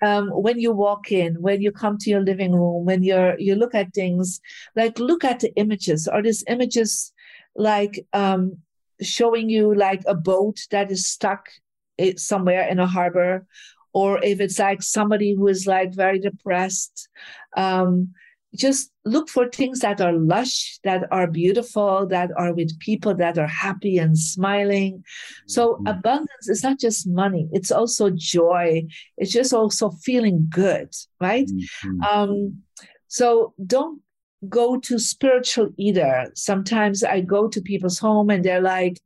um, 0.00 0.28
when 0.28 0.60
you 0.60 0.70
walk 0.70 1.10
in, 1.10 1.34
when 1.42 1.60
you 1.60 1.72
come 1.72 1.98
to 1.98 2.08
your 2.08 2.20
living 2.20 2.52
room, 2.52 2.84
when 2.84 3.02
you're 3.02 3.36
you 3.40 3.56
look 3.56 3.74
at 3.74 3.92
things, 3.94 4.40
like 4.76 4.96
look 5.00 5.24
at 5.24 5.40
the 5.40 5.52
images. 5.56 6.06
Are 6.06 6.22
these 6.22 6.44
images 6.46 7.12
like 7.56 8.06
um, 8.12 8.56
showing 9.02 9.50
you 9.50 9.74
like 9.74 10.04
a 10.06 10.14
boat 10.14 10.60
that 10.70 10.92
is 10.92 11.04
stuck 11.04 11.48
somewhere 12.14 12.68
in 12.68 12.78
a 12.78 12.86
harbor, 12.86 13.44
or 13.92 14.22
if 14.22 14.38
it's 14.38 14.60
like 14.60 14.82
somebody 14.82 15.34
who 15.34 15.48
is 15.48 15.66
like 15.66 15.92
very 15.92 16.20
depressed? 16.20 17.08
Um, 17.56 18.14
just 18.54 18.90
look 19.04 19.28
for 19.28 19.48
things 19.48 19.78
that 19.80 20.00
are 20.00 20.12
lush, 20.12 20.78
that 20.84 21.04
are 21.12 21.26
beautiful, 21.26 22.06
that 22.08 22.30
are 22.36 22.52
with 22.52 22.78
people 22.80 23.14
that 23.14 23.38
are 23.38 23.46
happy 23.46 23.96
and 23.98 24.18
smiling. 24.18 25.04
So 25.46 25.76
Mhm. 25.76 25.90
abundance 25.90 26.48
is 26.48 26.62
not 26.62 26.78
just 26.80 27.06
money; 27.06 27.48
it's 27.52 27.70
also 27.70 28.10
joy. 28.10 28.86
It's 29.16 29.32
just 29.32 29.52
also 29.54 29.90
feeling 29.90 30.46
good, 30.50 30.88
right? 31.20 31.48
Mhm. 31.48 32.06
Um, 32.10 32.62
so 33.08 33.54
don't 33.66 34.02
go 34.48 34.78
to 34.80 34.98
spiritual 34.98 35.70
either. 35.76 36.30
Sometimes 36.34 37.04
I 37.04 37.20
go 37.20 37.48
to 37.48 37.60
people's 37.60 37.98
home 37.98 38.30
and 38.30 38.44
they're 38.44 38.62
like 38.62 38.98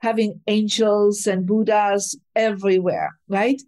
having 0.00 0.40
angels 0.46 1.26
and 1.26 1.46
Buddhas 1.46 2.18
everywhere, 2.34 3.14
right? 3.28 3.60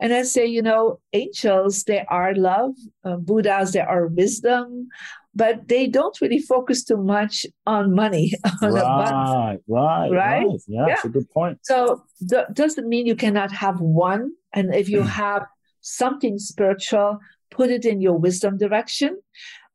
And 0.00 0.12
I 0.12 0.22
say, 0.22 0.46
you 0.46 0.62
know, 0.62 1.00
angels, 1.12 1.84
they 1.84 2.04
are 2.08 2.34
love, 2.34 2.72
uh, 3.04 3.16
Buddhas, 3.16 3.72
they 3.72 3.80
are 3.80 4.08
wisdom, 4.08 4.88
but 5.34 5.68
they 5.68 5.86
don't 5.86 6.18
really 6.20 6.38
focus 6.40 6.84
too 6.84 6.96
much 6.96 7.46
on 7.66 7.94
money, 7.94 8.32
on 8.62 8.72
right, 8.72 9.58
right, 9.68 10.10
Right? 10.10 10.10
right. 10.10 10.60
Yeah, 10.66 10.86
that's 10.88 11.04
a 11.04 11.08
good 11.08 11.30
point. 11.30 11.58
So 11.62 12.02
that 12.22 12.54
doesn't 12.54 12.88
mean 12.88 13.06
you 13.06 13.16
cannot 13.16 13.52
have 13.52 13.80
one. 13.80 14.32
And 14.52 14.74
if 14.74 14.88
you 14.88 15.00
Mm. 15.02 15.08
have 15.08 15.46
something 15.80 16.38
spiritual, 16.38 17.18
put 17.50 17.70
it 17.70 17.84
in 17.84 18.00
your 18.00 18.18
wisdom 18.18 18.58
direction. 18.58 19.20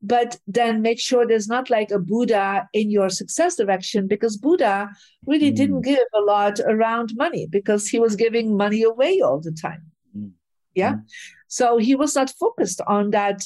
But 0.03 0.39
then 0.47 0.81
make 0.81 0.99
sure 0.99 1.25
there's 1.27 1.47
not 1.47 1.69
like 1.69 1.91
a 1.91 1.99
Buddha 1.99 2.67
in 2.73 2.89
your 2.89 3.09
success 3.09 3.55
direction 3.55 4.07
because 4.07 4.35
Buddha 4.37 4.89
really 5.27 5.51
Mm. 5.51 5.55
didn't 5.55 5.81
give 5.81 6.07
a 6.15 6.21
lot 6.21 6.59
around 6.61 7.13
money 7.15 7.45
because 7.47 7.87
he 7.87 7.99
was 7.99 8.15
giving 8.15 8.57
money 8.57 8.81
away 8.83 9.21
all 9.21 9.39
the 9.39 9.51
time. 9.51 9.83
Mm. 10.17 10.31
Yeah. 10.73 10.93
Mm. 10.93 11.03
So 11.47 11.77
he 11.77 11.95
was 11.95 12.15
not 12.15 12.29
focused 12.31 12.81
on 12.87 13.11
that, 13.11 13.43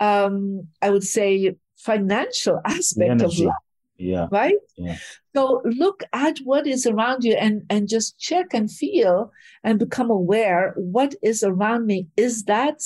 um, 0.00 0.68
I 0.80 0.90
would 0.90 1.04
say, 1.04 1.56
financial 1.76 2.60
aspect 2.64 3.20
of 3.22 3.38
life 3.38 3.54
Yeah. 3.98 4.26
right 4.32 4.56
Yeah. 4.76 4.96
so 5.34 5.60
look 5.64 6.02
at 6.12 6.38
what 6.38 6.66
is 6.66 6.86
around 6.86 7.22
you 7.24 7.34
and 7.34 7.62
and 7.70 7.88
just 7.88 8.18
check 8.18 8.46
and 8.54 8.66
feel 8.70 9.30
and 9.62 9.78
become 9.78 10.10
aware 10.10 10.74
what 10.76 11.14
is 11.22 11.42
around 11.44 11.86
me 11.86 11.98
is 12.16 12.44
that 12.44 12.76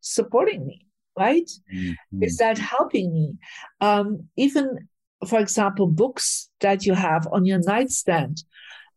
supporting 0.00 0.66
me 0.66 0.86
right? 1.20 1.50
Mm-hmm. 1.72 2.22
Is 2.22 2.36
that 2.38 2.58
helping 2.58 3.12
me? 3.12 3.26
Um, 3.80 4.06
even, 4.36 4.88
for 5.28 5.38
example, 5.38 5.86
books 5.86 6.48
that 6.60 6.86
you 6.86 6.94
have 6.94 7.28
on 7.30 7.44
your 7.44 7.60
nightstand. 7.60 8.42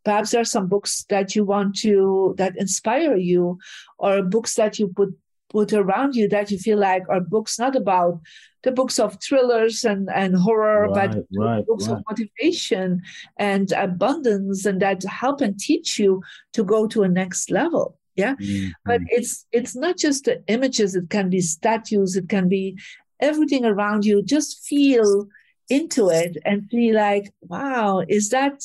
Perhaps 0.05 0.32
there 0.32 0.41
are 0.41 0.55
some 0.55 0.67
books 0.67 1.05
that 1.09 1.36
you 1.36 1.45
want 1.45 1.78
to 1.80 2.36
that 2.38 2.53
inspire 2.57 3.15
you, 3.15 3.57
or 3.97 4.21
books 4.21 4.55
that 4.55 4.80
you 4.80 4.88
put 4.88 5.09
put 5.53 5.71
around 5.71 6.15
you 6.15 6.28
that 6.28 6.49
you 6.51 6.57
feel 6.57 6.80
like 6.80 7.03
are 7.09 7.21
books 7.21 7.59
not 7.59 7.76
about 7.76 8.19
the 8.63 8.71
books 8.71 8.97
of 8.97 9.17
thrillers 9.21 9.86
and, 9.86 10.09
and 10.13 10.36
horror, 10.36 10.89
right, 10.89 11.11
but 11.11 11.24
right, 11.38 11.65
books 11.67 11.88
right. 11.88 11.97
of 11.97 12.03
motivation 12.09 13.01
and 13.38 13.71
abundance 13.74 14.65
and 14.65 14.82
that 14.82 15.03
help 15.03 15.41
and 15.41 15.59
teach 15.59 15.99
you 15.99 16.21
to 16.53 16.63
go 16.63 16.88
to 16.88 17.03
a 17.03 17.07
next 17.07 17.51
level. 17.51 17.97
Yeah. 18.16 18.36
Mm-hmm. 18.36 18.70
But 18.86 19.01
it's 19.07 19.45
it's 19.51 19.76
not 19.76 19.97
just 19.97 20.26
the 20.26 20.43
images, 20.47 20.95
it 20.95 21.09
can 21.09 21.30
be 21.30 21.41
statues, 21.41 22.16
it 22.16 22.30
can 22.30 22.47
be 22.49 22.78
everything 23.20 23.66
around 23.66 24.05
you. 24.05 24.22
Just 24.22 24.66
feel 24.66 25.28
into 25.70 26.09
it 26.09 26.38
and 26.45 26.70
feel 26.70 26.95
like, 26.95 27.34
wow, 27.41 28.03
is 28.07 28.30
that 28.30 28.61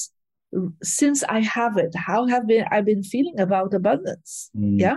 since 0.83 1.23
I 1.25 1.41
have 1.41 1.77
it, 1.77 1.95
how 1.95 2.27
have 2.27 2.47
been 2.47 2.67
I 2.71 2.81
been 2.81 3.03
feeling 3.03 3.39
about 3.41 3.75
abundance? 3.75 4.51
Mm-hmm. 4.57 4.81
Yeah. 4.81 4.97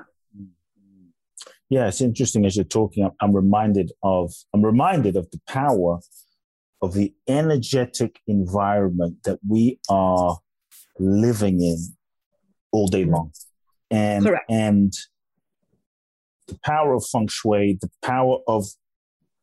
Yeah, 1.70 1.88
it's 1.88 2.02
interesting 2.02 2.45
as 2.45 2.58
you're 2.58 2.66
talking. 2.66 3.10
I'm 3.22 3.34
reminded 3.34 3.93
of 4.04 4.34
I'm 4.54 4.66
reminded 4.66 5.16
of 5.16 5.32
the 5.32 5.39
power 5.47 5.99
of 6.82 6.93
the 6.93 7.14
energetic 7.30 8.20
environment 8.28 9.24
that 9.24 9.39
we 9.47 9.80
are 9.88 10.38
living 10.99 11.62
in 11.62 11.78
all 12.74 12.88
day 12.88 13.06
long, 13.06 13.32
and 13.92 14.26
Correct. 14.26 14.50
and 14.50 14.94
the 16.48 16.58
power 16.64 16.94
of 16.94 17.06
feng 17.06 17.28
shui, 17.28 17.78
the 17.82 17.92
power 18.02 18.39
of 18.48 18.66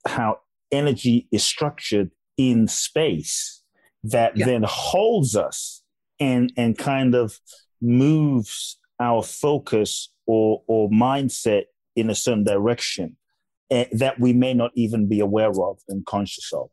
how 0.07 0.41
energy 0.73 1.29
is 1.31 1.45
structured 1.45 2.11
in 2.37 2.67
space 2.69 3.63
that 4.05 4.37
yeah. 4.37 4.47
then 4.47 4.65
holds 4.67 5.37
us 5.37 5.83
and 6.21 6.53
and 6.57 6.79
kind 6.79 7.15
of 7.15 7.39
moves 7.81 8.79
our 9.01 9.23
focus 9.23 10.11
or 10.27 10.63
or 10.67 10.89
mindset 10.91 11.65
in 11.95 12.11
a 12.11 12.15
certain 12.15 12.45
direction 12.45 13.17
uh, 13.71 13.85
that 13.93 14.19
we 14.21 14.33
may 14.33 14.55
not 14.55 14.71
even 14.75 15.09
be 15.09 15.21
aware 15.21 15.51
of 15.51 15.79
and 15.89 16.07
conscious 16.07 16.53
of. 16.53 16.71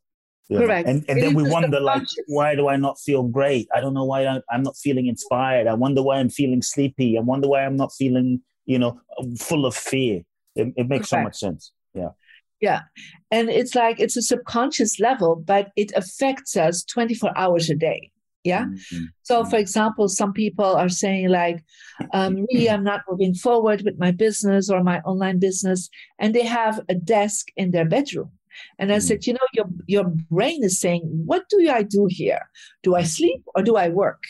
Correct. 0.51 0.87
And, 0.87 1.03
and 1.07 1.21
then 1.21 1.33
we 1.33 1.49
wonder, 1.49 1.79
like, 1.79 2.03
why 2.27 2.55
do 2.55 2.67
I 2.67 2.75
not 2.75 2.99
feel 2.99 3.23
great? 3.23 3.67
I 3.73 3.81
don't 3.81 3.93
know 3.93 4.05
why 4.05 4.25
I'm 4.51 4.63
not 4.63 4.77
feeling 4.77 5.07
inspired. 5.07 5.67
I 5.67 5.73
wonder 5.73 6.03
why 6.03 6.17
I'm 6.17 6.29
feeling 6.29 6.61
sleepy. 6.61 7.17
I 7.17 7.21
wonder 7.21 7.47
why 7.47 7.65
I'm 7.65 7.75
not 7.75 7.91
feeling, 7.93 8.41
you 8.65 8.77
know, 8.77 8.99
full 9.39 9.65
of 9.65 9.75
fear. 9.75 10.21
It, 10.55 10.73
it 10.77 10.87
makes 10.87 11.09
Correct. 11.09 11.09
so 11.09 11.21
much 11.21 11.37
sense. 11.37 11.71
Yeah. 11.93 12.09
Yeah. 12.61 12.81
And 13.31 13.49
it's 13.49 13.75
like 13.75 13.99
it's 13.99 14.17
a 14.17 14.21
subconscious 14.21 14.99
level, 14.99 15.35
but 15.35 15.71
it 15.75 15.91
affects 15.95 16.55
us 16.55 16.83
24 16.83 17.35
hours 17.37 17.69
a 17.69 17.75
day. 17.75 18.11
Yeah. 18.43 18.65
Mm-hmm. 18.65 19.05
So, 19.23 19.43
for 19.43 19.57
example, 19.57 20.07
some 20.07 20.31
people 20.31 20.65
are 20.65 20.87
saying, 20.87 21.29
like, 21.29 21.63
um, 22.13 22.45
really, 22.53 22.69
I'm 22.69 22.83
not 22.83 23.01
moving 23.09 23.33
forward 23.33 23.81
with 23.83 23.97
my 23.97 24.11
business 24.11 24.69
or 24.69 24.83
my 24.83 24.99
online 25.01 25.39
business. 25.39 25.89
And 26.19 26.35
they 26.35 26.45
have 26.45 26.79
a 26.87 26.93
desk 26.93 27.47
in 27.57 27.71
their 27.71 27.85
bedroom. 27.85 28.31
And 28.79 28.91
I 28.91 28.99
said, 28.99 29.25
you 29.25 29.33
know, 29.33 29.47
your, 29.53 29.65
your 29.87 30.05
brain 30.31 30.63
is 30.63 30.79
saying, 30.79 31.01
what 31.25 31.43
do 31.49 31.69
I 31.69 31.83
do 31.83 32.07
here? 32.09 32.41
Do 32.83 32.95
I 32.95 33.03
sleep 33.03 33.43
or 33.55 33.63
do 33.63 33.75
I 33.75 33.89
work? 33.89 34.23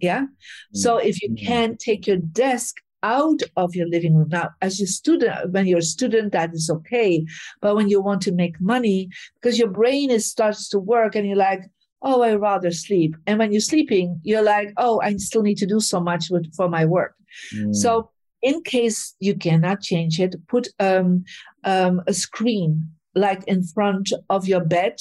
Yeah. 0.00 0.26
So, 0.74 0.96
if 0.96 1.22
you 1.22 1.30
mm-hmm. 1.30 1.46
can 1.46 1.76
take 1.76 2.08
your 2.08 2.16
desk 2.16 2.76
out 3.02 3.40
of 3.56 3.74
your 3.74 3.88
living 3.88 4.14
room. 4.14 4.28
Now, 4.30 4.50
as 4.60 4.80
a 4.80 4.86
student, 4.86 5.52
when 5.52 5.66
you're 5.66 5.78
a 5.78 5.82
student, 5.82 6.32
that 6.32 6.52
is 6.54 6.70
okay. 6.70 7.24
But 7.60 7.76
when 7.76 7.88
you 7.88 8.00
want 8.00 8.22
to 8.22 8.32
make 8.32 8.60
money, 8.60 9.08
because 9.34 9.58
your 9.58 9.68
brain 9.68 10.10
is 10.10 10.26
starts 10.26 10.68
to 10.70 10.78
work 10.78 11.14
and 11.14 11.26
you're 11.26 11.36
like, 11.36 11.64
oh, 12.02 12.22
I 12.22 12.34
rather 12.34 12.70
sleep. 12.70 13.16
And 13.26 13.38
when 13.38 13.52
you're 13.52 13.60
sleeping, 13.60 14.20
you're 14.22 14.42
like, 14.42 14.72
oh, 14.76 15.00
I 15.00 15.16
still 15.16 15.42
need 15.42 15.58
to 15.58 15.66
do 15.66 15.80
so 15.80 16.00
much 16.00 16.30
with, 16.30 16.54
for 16.54 16.68
my 16.68 16.84
work. 16.84 17.14
Mm. 17.54 17.74
So, 17.74 18.10
in 18.42 18.60
case 18.62 19.14
you 19.20 19.36
cannot 19.36 19.80
change 19.80 20.18
it, 20.18 20.34
put 20.48 20.68
um, 20.80 21.24
um, 21.62 22.02
a 22.08 22.12
screen 22.12 22.88
like 23.14 23.44
in 23.46 23.62
front 23.62 24.12
of 24.30 24.46
your 24.46 24.64
bed 24.64 24.98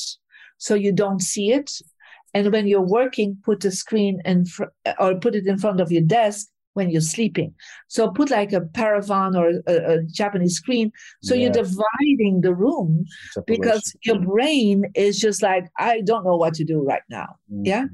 so 0.58 0.76
you 0.76 0.92
don't 0.92 1.22
see 1.22 1.52
it. 1.52 1.72
And 2.34 2.52
when 2.52 2.68
you're 2.68 2.82
working, 2.82 3.38
put 3.44 3.66
a 3.66 3.72
screen 3.72 4.22
in 4.26 4.46
fr- 4.46 4.74
or 5.00 5.16
put 5.16 5.36
it 5.36 5.48
in 5.48 5.58
front 5.58 5.82
of 5.82 5.92
your 5.92 6.04
desk 6.04 6.48
when 6.74 6.90
you're 6.90 7.02
sleeping. 7.02 7.54
So 7.88 8.10
put 8.10 8.30
like 8.30 8.54
a 8.54 8.62
paravan 8.62 9.36
or 9.36 9.62
a, 9.68 9.96
a 9.96 10.04
Japanese 10.04 10.56
screen. 10.56 10.92
So 11.22 11.34
yeah. 11.34 11.42
you're 11.42 11.64
dividing 11.64 12.42
the 12.42 12.54
room 12.54 13.06
because 13.46 13.94
your 14.06 14.20
brain 14.20 14.86
is 14.96 15.20
just 15.20 15.42
like, 15.42 15.66
I 15.78 16.02
don't 16.02 16.24
know 16.24 16.38
what 16.38 16.54
to 16.56 16.64
do 16.64 16.82
right 16.82 17.02
now. 17.10 17.36
Mm-hmm. 17.52 17.66
Yeah. 17.66 17.86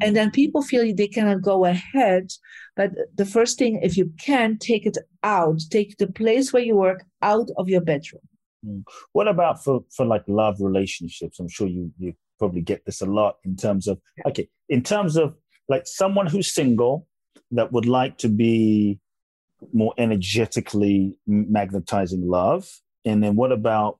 And 0.00 0.16
then 0.16 0.30
people 0.30 0.62
feel 0.62 0.92
they 0.94 1.06
cannot 1.06 1.42
go 1.42 1.64
ahead. 1.64 2.30
But 2.76 2.90
the 3.14 3.26
first 3.26 3.58
thing, 3.58 3.80
if 3.82 3.96
you 3.96 4.12
can, 4.18 4.58
take 4.58 4.86
it 4.86 4.98
out, 5.22 5.60
take 5.70 5.96
the 5.98 6.08
place 6.08 6.52
where 6.52 6.62
you 6.62 6.74
work 6.74 7.04
out 7.22 7.48
of 7.56 7.68
your 7.68 7.80
bedroom. 7.82 8.22
Mm. 8.64 8.84
What 9.12 9.28
about 9.28 9.62
for, 9.62 9.84
for 9.94 10.06
like 10.06 10.24
love 10.26 10.56
relationships? 10.60 11.38
I'm 11.40 11.48
sure 11.48 11.66
you, 11.66 11.92
you 11.98 12.14
probably 12.38 12.62
get 12.62 12.84
this 12.84 13.00
a 13.00 13.06
lot 13.06 13.36
in 13.44 13.56
terms 13.56 13.86
of, 13.86 14.00
okay, 14.26 14.48
in 14.68 14.82
terms 14.82 15.16
of 15.16 15.34
like 15.68 15.86
someone 15.86 16.26
who's 16.26 16.52
single, 16.52 17.06
that 17.50 17.72
would 17.72 17.86
like 17.86 18.18
to 18.18 18.28
be 18.28 18.98
more 19.72 19.94
energetically 19.98 21.16
magnetizing 21.26 22.28
love? 22.28 22.68
And 23.04 23.22
then 23.22 23.36
what 23.36 23.52
about 23.52 23.98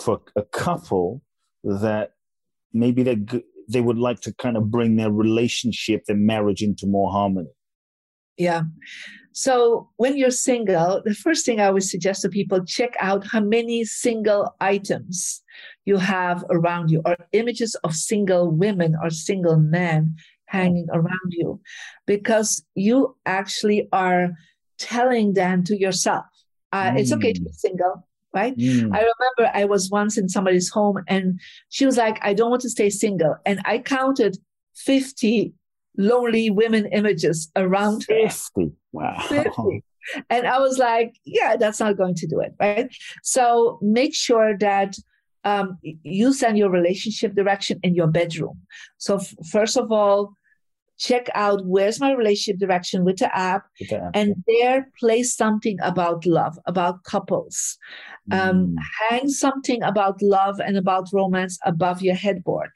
for 0.00 0.20
a 0.36 0.42
couple 0.42 1.22
that 1.64 2.12
maybe 2.72 3.02
they 3.02 3.18
they 3.68 3.80
would 3.80 3.98
like 3.98 4.20
to 4.20 4.34
kind 4.34 4.56
of 4.56 4.70
bring 4.70 4.96
their 4.96 5.10
relationship, 5.10 6.04
their 6.04 6.16
marriage 6.16 6.62
into 6.62 6.86
more 6.86 7.10
harmony? 7.10 7.50
Yeah. 8.42 8.62
So 9.32 9.88
when 9.96 10.16
you're 10.16 10.30
single, 10.30 11.00
the 11.04 11.14
first 11.14 11.46
thing 11.46 11.60
I 11.60 11.70
would 11.70 11.84
suggest 11.84 12.22
to 12.22 12.28
people 12.28 12.64
check 12.64 12.94
out 12.98 13.26
how 13.26 13.40
many 13.40 13.84
single 13.84 14.54
items 14.60 15.42
you 15.84 15.96
have 15.96 16.44
around 16.50 16.90
you 16.90 17.02
or 17.04 17.16
images 17.32 17.74
of 17.84 17.94
single 17.94 18.50
women 18.50 18.96
or 19.02 19.10
single 19.10 19.56
men 19.56 20.16
hanging 20.46 20.88
around 20.92 21.30
you 21.30 21.60
because 22.06 22.64
you 22.74 23.16
actually 23.24 23.88
are 23.92 24.30
telling 24.78 25.32
them 25.32 25.64
to 25.64 25.78
yourself 25.78 26.26
uh, 26.72 26.90
mm. 26.90 26.98
it's 26.98 27.12
okay 27.12 27.32
to 27.32 27.40
be 27.40 27.48
mm. 27.48 27.54
single 27.54 28.06
right 28.34 28.56
mm. 28.58 28.84
i 28.92 29.00
remember 29.12 29.50
i 29.54 29.64
was 29.64 29.90
once 29.90 30.18
in 30.18 30.28
somebody's 30.28 30.68
home 30.68 30.98
and 31.08 31.40
she 31.70 31.86
was 31.86 31.96
like 31.96 32.18
i 32.22 32.34
don't 32.34 32.50
want 32.50 32.60
to 32.60 32.68
stay 32.68 32.90
single 32.90 33.34
and 33.46 33.60
i 33.64 33.78
counted 33.78 34.36
50 34.74 35.54
lonely 35.96 36.50
women 36.50 36.86
images 36.86 37.50
around 37.56 38.04
her 38.08 38.28
50 38.28 38.72
wow 38.92 39.18
50. 39.28 39.84
and 40.30 40.46
i 40.46 40.58
was 40.58 40.78
like 40.78 41.14
yeah 41.24 41.56
that's 41.56 41.80
not 41.80 41.96
going 41.96 42.14
to 42.14 42.26
do 42.26 42.40
it 42.40 42.54
right 42.60 42.88
so 43.22 43.78
make 43.82 44.14
sure 44.14 44.56
that 44.58 44.94
um, 45.44 45.76
you 45.82 46.32
send 46.32 46.56
your 46.56 46.70
relationship 46.70 47.34
direction 47.34 47.80
in 47.82 47.96
your 47.96 48.06
bedroom 48.06 48.60
so 48.98 49.16
f- 49.16 49.34
first 49.50 49.76
of 49.76 49.90
all 49.90 50.36
check 51.02 51.28
out 51.34 51.66
where's 51.66 51.98
my 51.98 52.12
relationship 52.12 52.60
direction 52.60 53.04
with 53.04 53.18
the 53.18 53.36
app, 53.36 53.66
with 53.80 53.90
the 53.90 53.96
app. 53.96 54.10
and 54.14 54.36
there 54.46 54.88
place 55.00 55.34
something 55.34 55.76
about 55.82 56.24
love, 56.26 56.56
about 56.66 57.02
couples. 57.02 57.76
Um, 58.30 58.38
mm. 58.38 58.50
Um, 58.50 58.76
hang 59.08 59.28
something 59.28 59.82
about 59.82 60.22
love 60.22 60.60
and 60.60 60.76
about 60.76 61.08
romance 61.12 61.58
above 61.64 62.02
your 62.02 62.14
headboard. 62.14 62.70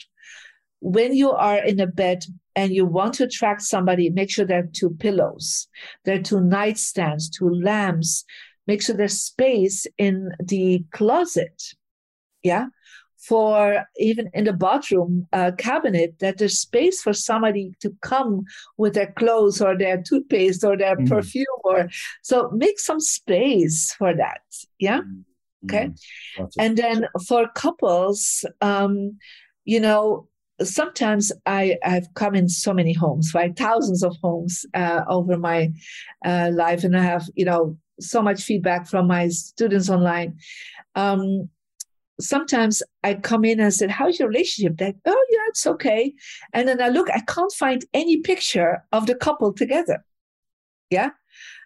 When 0.81 1.15
you 1.15 1.31
are 1.31 1.59
in 1.59 1.79
a 1.79 1.87
bed 1.87 2.25
and 2.57 2.73
you 2.73 2.87
want 2.87 3.15
to 3.15 3.25
attract 3.25 3.63
somebody, 3.63 4.11
make 4.11 4.31
sure 4.31 4.45
there 4.45 4.65
are 4.65 4.71
two 4.73 4.91
pillows, 4.91 5.69
there 6.05 6.19
are 6.19 6.23
two 6.23 6.37
nightstands, 6.37 7.31
two 7.31 7.51
lamps. 7.51 8.25
Make 8.67 8.83
sure 8.83 8.97
there's 8.97 9.21
space 9.21 9.87
in 9.97 10.33
the 10.41 10.85
closet. 10.91 11.63
Yeah 12.43 12.67
for 13.27 13.85
even 13.97 14.31
in 14.35 14.45
the 14.45 14.53
bathroom 14.53 15.27
uh, 15.33 15.51
cabinet 15.59 16.19
that 16.21 16.39
there's 16.39 16.61
space 16.61 17.03
for 17.03 17.13
somebody 17.13 17.73
to 17.81 17.95
come 18.03 18.45
with 18.77 18.95
their 18.95 19.13
clothes 19.13 19.61
or 19.61 19.77
their 19.77 20.03
toothpaste 20.03 20.63
or 20.65 20.77
their 20.77 20.97
mm. 20.97 21.09
perfume 21.09 21.45
or 21.65 21.89
so 22.23 22.51
make 22.51 22.79
some 22.79 23.01
space 23.01 23.93
for 23.95 24.15
that 24.15 24.43
yeah 24.79 25.01
mm. 25.01 25.25
okay 25.65 25.91
mm. 26.39 26.49
and 26.59 26.77
then 26.77 27.07
for 27.27 27.49
couples 27.55 28.45
um 28.61 29.17
you 29.65 29.81
know 29.81 30.29
sometimes 30.63 31.33
I, 31.45 31.77
I've 31.85 32.13
come 32.15 32.35
in 32.35 32.49
so 32.49 32.73
many 32.73 32.93
homes, 32.93 33.33
right? 33.35 33.57
Thousands 33.57 34.03
of 34.03 34.17
homes 34.23 34.65
uh, 34.75 35.03
over 35.09 35.37
my 35.37 35.73
uh, 36.25 36.51
life, 36.53 36.85
and 36.85 36.97
I 36.97 37.03
have, 37.03 37.29
you 37.35 37.45
know, 37.45 37.77
so 38.01 38.23
much 38.23 38.43
feedback 38.43 38.87
from 38.87 39.07
my 39.07 39.29
students 39.29 39.91
online. 39.91 40.39
Um, 40.95 41.49
sometimes 42.21 42.83
I 43.03 43.15
come 43.15 43.45
in 43.45 43.61
and 43.61 43.73
said, 43.73 43.91
How's 43.91 44.19
your 44.19 44.29
relationship? 44.29 44.79
They 44.79 44.95
oh 45.07 45.27
yeah, 45.31 45.39
it's 45.49 45.67
okay. 45.67 46.15
And 46.53 46.69
then 46.69 46.83
I 46.83 46.89
look, 46.89 47.09
I 47.11 47.21
can't 47.21 47.53
find 47.53 47.85
any 47.93 48.19
picture 48.19 48.83
of 48.93 49.07
the 49.07 49.15
couple 49.15 49.53
together. 49.53 50.05
Yeah. 50.91 51.11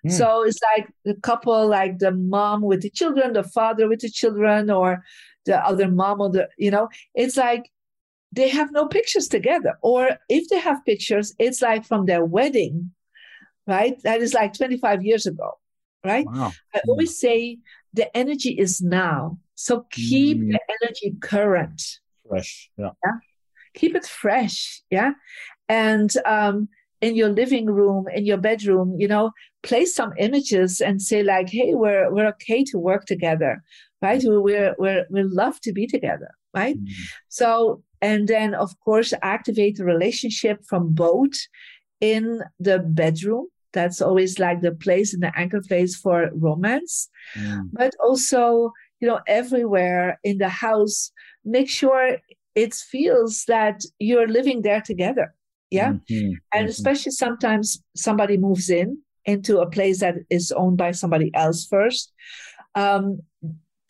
Mm. 0.07 0.13
So 0.13 0.45
it's 0.45 0.59
like 0.75 0.89
the 1.05 1.15
couple, 1.15 1.69
like 1.69 1.99
the 1.99 2.13
mom 2.13 2.63
with 2.63 2.83
the 2.83 2.91
children, 2.91 3.35
the 3.35 3.45
father 3.45 3.89
with 3.89 4.01
the 4.01 4.11
children, 4.11 4.71
or 4.71 5.05
the 5.47 5.59
other 5.59 5.89
mom 5.89 6.21
or 6.21 6.31
the, 6.31 6.49
you 6.59 6.71
know, 6.71 6.89
it's 7.15 7.37
like 7.37 7.71
they 8.33 8.49
have 8.49 8.71
no 8.73 8.87
pictures 8.87 9.29
together. 9.29 9.75
Or 9.83 10.19
if 10.29 10.49
they 10.49 10.59
have 10.59 10.85
pictures, 10.85 11.35
it's 11.39 11.61
like 11.63 11.85
from 11.85 12.07
their 12.07 12.25
wedding, 12.25 12.93
right? 13.67 14.01
That 14.03 14.21
is 14.21 14.35
like 14.35 14.55
25 14.55 15.05
years 15.05 15.27
ago, 15.27 15.59
right? 16.05 16.27
Wow. 16.27 16.53
I 16.75 16.81
hmm. 16.85 16.91
always 16.91 17.19
say 17.19 17.59
the 17.93 18.15
energy 18.17 18.51
is 18.51 18.81
now. 18.81 19.39
So 19.55 19.87
keep 19.91 20.39
mm. 20.39 20.53
the 20.53 20.61
energy 20.81 21.17
current. 21.21 21.83
Fresh. 22.27 22.71
Yeah. 22.79 22.91
yeah. 23.05 23.13
Keep 23.75 23.97
it 23.97 24.07
fresh. 24.07 24.83
Yeah. 24.91 25.13
And 25.69 26.11
um, 26.25 26.69
in 27.01 27.15
your 27.15 27.29
living 27.29 27.67
room, 27.67 28.07
in 28.15 28.25
your 28.25 28.37
bedroom, 28.37 28.97
you 28.99 29.09
know, 29.09 29.33
place 29.63 29.95
some 29.95 30.13
images 30.19 30.81
and 30.81 31.01
say 31.01 31.23
like, 31.23 31.49
"Hey, 31.51 31.75
we're 31.75 32.13
we're 32.13 32.29
okay 32.29 32.65
to 32.65 32.79
work 32.79 33.07
together, 33.07 33.63
right? 34.03 34.23
We're 34.25 34.75
we're 34.79 35.07
we 35.11 35.23
love 35.23 35.61
to 35.63 35.73
be 35.73 35.87
together, 35.87 36.31
right?" 36.55 36.77
Mm. 36.77 36.89
So, 37.29 37.83
and 38.03 38.29
then 38.29 38.55
of 38.55 38.79
course, 38.81 39.13
activate 39.23 39.77
the 39.77 39.85
relationship 39.85 40.65
from 40.69 40.93
both 40.93 41.35
in 42.01 42.41
the 42.59 42.79
bedroom. 42.79 43.47
That's 43.73 44.01
always 44.01 44.39
like 44.39 44.63
the 44.63 44.73
place 44.73 45.15
and 45.15 45.23
the 45.23 45.33
anchor 45.39 45.63
place 45.67 45.95
for 45.97 46.31
romance, 46.35 47.09
mm. 47.37 47.69
but 47.73 47.95
also, 48.05 48.73
you 49.01 49.07
know, 49.07 49.21
everywhere 49.29 50.19
in 50.25 50.39
the 50.39 50.49
house, 50.49 51.13
make 51.45 51.71
sure 51.71 52.19
it 52.57 52.75
feels 52.75 53.45
that 53.47 53.81
you're 54.01 54.27
living 54.27 54.63
there 54.63 54.81
together 54.81 55.33
yeah 55.71 55.93
mm-hmm. 55.93 56.33
and 56.53 56.65
mm-hmm. 56.65 56.69
especially 56.69 57.13
sometimes 57.13 57.83
somebody 57.97 58.37
moves 58.37 58.69
in 58.71 58.99
into 59.25 59.59
a 59.59 59.71
place 59.71 60.01
that 60.01 60.17
is 60.29 60.53
owned 60.53 60.77
by 60.77 60.91
somebody 60.91 61.31
else 61.35 61.67
first 61.67 62.13
um, 62.75 63.21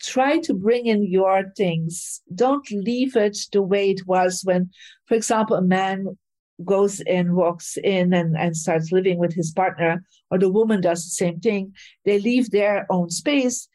try 0.03 0.37
to 0.39 0.53
bring 0.53 0.85
in 0.87 1.09
your 1.09 1.51
things. 1.55 2.21
Don't 2.33 2.69
leave 2.71 3.15
it 3.15 3.37
the 3.51 3.61
way 3.61 3.91
it 3.91 4.07
was 4.07 4.41
when 4.43 4.69
for 5.07 5.15
example 5.15 5.55
a 5.55 5.61
man 5.61 6.17
goes 6.63 6.99
in 7.01 7.35
walks 7.35 7.77
in 7.83 8.13
and, 8.13 8.37
and 8.37 8.55
starts 8.55 8.91
living 8.91 9.17
with 9.17 9.33
his 9.33 9.51
partner 9.51 10.03
or 10.29 10.37
the 10.37 10.51
woman 10.51 10.81
does 10.81 11.03
the 11.03 11.09
same 11.09 11.39
thing. 11.39 11.73
They 12.05 12.19
leave 12.19 12.51
their 12.51 12.85
own 12.89 13.09
space 13.09 13.67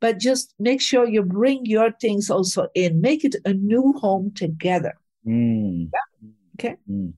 but 0.00 0.18
just 0.18 0.54
make 0.58 0.80
sure 0.80 1.06
you 1.06 1.22
bring 1.22 1.66
your 1.66 1.92
things 1.92 2.30
also 2.30 2.68
in. 2.74 3.00
Make 3.00 3.24
it 3.24 3.36
a 3.44 3.52
new 3.52 3.92
home 3.92 4.32
together. 4.34 4.94
Mm. 5.26 5.90
yeah? 5.92 6.28
okay. 6.58 6.76
Mm. 6.90 7.12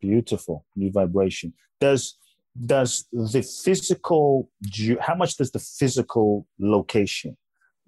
Beautiful 0.00 0.66
new 0.74 0.90
vibration. 0.90 1.52
Does 1.80 2.16
does 2.66 3.06
the 3.12 3.42
physical 3.42 4.50
how 5.00 5.14
much 5.14 5.36
does 5.36 5.52
the 5.52 5.60
physical 5.60 6.46
location 6.58 7.36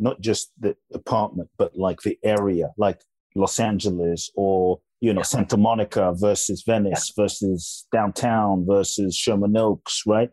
not 0.02 0.20
just 0.20 0.50
the 0.58 0.76
apartment 0.92 1.48
but 1.56 1.76
like 1.76 2.00
the 2.02 2.18
area 2.24 2.70
like 2.76 3.00
los 3.36 3.58
angeles 3.60 4.30
or 4.34 4.80
you 5.00 5.14
know 5.14 5.22
santa 5.22 5.56
monica 5.56 6.12
versus 6.16 6.64
venice 6.66 7.12
yeah. 7.16 7.22
versus 7.22 7.86
downtown 7.92 8.66
versus 8.66 9.16
sherman 9.16 9.56
oaks 9.56 10.02
right? 10.06 10.30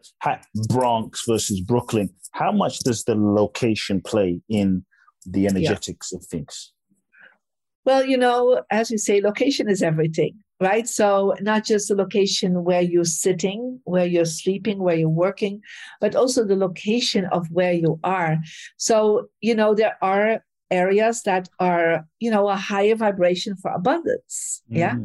Bronx 0.67 1.24
versus 1.28 1.61
brooklyn. 1.61 2.09
How 2.32 2.51
much 2.51 2.80
does 2.80 3.03
the 3.03 3.15
location 3.15 4.01
play 4.01 4.41
in 4.49 4.86
the 5.26 5.47
energetics 5.47 6.09
yeah. 6.11 6.17
of 6.17 6.26
things? 6.26 6.74
Well 7.86 8.03
you 8.05 8.17
know 8.17 8.63
as 8.72 8.89
we 8.89 8.97
say 8.97 9.22
location 9.22 9.70
is 9.70 9.82
everything 9.82 10.36
right? 10.60 10.88
So 10.88 11.34
not 11.41 11.66
just 11.66 11.88
the 11.88 11.95
location 11.95 12.64
where 12.64 12.82
you're 12.82 13.05
sitting, 13.05 13.80
where 13.86 14.05
you're 14.05 14.26
sleeping, 14.26 14.80
where 14.80 14.95
you're 14.95 15.10
working, 15.10 15.62
but 16.01 16.16
also 16.16 16.43
the 16.43 16.55
location 16.55 17.26
of 17.32 17.49
where 17.51 17.74
you 17.74 17.99
are. 18.03 18.38
So, 18.78 19.30
you 19.39 19.55
know, 19.55 19.74
there 19.74 19.97
are 20.01 20.43
areas 20.70 21.24
that 21.24 21.49
are, 21.60 22.05
you 22.20 22.30
know, 22.30 22.49
a 22.49 22.55
higher 22.55 22.95
vibration 22.95 23.55
for 23.55 23.72
abundance. 23.72 24.62
Mm. 24.72 24.78
Yeah. 24.78 24.95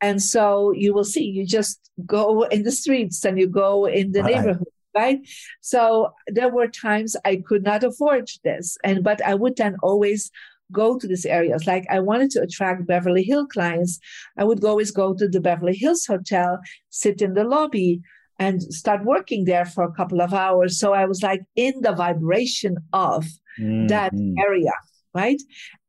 And 0.00 0.22
so 0.22 0.72
you 0.72 0.94
will 0.94 1.04
see, 1.04 1.24
you 1.24 1.46
just 1.46 1.90
go 2.06 2.42
in 2.44 2.62
the 2.62 2.72
streets 2.72 3.24
and 3.24 3.38
you 3.38 3.48
go 3.48 3.86
in 3.86 4.12
the 4.12 4.22
right. 4.22 4.36
neighborhood 4.36 4.68
right 4.94 5.18
so 5.60 6.12
there 6.28 6.48
were 6.48 6.68
times 6.68 7.16
i 7.24 7.36
could 7.44 7.64
not 7.64 7.82
afford 7.82 8.28
this 8.44 8.78
and 8.84 9.02
but 9.02 9.20
i 9.22 9.34
would 9.34 9.56
then 9.56 9.76
always 9.82 10.30
go 10.72 10.98
to 10.98 11.06
these 11.06 11.26
areas. 11.26 11.66
Like 11.66 11.86
I 11.90 12.00
wanted 12.00 12.30
to 12.32 12.42
attract 12.42 12.86
Beverly 12.86 13.22
Hill 13.22 13.46
clients. 13.46 13.98
I 14.38 14.44
would 14.44 14.64
always 14.64 14.90
go 14.90 15.14
to 15.14 15.28
the 15.28 15.40
Beverly 15.40 15.76
Hills 15.76 16.06
Hotel, 16.06 16.58
sit 16.90 17.22
in 17.22 17.34
the 17.34 17.44
lobby, 17.44 18.00
and 18.38 18.62
start 18.62 19.04
working 19.04 19.44
there 19.44 19.64
for 19.64 19.84
a 19.84 19.92
couple 19.92 20.20
of 20.20 20.34
hours. 20.34 20.78
So 20.78 20.92
I 20.92 21.06
was 21.06 21.22
like 21.22 21.42
in 21.54 21.74
the 21.82 21.92
vibration 21.92 22.76
of 22.92 23.24
mm-hmm. 23.60 23.86
that 23.88 24.12
area, 24.38 24.72
right? 25.14 25.40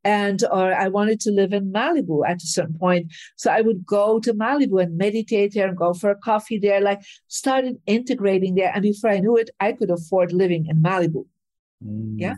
And 0.04 0.44
or 0.52 0.72
I 0.72 0.86
wanted 0.86 1.18
to 1.20 1.32
live 1.32 1.52
in 1.52 1.72
Malibu 1.72 2.22
at 2.28 2.36
a 2.36 2.46
certain 2.46 2.78
point. 2.78 3.12
So 3.36 3.50
I 3.50 3.60
would 3.62 3.84
go 3.84 4.20
to 4.20 4.32
Malibu 4.32 4.80
and 4.80 4.96
meditate 4.96 5.54
there 5.54 5.66
and 5.66 5.76
go 5.76 5.92
for 5.92 6.10
a 6.10 6.18
coffee 6.18 6.58
there, 6.58 6.80
like 6.80 7.02
started 7.26 7.76
integrating 7.86 8.54
there. 8.54 8.70
And 8.72 8.82
before 8.82 9.10
I 9.10 9.18
knew 9.18 9.36
it, 9.36 9.50
I 9.58 9.72
could 9.72 9.90
afford 9.90 10.32
living 10.32 10.66
in 10.68 10.80
Malibu. 10.80 11.26
Mm. 11.84 12.14
Yeah. 12.16 12.34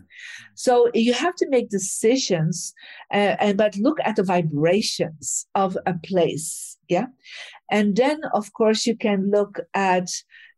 So 0.54 0.90
you 0.94 1.12
have 1.12 1.34
to 1.36 1.48
make 1.48 1.70
decisions, 1.70 2.74
uh, 3.12 3.36
and 3.38 3.56
but 3.56 3.76
look 3.76 3.98
at 4.04 4.16
the 4.16 4.24
vibrations 4.24 5.46
of 5.54 5.76
a 5.86 5.94
place. 6.04 6.76
Yeah. 6.88 7.06
And 7.70 7.94
then, 7.96 8.20
of 8.34 8.52
course, 8.52 8.86
you 8.86 8.96
can 8.96 9.30
look 9.30 9.60
at, 9.74 10.08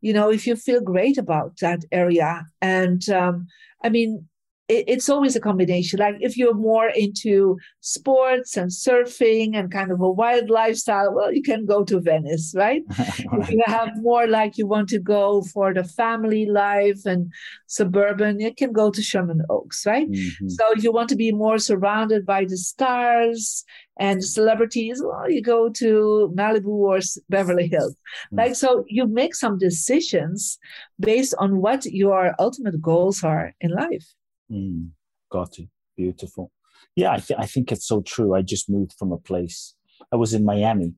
you 0.00 0.12
know, 0.12 0.30
if 0.30 0.46
you 0.46 0.56
feel 0.56 0.80
great 0.80 1.18
about 1.18 1.58
that 1.60 1.84
area. 1.90 2.46
And 2.62 3.06
um, 3.10 3.48
I 3.82 3.88
mean, 3.88 4.28
it's 4.70 5.08
always 5.08 5.34
a 5.34 5.40
combination. 5.40 5.98
Like 5.98 6.16
if 6.20 6.36
you're 6.36 6.54
more 6.54 6.88
into 6.88 7.58
sports 7.80 8.56
and 8.56 8.70
surfing 8.70 9.56
and 9.56 9.70
kind 9.70 9.90
of 9.90 10.00
a 10.00 10.10
wild 10.10 10.48
lifestyle, 10.48 11.12
well, 11.14 11.32
you 11.32 11.42
can 11.42 11.66
go 11.66 11.84
to 11.84 12.00
Venice, 12.00 12.54
right? 12.56 12.82
if 12.98 13.50
you 13.50 13.62
have 13.66 13.90
more 13.96 14.26
like 14.26 14.56
you 14.56 14.66
want 14.66 14.88
to 14.90 14.98
go 14.98 15.42
for 15.42 15.74
the 15.74 15.84
family 15.84 16.46
life 16.46 17.04
and 17.04 17.32
suburban, 17.66 18.38
you 18.38 18.54
can 18.54 18.72
go 18.72 18.90
to 18.90 19.02
Sherman 19.02 19.42
Oaks, 19.50 19.84
right? 19.86 20.08
Mm-hmm. 20.08 20.48
So 20.48 20.64
you 20.76 20.92
want 20.92 21.08
to 21.08 21.16
be 21.16 21.32
more 21.32 21.58
surrounded 21.58 22.24
by 22.24 22.44
the 22.44 22.56
stars 22.56 23.64
and 23.98 24.24
celebrities, 24.24 25.02
well, 25.04 25.30
you 25.30 25.42
go 25.42 25.68
to 25.68 26.32
Malibu 26.34 26.68
or 26.68 27.00
Beverly 27.28 27.66
Hills. 27.68 27.92
Mm-hmm. 27.92 28.38
Like 28.38 28.54
so 28.54 28.84
you 28.88 29.06
make 29.06 29.34
some 29.34 29.58
decisions 29.58 30.58
based 30.98 31.34
on 31.38 31.60
what 31.60 31.84
your 31.86 32.34
ultimate 32.38 32.80
goals 32.80 33.24
are 33.24 33.52
in 33.60 33.72
life. 33.72 34.06
Mm, 34.50 34.90
got 35.30 35.58
it. 35.58 35.68
Beautiful. 35.96 36.50
Yeah, 36.96 37.12
I, 37.12 37.18
th- 37.18 37.38
I 37.38 37.46
think 37.46 37.70
it's 37.72 37.86
so 37.86 38.00
true. 38.02 38.34
I 38.34 38.42
just 38.42 38.70
moved 38.70 38.94
from 38.98 39.12
a 39.12 39.18
place. 39.18 39.74
I 40.12 40.16
was 40.16 40.32
in 40.34 40.44
Miami, 40.44 40.94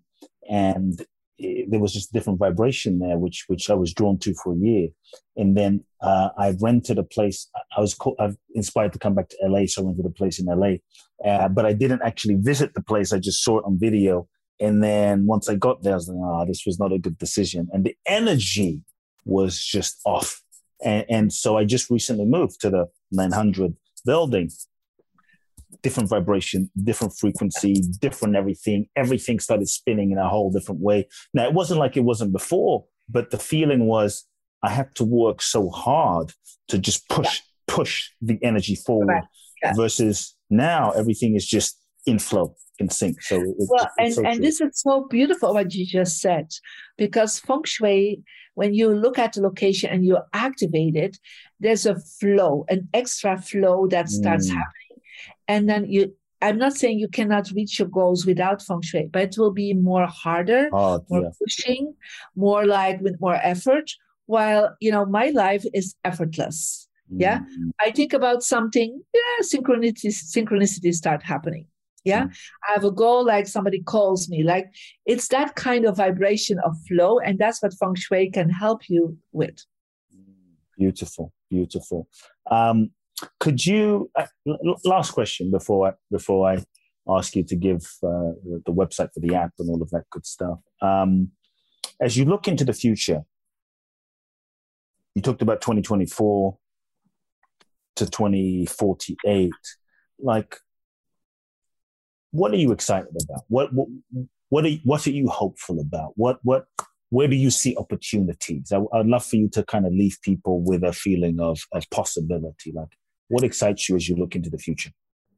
and 0.48 1.05
it, 1.38 1.70
there 1.70 1.80
was 1.80 1.92
just 1.92 2.11
a 2.11 2.12
different 2.12 2.38
vibration 2.38 2.98
there, 3.00 3.18
which 3.18 3.44
which 3.48 3.68
I 3.68 3.74
was 3.74 3.92
drawn 3.92 4.18
to 4.20 4.34
for 4.34 4.53
a 4.55 4.57
year. 4.57 4.88
And 5.36 5.57
then 5.57 5.84
uh, 6.00 6.28
I 6.38 6.55
rented 6.61 6.98
a 6.98 7.03
place. 7.03 7.48
I 7.76 7.80
was 7.80 7.94
co- 7.94 8.16
I've 8.18 8.36
inspired 8.55 8.92
to 8.92 8.98
come 8.98 9.14
back 9.14 9.28
to 9.30 9.36
LA, 9.42 9.66
so 9.66 9.82
I 9.82 9.86
rented 9.86 10.07
a 10.07 10.11
place 10.11 10.38
in 10.38 10.46
LA. 10.46 10.74
Uh, 11.28 11.48
but 11.48 11.66
I 11.66 11.72
didn't 11.72 12.03
actually 12.03 12.36
visit 12.36 12.74
the 12.74 12.82
place. 12.82 13.12
I 13.12 13.18
just 13.18 13.42
saw 13.42 13.59
it 13.59 13.64
on 13.64 13.78
video. 13.78 14.28
And 14.61 14.82
then 14.82 15.26
once 15.26 15.48
I 15.48 15.57
got 15.57 15.82
there, 15.82 15.94
I 15.94 15.96
was 15.96 16.09
like, 16.09 16.18
"Ah, 16.22 16.42
oh, 16.42 16.46
this 16.46 16.62
was 16.64 16.78
not 16.78 16.92
a 16.92 16.98
good 16.98 17.18
decision." 17.18 17.68
And 17.72 17.84
the 17.84 17.96
energy 18.07 18.82
was 19.24 19.59
just 19.59 20.00
off. 20.05 20.42
And, 20.85 21.05
and 21.09 21.33
so 21.33 21.57
I 21.57 21.64
just 21.64 21.91
recently 21.91 22.24
moved 22.24 22.61
to 22.61 22.70
the 22.70 22.87
900 23.11 23.74
building. 24.05 24.51
Different 25.83 26.09
vibration, 26.09 26.70
different 26.85 27.14
frequency, 27.18 27.74
different 28.01 28.37
everything. 28.37 28.89
Everything 28.95 29.41
started 29.41 29.68
spinning 29.68 30.12
in 30.12 30.18
a 30.18 30.28
whole 30.28 30.51
different 30.51 30.80
way. 30.80 31.09
Now, 31.35 31.45
it 31.45 31.55
wasn't 31.55 31.80
like 31.80 31.97
it 31.97 32.05
wasn't 32.05 32.33
before, 32.33 32.85
but 33.09 33.30
the 33.30 33.39
feeling 33.39 33.87
was 33.87 34.24
I 34.62 34.70
had 34.70 34.95
to 34.97 35.05
work 35.05 35.43
so 35.43 35.70
hard 35.70 36.33
to 36.68 36.78
just 36.78 37.09
push, 37.09 37.41
yeah. 37.41 37.74
push 37.74 38.11
the 38.20 38.39
energy 38.43 38.76
forward 38.76 39.22
yeah. 39.62 39.72
versus 39.74 40.37
now 40.51 40.91
everything 40.91 41.35
is 41.35 41.47
just 41.47 41.82
in 42.07 42.18
flow 42.18 42.55
in 42.78 42.88
sync. 42.88 43.22
So 43.22 43.40
it, 43.40 43.55
well, 43.59 43.88
and, 43.98 44.14
so 44.14 44.24
and 44.24 44.42
this 44.42 44.61
is 44.61 44.80
so 44.80 45.07
beautiful 45.09 45.55
what 45.55 45.74
you 45.74 45.86
just 45.86 46.20
said, 46.20 46.50
because 46.96 47.38
feng 47.38 47.64
shui 47.64 48.22
when 48.55 48.74
you 48.74 48.94
look 48.94 49.18
at 49.18 49.32
the 49.32 49.40
location 49.40 49.90
and 49.90 50.05
you 50.05 50.18
activate 50.34 50.96
it, 50.96 51.16
there's 51.61 51.86
a 51.86 51.96
flow, 52.20 52.64
an 52.68 52.88
extra 52.92 53.40
flow 53.40 53.86
that 53.88 54.09
starts 54.09 54.46
mm. 54.46 54.50
happening. 54.50 55.03
And 55.48 55.68
then 55.68 55.86
you, 55.86 56.14
I'm 56.42 56.59
not 56.59 56.74
saying 56.74 56.98
you 56.98 57.09
cannot 57.09 57.50
reach 57.55 57.78
your 57.78 57.88
goals 57.88 58.26
without 58.26 58.61
feng 58.61 58.82
shui, 58.82 59.09
but 59.11 59.22
it 59.22 59.38
will 59.38 59.53
be 59.53 59.72
more 59.72 60.07
harder, 60.07 60.68
oh, 60.72 61.05
more 61.09 61.22
yeah. 61.22 61.30
pushing, 61.40 61.94
more 62.36 62.66
like 62.66 63.00
with 63.00 63.18
more 63.20 63.36
effort. 63.36 63.90
While, 64.26 64.76
you 64.80 64.90
know, 64.90 65.05
my 65.07 65.30
life 65.30 65.64
is 65.72 65.94
effortless. 66.05 66.88
Yeah. 67.14 67.40
Mm. 67.40 67.72
I 67.80 67.90
think 67.90 68.12
about 68.12 68.42
something, 68.42 69.03
yeah, 69.14 69.44
synchronicity, 69.44 70.09
synchronicity 70.09 70.94
start 70.94 71.22
happening. 71.22 71.66
Yeah. 72.05 72.24
Mm. 72.24 72.36
I 72.68 72.72
have 72.72 72.84
a 72.84 72.90
goal, 72.90 73.24
like 73.24 73.46
somebody 73.46 73.82
calls 73.82 74.28
me. 74.28 74.42
Like 74.42 74.66
it's 75.07 75.28
that 75.28 75.55
kind 75.55 75.84
of 75.84 75.96
vibration 75.96 76.59
of 76.64 76.76
flow. 76.88 77.18
And 77.18 77.38
that's 77.38 77.62
what 77.62 77.74
feng 77.74 77.94
shui 77.94 78.30
can 78.30 78.50
help 78.50 78.88
you 78.88 79.16
with. 79.32 79.59
Beautiful, 80.78 81.32
beautiful. 81.50 82.09
Um, 82.50 82.90
could 83.38 83.64
you? 83.64 84.11
Uh, 84.18 84.26
last 84.84 85.12
question 85.12 85.50
before 85.50 85.88
I 85.88 85.92
before 86.11 86.50
I 86.50 86.64
ask 87.09 87.36
you 87.36 87.44
to 87.44 87.57
give 87.57 87.82
uh, 88.03 88.34
the, 88.44 88.62
the, 88.66 88.72
website 88.72 89.12
for 89.12 89.20
the 89.20 89.34
app 89.34 89.53
and 89.59 89.68
all 89.68 89.82
of 89.82 89.90
that 89.90 90.05
good 90.11 90.24
stuff. 90.24 90.59
Um, 90.80 91.30
as 92.00 92.16
you 92.16 92.24
look 92.24 92.48
into 92.48 92.64
the 92.64 92.72
future, 92.72 93.22
you 95.14 95.22
talked 95.22 95.42
about 95.42 95.61
2024 95.61 96.57
to 97.96 98.07
2048. 98.07 99.50
Like, 100.18 100.57
what 102.33 102.53
are 102.53 102.57
you 102.57 102.72
excited 102.72 103.14
about? 103.22 103.45
What 103.49 103.72
what 103.72 103.89
what 104.49 104.66
are 104.66 104.72
what 104.85 105.07
are 105.07 105.11
you 105.11 105.28
hopeful 105.28 105.80
about? 105.80 106.12
What 106.16 106.39
what 106.43 106.66
where 107.11 107.28
do 107.28 107.37
you 107.37 107.51
see 107.51 107.76
opportunities? 107.76 108.72
I, 108.72 108.78
would 108.78 109.07
love 109.07 109.24
for 109.24 109.37
you 109.37 109.49
to 109.51 109.62
kind 109.64 109.87
of 109.87 109.93
leave 109.93 110.18
people 110.22 110.62
with 110.62 110.83
a 110.83 110.93
feeling 110.93 111.41
of 111.41 111.61
of 111.72 111.89
possibility. 111.91 112.72
Like, 112.72 112.89
what 113.28 113.45
excites 113.45 113.89
you 113.89 113.97
as 113.97 114.09
you 114.09 114.16
look 114.16 114.35
into 114.35 114.51
the 114.51 114.59
future? 114.59 114.91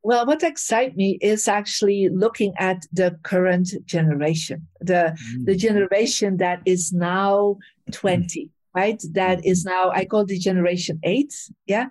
Well, 0.02 0.26
what 0.26 0.42
excites 0.42 0.94
me 0.96 1.18
is 1.20 1.48
actually 1.48 2.10
looking 2.10 2.52
at 2.58 2.86
the 2.92 3.18
current 3.22 3.70
generation, 3.86 4.68
the 4.80 5.16
mm. 5.16 5.46
the 5.46 5.56
generation 5.56 6.36
that 6.36 6.60
is 6.64 6.92
now 6.92 7.56
20 7.90 8.50
right? 8.74 9.02
That 9.12 9.44
is 9.44 9.64
now, 9.64 9.90
I 9.90 10.04
call 10.04 10.24
the 10.24 10.38
generation 10.38 10.98
eight. 11.02 11.32
Yeah. 11.66 11.86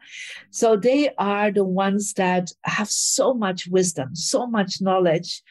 So 0.51 0.75
they 0.75 1.09
are 1.17 1.51
the 1.51 1.63
ones 1.63 2.13
that 2.15 2.49
have 2.63 2.89
so 2.89 3.33
much 3.33 3.67
wisdom, 3.67 4.15
so 4.15 4.45
much 4.45 4.81
knowledge, 4.81 5.41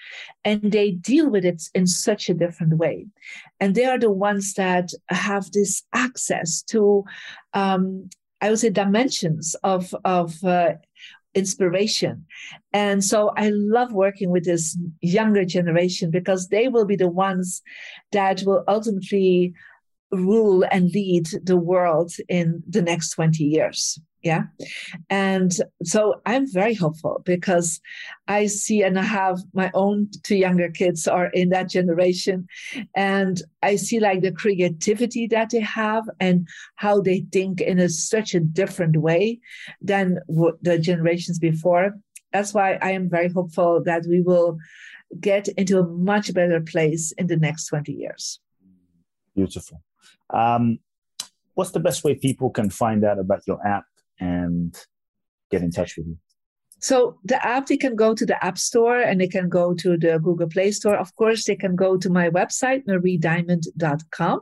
and 0.45 0.71
they 0.71 0.93
deal 0.93 1.31
with 1.31 1.45
it 1.45 1.63
in 1.75 1.87
such 1.87 2.29
a 2.29 2.35
different 2.35 2.77
way. 2.77 3.07
And 3.61 3.75
they 3.75 3.85
are 3.85 3.99
the 3.99 4.13
ones 4.13 4.55
that 4.55 4.91
have 5.09 5.51
this 5.53 5.83
access 5.93 6.63
to, 6.65 7.05
um, 7.55 8.11
I 8.41 8.51
would 8.51 8.59
say, 8.59 8.71
dimensions 8.71 9.57
of, 9.63 9.95
of, 10.05 10.43
uh, 10.45 10.75
inspiration. 11.35 12.27
And 12.75 13.03
so 13.03 13.33
I 13.39 13.51
love 13.55 13.93
working 13.93 14.29
with 14.29 14.45
this 14.45 14.77
younger 15.01 15.47
generation 15.47 16.11
because 16.11 16.49
they 16.49 16.69
will 16.69 16.85
be 16.85 16.97
the 16.97 17.09
ones 17.09 17.63
that 18.11 18.43
will 18.45 18.65
ultimately 18.69 19.55
rule 20.13 20.65
and 20.71 20.91
lead 20.91 21.27
the 21.45 21.57
world 21.57 22.13
in 22.29 22.63
the 22.69 22.83
next 22.83 23.11
20 23.11 23.43
years 23.45 23.99
yeah? 24.23 24.45
And 25.11 25.53
so 25.83 26.21
i'm 26.27 26.51
very 26.51 26.75
hopeful 26.75 27.23
because 27.25 27.81
i 28.29 28.47
see 28.47 28.83
and 28.83 28.99
i 28.99 29.03
have 29.03 29.39
my 29.53 29.71
own 29.75 30.09
two 30.23 30.37
younger 30.37 30.71
kids 30.71 31.09
are 31.09 31.27
in 31.27 31.49
that 31.51 31.69
generation 31.69 32.47
and 32.95 33.43
i 33.63 33.77
see 33.77 33.99
like 34.01 34.23
the 34.23 34.33
creativity 34.33 35.27
that 35.27 35.51
they 35.51 35.61
have 35.61 36.05
and 36.21 36.47
how 36.77 37.01
they 37.01 37.25
think 37.33 37.61
in 37.61 37.79
a 37.79 37.89
such 37.89 38.35
a 38.35 38.41
different 38.41 38.97
way 38.97 39.41
than 39.81 40.19
the 40.63 40.79
generations 40.79 41.39
before. 41.39 41.95
That's 42.33 42.55
why 42.55 42.79
i 42.81 42.93
am 42.93 43.11
very 43.11 43.29
hopeful 43.29 43.83
that 43.85 44.07
we 44.09 44.21
will 44.23 44.57
get 45.21 45.49
into 45.49 45.79
a 45.79 45.87
much 45.87 46.33
better 46.33 46.61
place 46.61 47.13
in 47.19 47.27
the 47.27 47.37
next 47.37 47.67
20 47.67 47.93
years. 47.93 48.41
Beautiful 49.35 49.83
um, 50.33 50.79
what's 51.55 51.73
the 51.73 51.81
best 51.81 52.05
way 52.05 52.15
people 52.15 52.51
can 52.51 52.71
find 52.71 53.05
out 53.05 53.19
about 53.19 53.43
your 53.47 53.65
app 53.67 53.85
and 54.19 54.77
get 55.51 55.63
in 55.63 55.71
touch 55.71 55.97
with 55.97 56.07
you? 56.07 56.19
So 56.81 57.19
the 57.25 57.45
app, 57.47 57.67
they 57.67 57.77
can 57.77 57.95
go 57.95 58.13
to 58.13 58.27
the 58.27 58.45
App 58.45 58.59
Store 58.59 58.99
and 58.99 59.21
they 59.21 59.29
can 59.29 59.49
go 59.49 59.73
to 59.73 59.97
the 59.97 60.19
Google 60.19 60.49
Play 60.49 60.73
Store. 60.73 60.97
Of 60.97 61.15
course, 61.15 61.45
they 61.45 61.55
can 61.55 61.77
go 61.77 61.97
to 61.97 62.11
my 62.11 62.29
website, 62.29 62.85
mariediamond.com. 62.87 64.41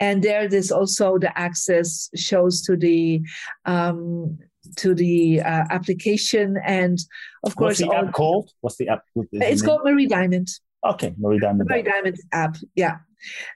And 0.00 0.22
there, 0.22 0.48
there's 0.48 0.72
also 0.72 1.18
the 1.18 1.38
access 1.38 2.08
shows 2.16 2.62
to 2.62 2.76
the 2.76 3.20
um, 3.66 4.38
to 4.76 4.94
the 4.94 5.40
uh, 5.40 5.64
application, 5.70 6.56
and 6.64 6.98
of 7.44 7.56
course, 7.56 7.80
what's 7.80 7.90
the 7.90 7.96
app 7.96 8.12
called? 8.12 8.50
What's 8.60 8.76
the 8.76 8.88
app? 8.88 9.02
It's 9.32 9.62
called 9.62 9.80
Marie 9.84 10.06
Diamond. 10.06 10.48
Okay, 10.86 11.14
Marie 11.18 11.38
Diamond. 11.38 11.68
Marie 11.68 11.82
Diamond 11.82 12.16
app. 12.32 12.56
Yeah. 12.74 12.98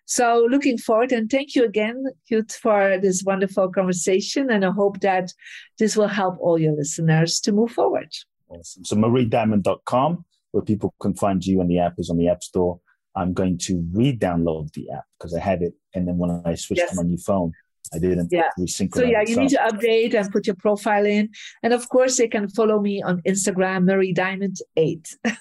So 0.04 0.46
looking 0.50 0.76
forward 0.76 1.12
and 1.12 1.30
thank 1.30 1.54
you 1.54 1.64
again, 1.64 2.04
Kute, 2.30 2.52
for 2.52 2.98
this 3.00 3.22
wonderful 3.24 3.70
conversation. 3.70 4.50
And 4.50 4.64
I 4.64 4.70
hope 4.70 5.00
that 5.00 5.32
this 5.78 5.96
will 5.96 6.08
help 6.08 6.36
all 6.38 6.58
your 6.58 6.74
listeners 6.74 7.40
to 7.40 7.52
move 7.52 7.70
forward. 7.70 8.12
Awesome. 8.48 8.84
So 8.84 8.96
mariediamond.com, 8.96 10.24
where 10.52 10.62
people 10.62 10.94
can 11.00 11.14
find 11.14 11.44
you 11.44 11.60
and 11.60 11.70
the 11.70 11.78
app 11.78 11.94
is 11.98 12.10
on 12.10 12.18
the 12.18 12.28
App 12.28 12.42
Store. 12.42 12.78
I'm 13.16 13.32
going 13.32 13.58
to 13.58 13.82
re-download 13.92 14.72
the 14.72 14.90
app 14.90 15.04
because 15.18 15.34
I 15.34 15.40
had 15.40 15.62
it. 15.62 15.74
And 15.94 16.06
then 16.06 16.18
when 16.18 16.42
I 16.44 16.56
switched 16.56 16.80
yes. 16.80 16.90
to 16.90 16.96
my 16.96 17.02
new 17.04 17.16
phone, 17.16 17.52
I 17.92 17.98
didn't 17.98 18.28
yeah. 18.32 18.50
resynchronize. 18.58 18.94
So 18.96 19.04
yeah, 19.04 19.22
you 19.24 19.36
need 19.36 19.50
to 19.50 19.56
update 19.58 20.14
and 20.14 20.30
put 20.32 20.46
your 20.46 20.56
profile 20.56 21.06
in. 21.06 21.30
And 21.62 21.72
of 21.72 21.88
course, 21.88 22.16
they 22.16 22.28
can 22.28 22.48
follow 22.48 22.80
me 22.80 23.02
on 23.02 23.22
Instagram, 23.22 23.84
Marie 23.84 24.12
Diamond 24.12 24.58
8. 24.76 25.16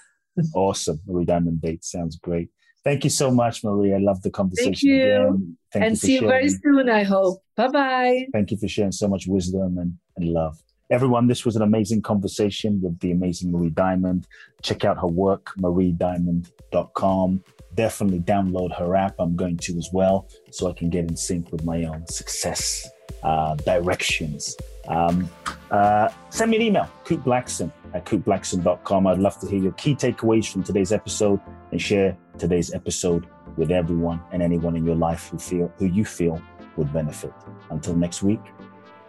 awesome. 0.53 0.99
Marie 1.05 1.25
Diamond 1.25 1.59
8 1.63 1.83
sounds 1.83 2.17
great. 2.17 2.49
Thank 2.83 3.05
you 3.05 3.09
so 3.09 3.31
much, 3.31 3.63
Marie. 3.63 3.93
I 3.93 3.97
love 3.97 4.21
the 4.23 4.29
conversation. 4.29 4.73
Thank 4.73 4.83
you. 4.83 5.03
Again. 5.03 5.57
Thank 5.71 5.85
and 5.85 5.91
you 5.91 5.95
see 5.95 6.15
you 6.15 6.27
very 6.27 6.49
soon, 6.49 6.89
I 6.89 7.03
hope. 7.03 7.41
Bye 7.55 7.69
bye. 7.69 8.27
Thank 8.33 8.51
you 8.51 8.57
for 8.57 8.67
sharing 8.67 8.91
so 8.91 9.07
much 9.07 9.25
wisdom 9.25 9.77
and, 9.77 9.97
and 10.17 10.27
love. 10.27 10.61
Everyone, 10.91 11.27
this 11.27 11.45
was 11.45 11.55
an 11.55 11.61
amazing 11.61 12.01
conversation 12.01 12.81
with 12.81 12.99
the 12.99 13.11
amazing 13.11 13.51
Marie 13.51 13.69
Diamond. 13.69 14.27
Check 14.61 14.83
out 14.83 14.99
her 14.99 15.07
work, 15.07 15.51
mariediamond.com. 15.57 17.43
Definitely 17.73 18.19
download 18.19 18.77
her 18.77 18.95
app. 18.95 19.15
I'm 19.17 19.35
going 19.35 19.57
to 19.57 19.77
as 19.77 19.89
well, 19.93 20.27
so 20.51 20.69
I 20.69 20.73
can 20.73 20.89
get 20.89 21.05
in 21.05 21.15
sync 21.15 21.51
with 21.51 21.63
my 21.63 21.85
own 21.85 22.05
success 22.07 22.87
uh, 23.23 23.55
directions. 23.55 24.57
Um, 24.87 25.29
uh, 25.71 26.09
send 26.29 26.51
me 26.51 26.57
an 26.57 26.63
email, 26.63 26.89
Kute 27.05 27.23
Blackson 27.23 27.71
at 27.93 28.05
kuteblackson.com. 28.05 29.07
I'd 29.07 29.19
love 29.19 29.39
to 29.39 29.47
hear 29.47 29.59
your 29.59 29.71
key 29.73 29.95
takeaways 29.95 30.51
from 30.51 30.63
today's 30.63 30.91
episode 30.91 31.39
and 31.71 31.81
share 31.81 32.17
today's 32.37 32.73
episode 32.73 33.27
with 33.57 33.71
everyone 33.71 34.21
and 34.31 34.41
anyone 34.41 34.75
in 34.75 34.85
your 34.85 34.95
life 34.95 35.29
who 35.29 35.37
feel 35.37 35.71
who 35.77 35.85
you 35.85 36.05
feel 36.05 36.41
would 36.75 36.91
benefit. 36.91 37.33
Until 37.69 37.95
next 37.95 38.23
week, 38.23 38.41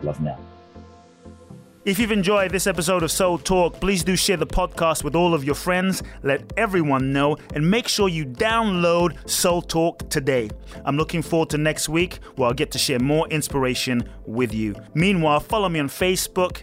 love 0.02 0.20
now. 0.20 0.38
If 1.84 1.98
you've 1.98 2.12
enjoyed 2.12 2.50
this 2.50 2.66
episode 2.66 3.02
of 3.02 3.10
Soul 3.10 3.36
Talk, 3.36 3.78
please 3.78 4.02
do 4.02 4.16
share 4.16 4.38
the 4.38 4.46
podcast 4.46 5.04
with 5.04 5.14
all 5.14 5.34
of 5.34 5.44
your 5.44 5.54
friends, 5.54 6.02
let 6.22 6.50
everyone 6.56 7.12
know, 7.12 7.36
and 7.52 7.70
make 7.70 7.88
sure 7.88 8.08
you 8.08 8.24
download 8.24 9.28
Soul 9.28 9.60
Talk 9.60 10.08
today. 10.08 10.48
I'm 10.86 10.96
looking 10.96 11.20
forward 11.20 11.50
to 11.50 11.58
next 11.58 11.90
week 11.90 12.20
where 12.36 12.48
I'll 12.48 12.54
get 12.54 12.70
to 12.70 12.78
share 12.78 12.98
more 13.00 13.28
inspiration 13.28 14.08
with 14.24 14.54
you. 14.54 14.74
Meanwhile, 14.94 15.40
follow 15.40 15.68
me 15.68 15.78
on 15.78 15.88
Facebook, 15.88 16.62